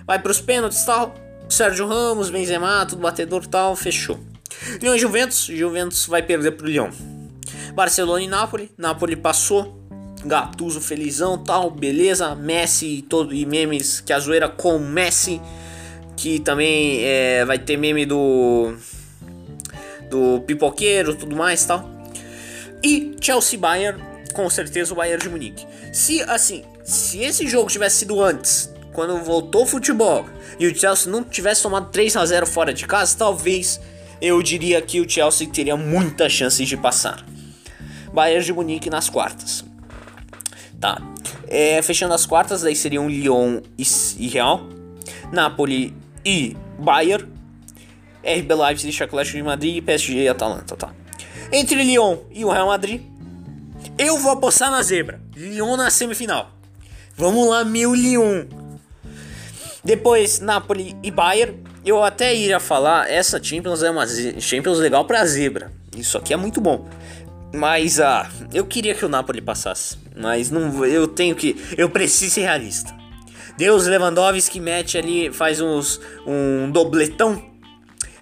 Vai 0.05 0.19
pros 0.19 0.39
pênaltis 0.39 0.83
tal. 0.83 1.15
Sérgio 1.49 1.87
Ramos, 1.87 2.29
Benzema, 2.29 2.85
tudo 2.85 3.01
batedor 3.01 3.45
tal. 3.45 3.75
Fechou. 3.75 4.19
Lyon 4.81 4.95
e 4.95 4.99
Juventus. 4.99 5.45
Juventus 5.45 6.05
vai 6.05 6.23
perder 6.23 6.51
pro 6.51 6.67
Lyon. 6.67 6.89
Barcelona 7.73 8.23
e 8.23 8.27
Napoli. 8.27 8.71
Napoli 8.77 9.15
passou. 9.15 9.77
Gattuso 10.25 10.81
felizão 10.81 11.37
tal, 11.37 11.69
beleza. 11.69 12.35
Messi 12.35 13.05
todo, 13.07 13.33
e 13.33 13.45
memes 13.45 14.01
que 14.01 14.11
a 14.11 14.19
zoeira 14.19 14.49
com 14.49 14.79
Messi. 14.79 15.41
Que 16.15 16.39
também 16.39 16.99
é, 17.03 17.45
vai 17.45 17.59
ter 17.59 17.77
meme 17.77 18.05
do 18.05 18.75
do 20.09 20.41
pipoqueiro 20.41 21.15
tudo 21.15 21.35
mais 21.35 21.65
tal. 21.65 21.89
E 22.83 23.15
Chelsea 23.21 23.59
Bayern, 23.59 24.01
com 24.33 24.49
certeza 24.49 24.93
o 24.93 24.97
Bayern 24.97 25.21
de 25.21 25.29
Munique. 25.29 25.65
Se 25.91 26.21
assim, 26.23 26.63
se 26.83 27.19
esse 27.19 27.47
jogo 27.47 27.69
tivesse 27.69 27.97
sido 27.97 28.21
antes, 28.21 28.71
quando 28.93 29.17
voltou 29.23 29.63
o 29.63 29.65
futebol, 29.65 30.25
e 30.59 30.67
o 30.67 30.75
Chelsea 30.75 31.11
não 31.11 31.23
tivesse 31.23 31.63
tomado 31.63 31.89
3 31.91 32.15
a 32.17 32.25
0 32.25 32.47
fora 32.47 32.73
de 32.73 32.85
casa, 32.87 33.15
talvez 33.17 33.79
eu 34.21 34.41
diria 34.41 34.81
que 34.81 34.99
o 34.99 35.09
Chelsea 35.09 35.47
teria 35.47 35.75
muitas 35.75 36.31
chances 36.31 36.67
de 36.67 36.77
passar. 36.77 37.25
Bayern 38.13 38.43
de 38.43 38.53
Munique 38.53 38.89
nas 38.89 39.09
quartas. 39.09 39.63
Tá. 40.79 41.01
É, 41.47 41.81
fechando 41.81 42.13
as 42.13 42.25
quartas, 42.25 42.61
daí 42.61 42.75
seriam 42.75 43.09
Lyon 43.09 43.61
e, 43.77 43.83
e 44.17 44.27
Real, 44.27 44.67
Napoli 45.31 45.95
e 46.25 46.55
Bayern, 46.79 47.27
RB 48.23 48.53
Leipzig, 48.53 49.03
Atlético 49.03 49.37
de 49.37 49.43
Madrid, 49.43 49.83
PSG 49.83 50.23
e 50.23 50.27
Atalanta, 50.27 50.75
tá? 50.75 50.93
Entre 51.51 51.81
Lyon 51.83 52.17
e 52.31 52.43
o 52.43 52.49
Real 52.49 52.67
Madrid, 52.67 53.01
eu 53.97 54.17
vou 54.17 54.31
apostar 54.31 54.69
na 54.69 54.81
zebra. 54.81 55.21
Lyon 55.35 55.77
na 55.77 55.89
semifinal. 55.89 56.51
Vamos 57.15 57.47
lá, 57.49 57.63
meu 57.63 57.95
Lyon. 57.95 58.45
Depois, 59.83 60.39
Napoli 60.39 60.95
e 61.01 61.09
Bayern. 61.09 61.63
Eu 61.85 62.03
até 62.03 62.35
iria 62.35 62.59
falar, 62.59 63.09
essa 63.09 63.41
Champions 63.41 63.81
é 63.81 63.89
uma 63.89 64.05
Champions 64.39 64.79
legal 64.79 65.05
pra 65.05 65.25
zebra. 65.25 65.71
Isso 65.95 66.17
aqui 66.17 66.33
é 66.33 66.37
muito 66.37 66.59
bom. 66.59 66.85
Mas 67.53 67.99
ah, 67.99 68.29
eu 68.53 68.65
queria 68.65 68.93
que 68.93 69.05
o 69.05 69.09
Napoli 69.09 69.41
passasse. 69.41 69.97
Mas 70.15 70.51
não, 70.51 70.85
eu 70.85 71.07
tenho 71.07 71.33
que. 71.35 71.55
Eu 71.77 71.89
preciso 71.89 72.35
ser 72.35 72.41
realista. 72.41 72.93
Deus 73.57 73.87
Lewandowski 73.87 74.59
mete 74.59 74.97
ali, 74.97 75.31
faz 75.31 75.61
uns, 75.61 75.99
um 76.25 76.69
dobletão 76.69 77.41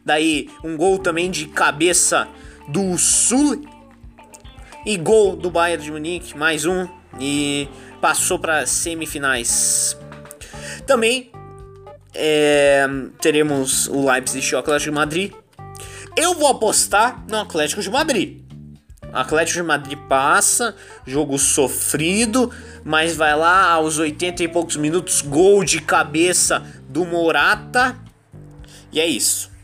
Daí 0.06 0.50
um 0.64 0.78
gol 0.78 1.00
também 1.00 1.32
de 1.32 1.48
cabeça 1.48 2.28
do 2.68 2.98
Sul. 2.98 3.66
E 4.86 4.98
gol 4.98 5.36
do 5.36 5.50
Bayern 5.50 5.84
de 5.84 5.92
Munique, 5.92 6.38
mais 6.38 6.66
um. 6.66 6.88
E 7.20 7.68
passou 8.00 8.38
para 8.38 8.68
semifinais. 8.68 9.98
Também 10.86 11.32
é, 12.14 12.88
teremos 13.20 13.88
o 13.88 14.08
Leipzig 14.10 14.48
e 14.48 14.56
o 14.56 14.60
Atlético 14.60 14.92
de 14.92 14.96
Madrid. 14.96 15.34
Eu 16.16 16.36
vou 16.36 16.50
apostar 16.50 17.26
no 17.28 17.38
Atlético 17.38 17.82
de 17.82 17.90
Madrid. 17.90 18.46
Atlético 19.12 19.60
de 19.60 19.64
Madrid 19.64 19.98
passa, 20.10 20.76
jogo 21.06 21.40
sofrido, 21.40 22.52
mas 22.84 23.16
vai 23.16 23.36
lá 23.36 23.72
aos 23.72 23.98
80 23.98 24.44
e 24.44 24.48
poucos 24.48 24.76
minutos, 24.76 25.22
gol 25.22 25.64
de 25.64 25.82
cabeça 25.82 26.66
do 26.90 27.06
Morata. 27.06 27.98
E 28.92 29.00
é 29.00 29.08
isso. 29.08 29.55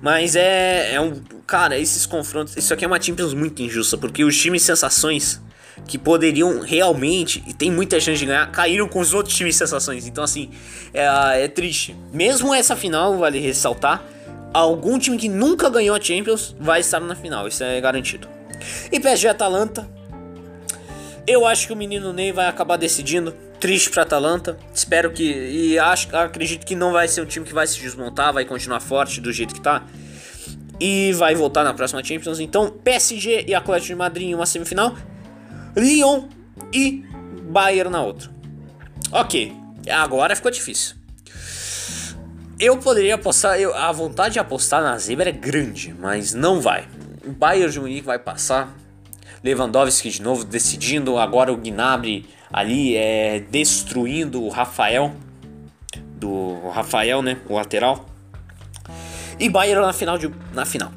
Mas 0.00 0.34
é, 0.34 0.94
é 0.94 1.00
um. 1.00 1.20
Cara, 1.46 1.78
esses 1.78 2.06
confrontos. 2.06 2.56
Isso 2.56 2.72
aqui 2.72 2.84
é 2.84 2.86
uma 2.86 3.00
Champions 3.00 3.34
muito 3.34 3.60
injusta, 3.62 3.98
porque 3.98 4.24
os 4.24 4.36
times 4.36 4.62
sensações 4.62 5.40
que 5.86 5.98
poderiam 5.98 6.60
realmente, 6.60 7.42
e 7.46 7.54
tem 7.54 7.70
muita 7.70 7.98
chance 8.00 8.18
de 8.18 8.26
ganhar, 8.26 8.50
caíram 8.50 8.88
com 8.88 9.00
os 9.00 9.14
outros 9.14 9.36
times 9.36 9.56
sensações. 9.56 10.06
Então, 10.06 10.22
assim, 10.22 10.50
é, 10.92 11.44
é 11.44 11.48
triste. 11.48 11.96
Mesmo 12.12 12.54
essa 12.54 12.76
final, 12.76 13.18
vale 13.18 13.38
ressaltar, 13.38 14.02
algum 14.52 14.98
time 14.98 15.16
que 15.16 15.28
nunca 15.28 15.68
ganhou 15.68 15.96
a 15.96 16.00
Champions 16.00 16.54
vai 16.58 16.80
estar 16.80 17.00
na 17.00 17.14
final, 17.14 17.46
isso 17.48 17.62
é 17.62 17.80
garantido. 17.80 18.28
E 18.92 19.00
PSG 19.00 19.28
Atalanta, 19.28 19.88
eu 21.26 21.46
acho 21.46 21.66
que 21.66 21.72
o 21.72 21.76
menino 21.76 22.12
Ney 22.12 22.32
vai 22.32 22.46
acabar 22.46 22.76
decidindo 22.76 23.34
triste 23.60 23.90
para 23.90 24.02
Atalanta. 24.02 24.58
Espero 24.74 25.12
que 25.12 25.22
e 25.22 25.78
acho, 25.78 26.14
acredito 26.16 26.66
que 26.66 26.74
não 26.74 26.92
vai 26.92 27.06
ser 27.06 27.20
um 27.20 27.26
time 27.26 27.44
que 27.46 27.52
vai 27.52 27.66
se 27.66 27.78
desmontar, 27.78 28.32
vai 28.32 28.44
continuar 28.44 28.80
forte 28.80 29.20
do 29.20 29.32
jeito 29.32 29.54
que 29.54 29.60
tá 29.60 29.84
e 30.80 31.12
vai 31.12 31.34
voltar 31.34 31.62
na 31.62 31.74
próxima 31.74 32.02
Champions. 32.02 32.40
Então, 32.40 32.70
PSG 32.70 33.44
e 33.46 33.54
Atlético 33.54 33.88
de 33.88 33.94
Madrid 33.94 34.28
em 34.28 34.34
uma 34.34 34.46
semifinal, 34.46 34.96
Lyon 35.76 36.28
e 36.72 37.04
Bayern 37.50 37.90
na 37.90 38.02
outra. 38.02 38.30
OK. 39.12 39.54
Agora 39.90 40.34
ficou 40.34 40.50
difícil. 40.50 40.96
Eu 42.58 42.76
poderia 42.78 43.14
apostar, 43.14 43.58
eu, 43.58 43.74
a 43.74 43.90
vontade 43.92 44.34
de 44.34 44.38
apostar 44.38 44.82
na 44.82 44.96
zebra 44.98 45.30
é 45.30 45.32
grande, 45.32 45.94
mas 45.98 46.34
não 46.34 46.60
vai. 46.60 46.88
O 47.24 47.32
Bayern 47.32 47.70
de 47.70 47.80
Munique 47.80 48.06
vai 48.06 48.18
passar. 48.18 48.74
Lewandowski 49.42 50.10
de 50.10 50.22
novo 50.22 50.44
decidindo, 50.44 51.18
agora 51.18 51.52
o 51.52 51.56
Gnabry 51.56 52.26
ali 52.52 52.96
é, 52.96 53.40
destruindo 53.40 54.42
o 54.42 54.48
Rafael 54.48 55.14
do 56.20 56.68
Rafael, 56.68 57.22
né? 57.22 57.38
O 57.48 57.54
lateral. 57.54 58.06
E 59.38 59.48
Bayern 59.48 59.80
na 59.80 59.92
final. 59.92 60.18
De, 60.18 60.30
na 60.52 60.66
final. 60.66 60.92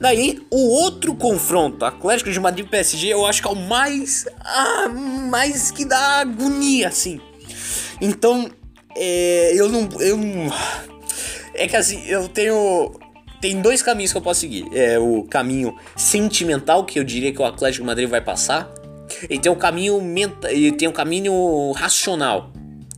Daí, 0.00 0.44
o 0.50 0.68
outro 0.70 1.14
confronto, 1.14 1.84
Atlético 1.84 2.30
de 2.30 2.38
Madrid 2.40 2.66
PSG, 2.68 3.08
eu 3.08 3.26
acho 3.26 3.42
que 3.42 3.48
é 3.48 3.50
o 3.50 3.56
mais. 3.56 4.26
Ah, 4.40 4.88
mais 4.88 5.70
que 5.70 5.84
dá 5.84 6.20
agonia, 6.20 6.88
assim. 6.88 7.20
Então, 8.00 8.50
é, 8.96 9.52
eu 9.54 9.68
não. 9.68 9.88
Eu, 10.00 10.18
é 11.54 11.66
que 11.66 11.76
assim, 11.76 12.04
eu 12.06 12.28
tenho. 12.28 13.00
Tem 13.44 13.60
dois 13.60 13.82
caminhos 13.82 14.10
que 14.10 14.16
eu 14.16 14.22
posso 14.22 14.40
seguir. 14.40 14.66
É 14.72 14.98
o 14.98 15.22
caminho 15.24 15.76
sentimental, 15.94 16.82
que 16.82 16.98
eu 16.98 17.04
diria 17.04 17.30
que 17.30 17.42
o 17.42 17.44
Atlético 17.44 17.84
Madrid 17.84 18.08
vai 18.08 18.22
passar. 18.22 18.72
E 19.28 19.38
tem 19.38 19.52
o 19.52 19.54
caminho 19.54 20.00
mental. 20.00 20.50
E 20.50 20.72
tem 20.72 20.88
o 20.88 20.92
caminho 20.92 21.70
racional, 21.72 22.50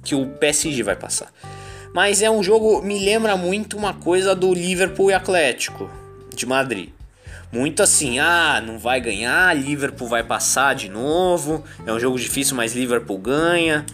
que 0.05 0.15
o 0.15 0.25
PSG 0.25 0.85
vai 0.85 0.95
passar. 0.95 1.33
Mas 1.93 2.23
é 2.23 2.31
um 2.31 2.45
jogo. 2.45 2.81
Me 2.81 2.97
lembra 2.97 3.37
muito 3.37 3.77
uma 3.77 3.93
coisa 3.93 4.37
do 4.37 4.55
Liverpool 4.55 5.11
e 5.11 5.15
Atlético 5.15 5.91
de 6.33 6.47
Madrid. 6.47 6.91
Muito 7.51 7.83
assim, 7.83 8.21
ah, 8.21 8.63
não 8.65 8.79
vai 8.79 9.01
ganhar, 9.01 9.53
Liverpool 9.53 10.07
vai 10.07 10.23
passar 10.23 10.77
de 10.77 10.89
novo. 10.89 11.65
É 11.85 11.93
um 11.93 11.99
jogo 11.99 12.17
difícil, 12.17 12.55
mas 12.55 12.73
Liverpool 12.73 13.19
ganha. 13.19 13.85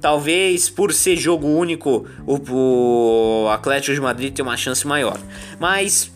Talvez 0.00 0.70
por 0.70 0.92
ser 0.92 1.16
jogo 1.16 1.46
único, 1.48 2.06
o, 2.26 3.48
Atlético 3.50 3.94
de 3.94 4.00
Madrid 4.00 4.32
tem 4.32 4.44
uma 4.44 4.56
chance 4.56 4.86
maior. 4.86 5.18
Mas 5.58 6.10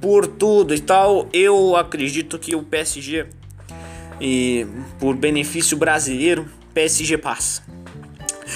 por 0.00 0.26
tudo 0.26 0.74
e 0.74 0.80
tal, 0.80 1.28
eu 1.32 1.74
acredito 1.74 2.38
que 2.38 2.54
o 2.54 2.62
PSG 2.62 3.26
e 4.20 4.66
por 5.00 5.16
benefício 5.16 5.76
brasileiro, 5.76 6.48
PSG 6.72 7.18
passa. 7.18 7.62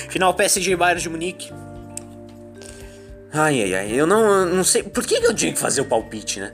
Final 0.09 0.35
PSG 0.35 0.77
Bayern 0.77 1.03
de 1.03 1.09
Munique. 1.09 1.53
Ai 3.33 3.63
ai 3.63 3.75
ai, 3.75 3.93
eu 3.93 4.07
não, 4.07 4.45
não 4.45 4.65
sei 4.65 4.83
por 4.83 5.05
que 5.05 5.15
eu 5.15 5.35
tinha 5.35 5.53
que 5.53 5.59
fazer 5.59 5.81
o 5.81 5.85
palpite, 5.85 6.41
né? 6.41 6.53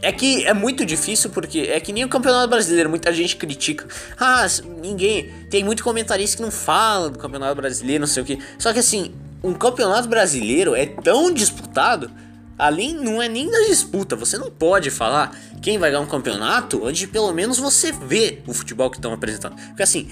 É 0.00 0.12
que 0.12 0.46
é 0.46 0.54
muito 0.54 0.86
difícil 0.86 1.30
porque 1.30 1.60
é 1.60 1.80
que 1.80 1.92
nem 1.92 2.04
o 2.04 2.08
Campeonato 2.08 2.48
Brasileiro, 2.48 2.88
muita 2.88 3.12
gente 3.12 3.36
critica. 3.36 3.86
Ah, 4.16 4.46
ninguém. 4.80 5.30
Tem 5.50 5.64
muito 5.64 5.82
comentarista 5.82 6.36
que 6.36 6.42
não 6.42 6.52
fala 6.52 7.10
do 7.10 7.18
Campeonato 7.18 7.56
Brasileiro, 7.56 8.02
não 8.02 8.06
sei 8.06 8.22
o 8.22 8.26
que. 8.26 8.38
Só 8.58 8.72
que 8.72 8.78
assim, 8.78 9.12
um 9.42 9.52
Campeonato 9.52 10.08
Brasileiro 10.08 10.74
é 10.76 10.86
tão 10.86 11.32
disputado, 11.32 12.10
além 12.56 12.94
não 12.94 13.20
é 13.20 13.28
nem 13.28 13.50
da 13.50 13.58
disputa, 13.66 14.14
você 14.14 14.38
não 14.38 14.50
pode 14.50 14.88
falar 14.90 15.36
quem 15.60 15.78
vai 15.78 15.90
ganhar 15.90 16.02
um 16.02 16.06
campeonato 16.06 16.84
onde 16.84 17.08
pelo 17.08 17.32
menos 17.32 17.58
você 17.58 17.90
vê 17.90 18.40
o 18.46 18.54
futebol 18.54 18.90
que 18.90 18.98
estão 18.98 19.12
apresentando. 19.12 19.56
Porque 19.56 19.82
assim, 19.82 20.08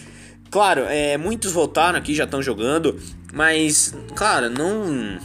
claro, 0.51 0.83
é, 0.89 1.17
muitos 1.17 1.53
voltaram 1.53 1.97
aqui, 1.97 2.13
já 2.13 2.25
estão 2.25 2.43
jogando, 2.43 3.01
mas, 3.33 3.95
cara, 4.17 4.51
não 4.51 5.19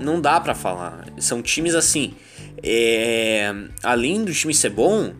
não 0.00 0.20
dá 0.20 0.40
para 0.40 0.54
falar. 0.54 1.06
São 1.18 1.42
times 1.42 1.74
assim 1.74 2.14
é, 2.62 3.54
além 3.82 4.24
do 4.24 4.32
time 4.32 4.54
ser 4.54 4.70
bom, 4.70 5.12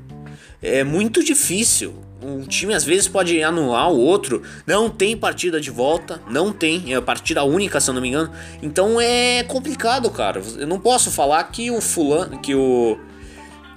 é 0.62 0.82
muito 0.84 1.22
difícil. 1.22 1.94
Um 2.20 2.42
time 2.42 2.74
às 2.74 2.84
vezes 2.84 3.06
pode 3.06 3.42
anular 3.42 3.90
o 3.90 3.98
outro. 3.98 4.42
Não 4.66 4.90
tem 4.90 5.16
partida 5.16 5.60
de 5.60 5.70
volta, 5.70 6.20
não 6.28 6.52
tem, 6.52 6.92
é 6.92 7.00
partida 7.00 7.44
única, 7.44 7.80
se 7.80 7.90
eu 7.90 7.94
não 7.94 8.02
me 8.02 8.08
engano. 8.08 8.32
Então 8.60 9.00
é 9.00 9.44
complicado, 9.44 10.10
cara. 10.10 10.42
Eu 10.56 10.66
não 10.66 10.80
posso 10.80 11.10
falar 11.10 11.44
que 11.44 11.70
o 11.70 11.80
fulano, 11.80 12.40
que 12.40 12.54
o 12.54 12.98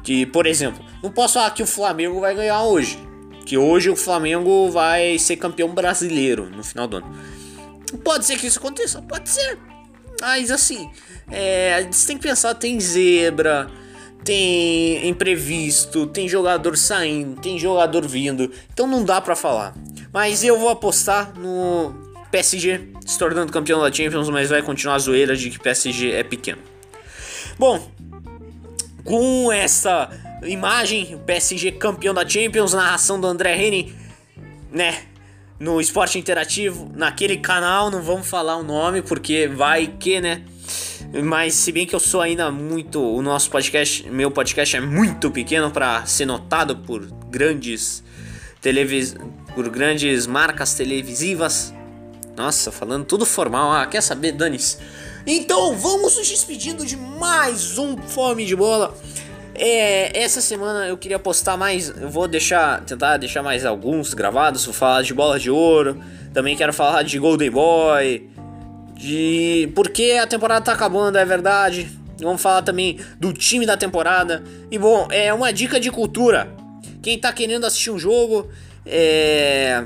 que, 0.03 0.26
por 0.26 0.47
exemplo, 0.47 0.84
não 1.03 1.12
posso 1.12 1.36
falar 1.36 1.51
que 1.51 1.62
o 1.62 1.68
Flamengo 1.68 2.20
vai 2.20 2.34
ganhar 2.34 2.64
hoje. 2.64 2.97
Que 3.45 3.57
hoje 3.57 3.89
o 3.89 3.95
Flamengo 3.95 4.70
vai 4.72 5.20
ser 5.20 5.36
campeão 5.36 5.70
brasileiro 5.70 6.49
no 6.49 6.64
final 6.64 6.88
do 6.88 6.97
ano. 6.97 7.16
Pode 8.03 8.26
ser 8.26 8.38
que 8.38 8.47
isso 8.47 8.59
aconteça, 8.59 9.01
pode 9.01 9.30
ser. 9.30 9.59
Mas 10.22 10.51
assim, 10.51 10.88
é, 11.32 11.84
você 11.91 12.05
tem 12.05 12.17
que 12.17 12.22
pensar, 12.22 12.53
tem 12.53 12.80
zebra, 12.80 13.67
tem 14.24 15.07
imprevisto, 15.09 16.05
tem 16.05 16.30
jogador 16.30 16.78
saindo, 16.78 17.41
tem 17.41 17.57
jogador 17.57 18.07
vindo. 18.07 18.51
Então 18.72 18.86
não 18.86 19.03
dá 19.03 19.19
para 19.19 19.36
falar. 19.36 19.74
Mas 20.13 20.43
eu 20.43 20.59
vou 20.59 20.69
apostar 20.69 21.34
no 21.39 21.91
PSG 22.30 22.89
se 23.03 23.17
tornando 23.17 23.51
campeão 23.51 23.82
da 23.82 23.91
Champions, 23.91 24.30
mas 24.30 24.51
vai 24.51 24.61
continuar 24.61 24.95
a 24.95 24.99
zoeira 24.99 25.36
de 25.36 25.49
que 25.49 25.59
PSG 25.59 26.11
é 26.11 26.24
pequeno. 26.24 26.61
Bom, 27.57 27.91
com 29.03 29.51
essa 29.51 30.07
imagem, 30.43 31.19
PSG 31.26 31.72
campeão 31.72 32.13
da 32.13 32.28
Champions, 32.28 32.74
narração 32.74 33.19
do 33.19 33.26
André 33.26 33.57
Henning, 33.59 33.95
né? 34.72 35.03
No 35.62 35.80
esporte 35.80 36.18
interativo, 36.18 36.89
naquele 36.95 37.38
canal, 37.38 37.91
não 37.91 38.01
vamos 38.01 38.26
falar 38.26 38.57
o 38.57 38.64
nome 38.64 39.03
porque 39.03 39.47
vai 39.47 39.86
que, 39.86 40.20
né? 40.20 40.41
Mas 41.24 41.53
se 41.53 41.72
bem 41.72 41.86
que 41.86 41.93
eu 41.93 41.99
sou 41.99 42.20
ainda 42.20 42.49
muito, 42.49 42.99
o 42.99 43.22
nosso 43.22 43.47
podcast, 43.51 44.09
meu 44.09 44.32
podcast 44.32 44.76
é 44.76 44.82
muito 44.82 45.30
pequeno 45.30 45.70
para 45.70 46.03
ser 46.07 46.26
notado 46.26 46.78
por 46.78 47.05
grandes 47.30 48.03
televis, 48.59 49.16
por 49.53 49.70
grandes 49.70 50.26
marcas 50.26 50.74
televisivas. 50.74 51.72
Nossa, 52.36 52.72
falando 52.72 53.05
tudo 53.05 53.24
formal. 53.24 53.72
Ah, 53.72 53.86
quer 53.86 54.01
saber, 54.01 54.32
Danis? 54.32 54.80
Então, 55.28 55.78
vamos 55.78 56.18
nos 56.18 56.28
despedindo 56.28 56.84
de 56.84 56.97
mais 56.97 57.78
um 57.78 57.95
Fome 57.97 58.47
de 58.47 58.55
Bola. 58.55 58.97
É, 59.64 60.20
essa 60.20 60.41
semana 60.41 60.88
eu 60.88 60.97
queria 60.97 61.20
postar 61.20 61.55
mais, 61.55 61.89
eu 61.89 62.09
vou 62.09 62.28
deixar, 62.28 62.84
tentar 62.84 63.18
deixar 63.18 63.43
mais 63.43 63.64
alguns 63.64 64.12
gravados, 64.12 64.66
vou 64.66 64.74
falar 64.74 65.03
de 65.03 65.14
bola 65.14 65.38
de 65.38 65.51
ouro, 65.51 66.01
também 66.34 66.57
quero 66.57 66.74
falar 66.74 67.03
de 67.03 67.20
Golden 67.20 67.51
Boy, 67.51 68.28
de 68.95 69.72
porque 69.76 70.18
a 70.20 70.26
temporada 70.26 70.66
tá 70.66 70.74
acabando, 70.74 71.16
é 71.20 71.24
verdade. 71.24 71.91
Vamos 72.20 72.41
falar 72.41 72.64
também 72.64 72.99
do 73.20 73.32
time 73.32 73.64
da 73.64 73.78
temporada. 73.78 74.43
E 74.72 74.80
bom, 74.80 75.07
é 75.12 75.32
uma 75.32 75.53
dica 75.53 75.80
de 75.80 75.91
cultura. 75.91 76.51
Quem 77.03 77.20
tá 77.20 77.32
querendo 77.32 77.64
assistir 77.64 77.91
um 77.91 77.99
jogo, 77.99 78.49
é... 78.84 79.86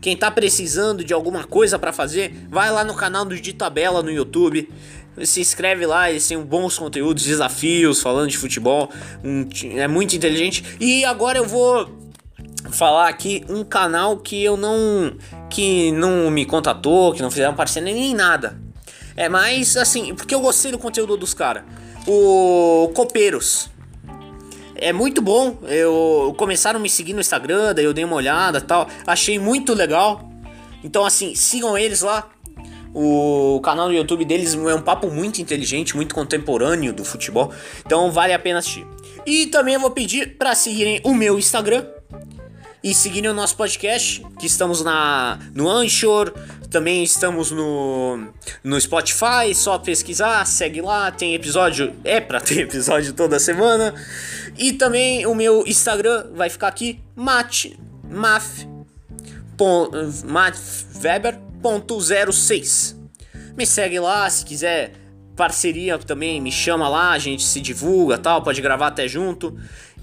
quem 0.00 0.16
tá 0.16 0.30
precisando 0.30 1.04
de 1.04 1.12
alguma 1.12 1.44
coisa 1.44 1.78
para 1.78 1.92
fazer, 1.92 2.34
vai 2.48 2.70
lá 2.70 2.82
no 2.82 2.94
canal 2.94 3.26
do 3.26 3.38
De 3.38 3.52
Tabela 3.52 4.02
no 4.02 4.10
YouTube. 4.10 4.70
Se 5.24 5.40
inscreve 5.40 5.86
lá, 5.86 6.10
eles 6.10 6.26
têm 6.26 6.38
bons 6.40 6.78
conteúdos, 6.78 7.24
desafios, 7.24 8.02
falando 8.02 8.28
de 8.28 8.36
futebol. 8.36 8.90
Um, 9.24 9.48
é 9.76 9.88
muito 9.88 10.14
inteligente. 10.14 10.64
E 10.78 11.04
agora 11.04 11.38
eu 11.38 11.46
vou 11.46 11.88
falar 12.70 13.08
aqui 13.08 13.44
um 13.48 13.64
canal 13.64 14.18
que 14.18 14.42
eu 14.42 14.56
não 14.56 15.16
que 15.48 15.92
não 15.92 16.30
me 16.30 16.44
contatou, 16.44 17.12
que 17.12 17.22
não 17.22 17.30
fizeram 17.30 17.54
parceria 17.54 17.92
nem 17.92 18.14
nada. 18.14 18.60
É 19.16 19.28
mais 19.28 19.76
assim, 19.76 20.14
porque 20.14 20.34
eu 20.34 20.40
gostei 20.40 20.70
do 20.70 20.78
conteúdo 20.78 21.16
dos 21.16 21.32
caras. 21.32 21.64
O 22.06 22.90
Copeiros. 22.94 23.70
É 24.74 24.92
muito 24.92 25.22
bom. 25.22 25.56
Eu 25.62 26.34
começaram 26.36 26.78
a 26.78 26.82
me 26.82 26.90
seguir 26.90 27.14
no 27.14 27.20
Instagram, 27.20 27.72
daí 27.74 27.86
eu 27.86 27.94
dei 27.94 28.04
uma 28.04 28.16
olhada, 28.16 28.60
tal. 28.60 28.86
Achei 29.06 29.38
muito 29.38 29.72
legal. 29.72 30.30
Então 30.84 31.04
assim, 31.06 31.34
sigam 31.34 31.78
eles 31.78 32.02
lá. 32.02 32.28
O 32.98 33.60
canal 33.60 33.88
no 33.88 33.94
YouTube 33.94 34.24
deles 34.24 34.54
é 34.54 34.74
um 34.74 34.80
papo 34.80 35.10
muito 35.10 35.42
inteligente, 35.42 35.94
muito 35.94 36.14
contemporâneo 36.14 36.94
do 36.94 37.04
futebol. 37.04 37.52
Então 37.84 38.10
vale 38.10 38.32
a 38.32 38.38
pena 38.38 38.60
assistir. 38.60 38.86
E 39.26 39.48
também 39.48 39.74
eu 39.74 39.80
vou 39.80 39.90
pedir 39.90 40.38
para 40.38 40.54
seguirem 40.54 41.02
o 41.04 41.12
meu 41.12 41.38
Instagram, 41.38 41.84
e 42.82 42.94
seguindo 42.94 43.26
o 43.26 43.34
nosso 43.34 43.54
podcast, 43.54 44.24
que 44.38 44.46
estamos 44.46 44.82
na 44.82 45.38
no 45.54 45.68
Anchor, 45.68 46.32
também 46.70 47.04
estamos 47.04 47.50
no 47.50 48.28
no 48.64 48.80
Spotify, 48.80 49.54
só 49.54 49.76
pesquisar, 49.76 50.46
segue 50.46 50.80
lá, 50.80 51.10
tem 51.10 51.34
episódio, 51.34 51.92
é 52.02 52.18
para 52.18 52.40
ter 52.40 52.60
episódio 52.64 53.12
toda 53.12 53.38
semana. 53.38 53.92
E 54.56 54.72
também 54.72 55.26
o 55.26 55.34
meu 55.34 55.66
Instagram 55.66 56.28
vai 56.34 56.48
ficar 56.48 56.68
aqui, 56.68 56.98
mat 57.14 57.66
maf 58.08 58.66
matweber.06. 61.72 62.96
Me 63.56 63.66
segue 63.66 63.98
lá 63.98 64.28
se 64.28 64.44
quiser 64.44 64.92
parceria 65.34 65.98
também, 65.98 66.40
me 66.40 66.50
chama 66.50 66.88
lá, 66.88 67.10
a 67.10 67.18
gente 67.18 67.42
se 67.42 67.60
divulga, 67.60 68.16
tal, 68.16 68.42
pode 68.42 68.60
gravar 68.62 68.88
até 68.88 69.06
junto. 69.06 69.56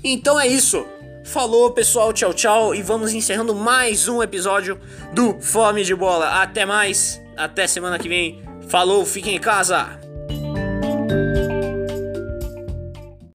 Então 0.04 0.40
é 0.40 0.48
isso. 0.48 0.86
Falou, 1.26 1.72
pessoal, 1.72 2.12
tchau, 2.12 2.34
tchau. 2.34 2.76
E 2.76 2.82
vamos 2.82 3.14
encerrando 3.14 3.56
mais 3.56 4.08
um 4.08 4.22
episódio 4.22 4.80
do 5.14 5.40
Fome 5.40 5.84
de 5.84 5.96
Bola. 5.96 6.42
Até 6.42 6.66
mais, 6.66 7.22
até 7.38 7.66
semana 7.66 7.98
que 7.98 8.10
vem. 8.10 8.44
Falou, 8.68 9.06
fiquem 9.06 9.36
em 9.36 9.40
casa. 9.40 10.00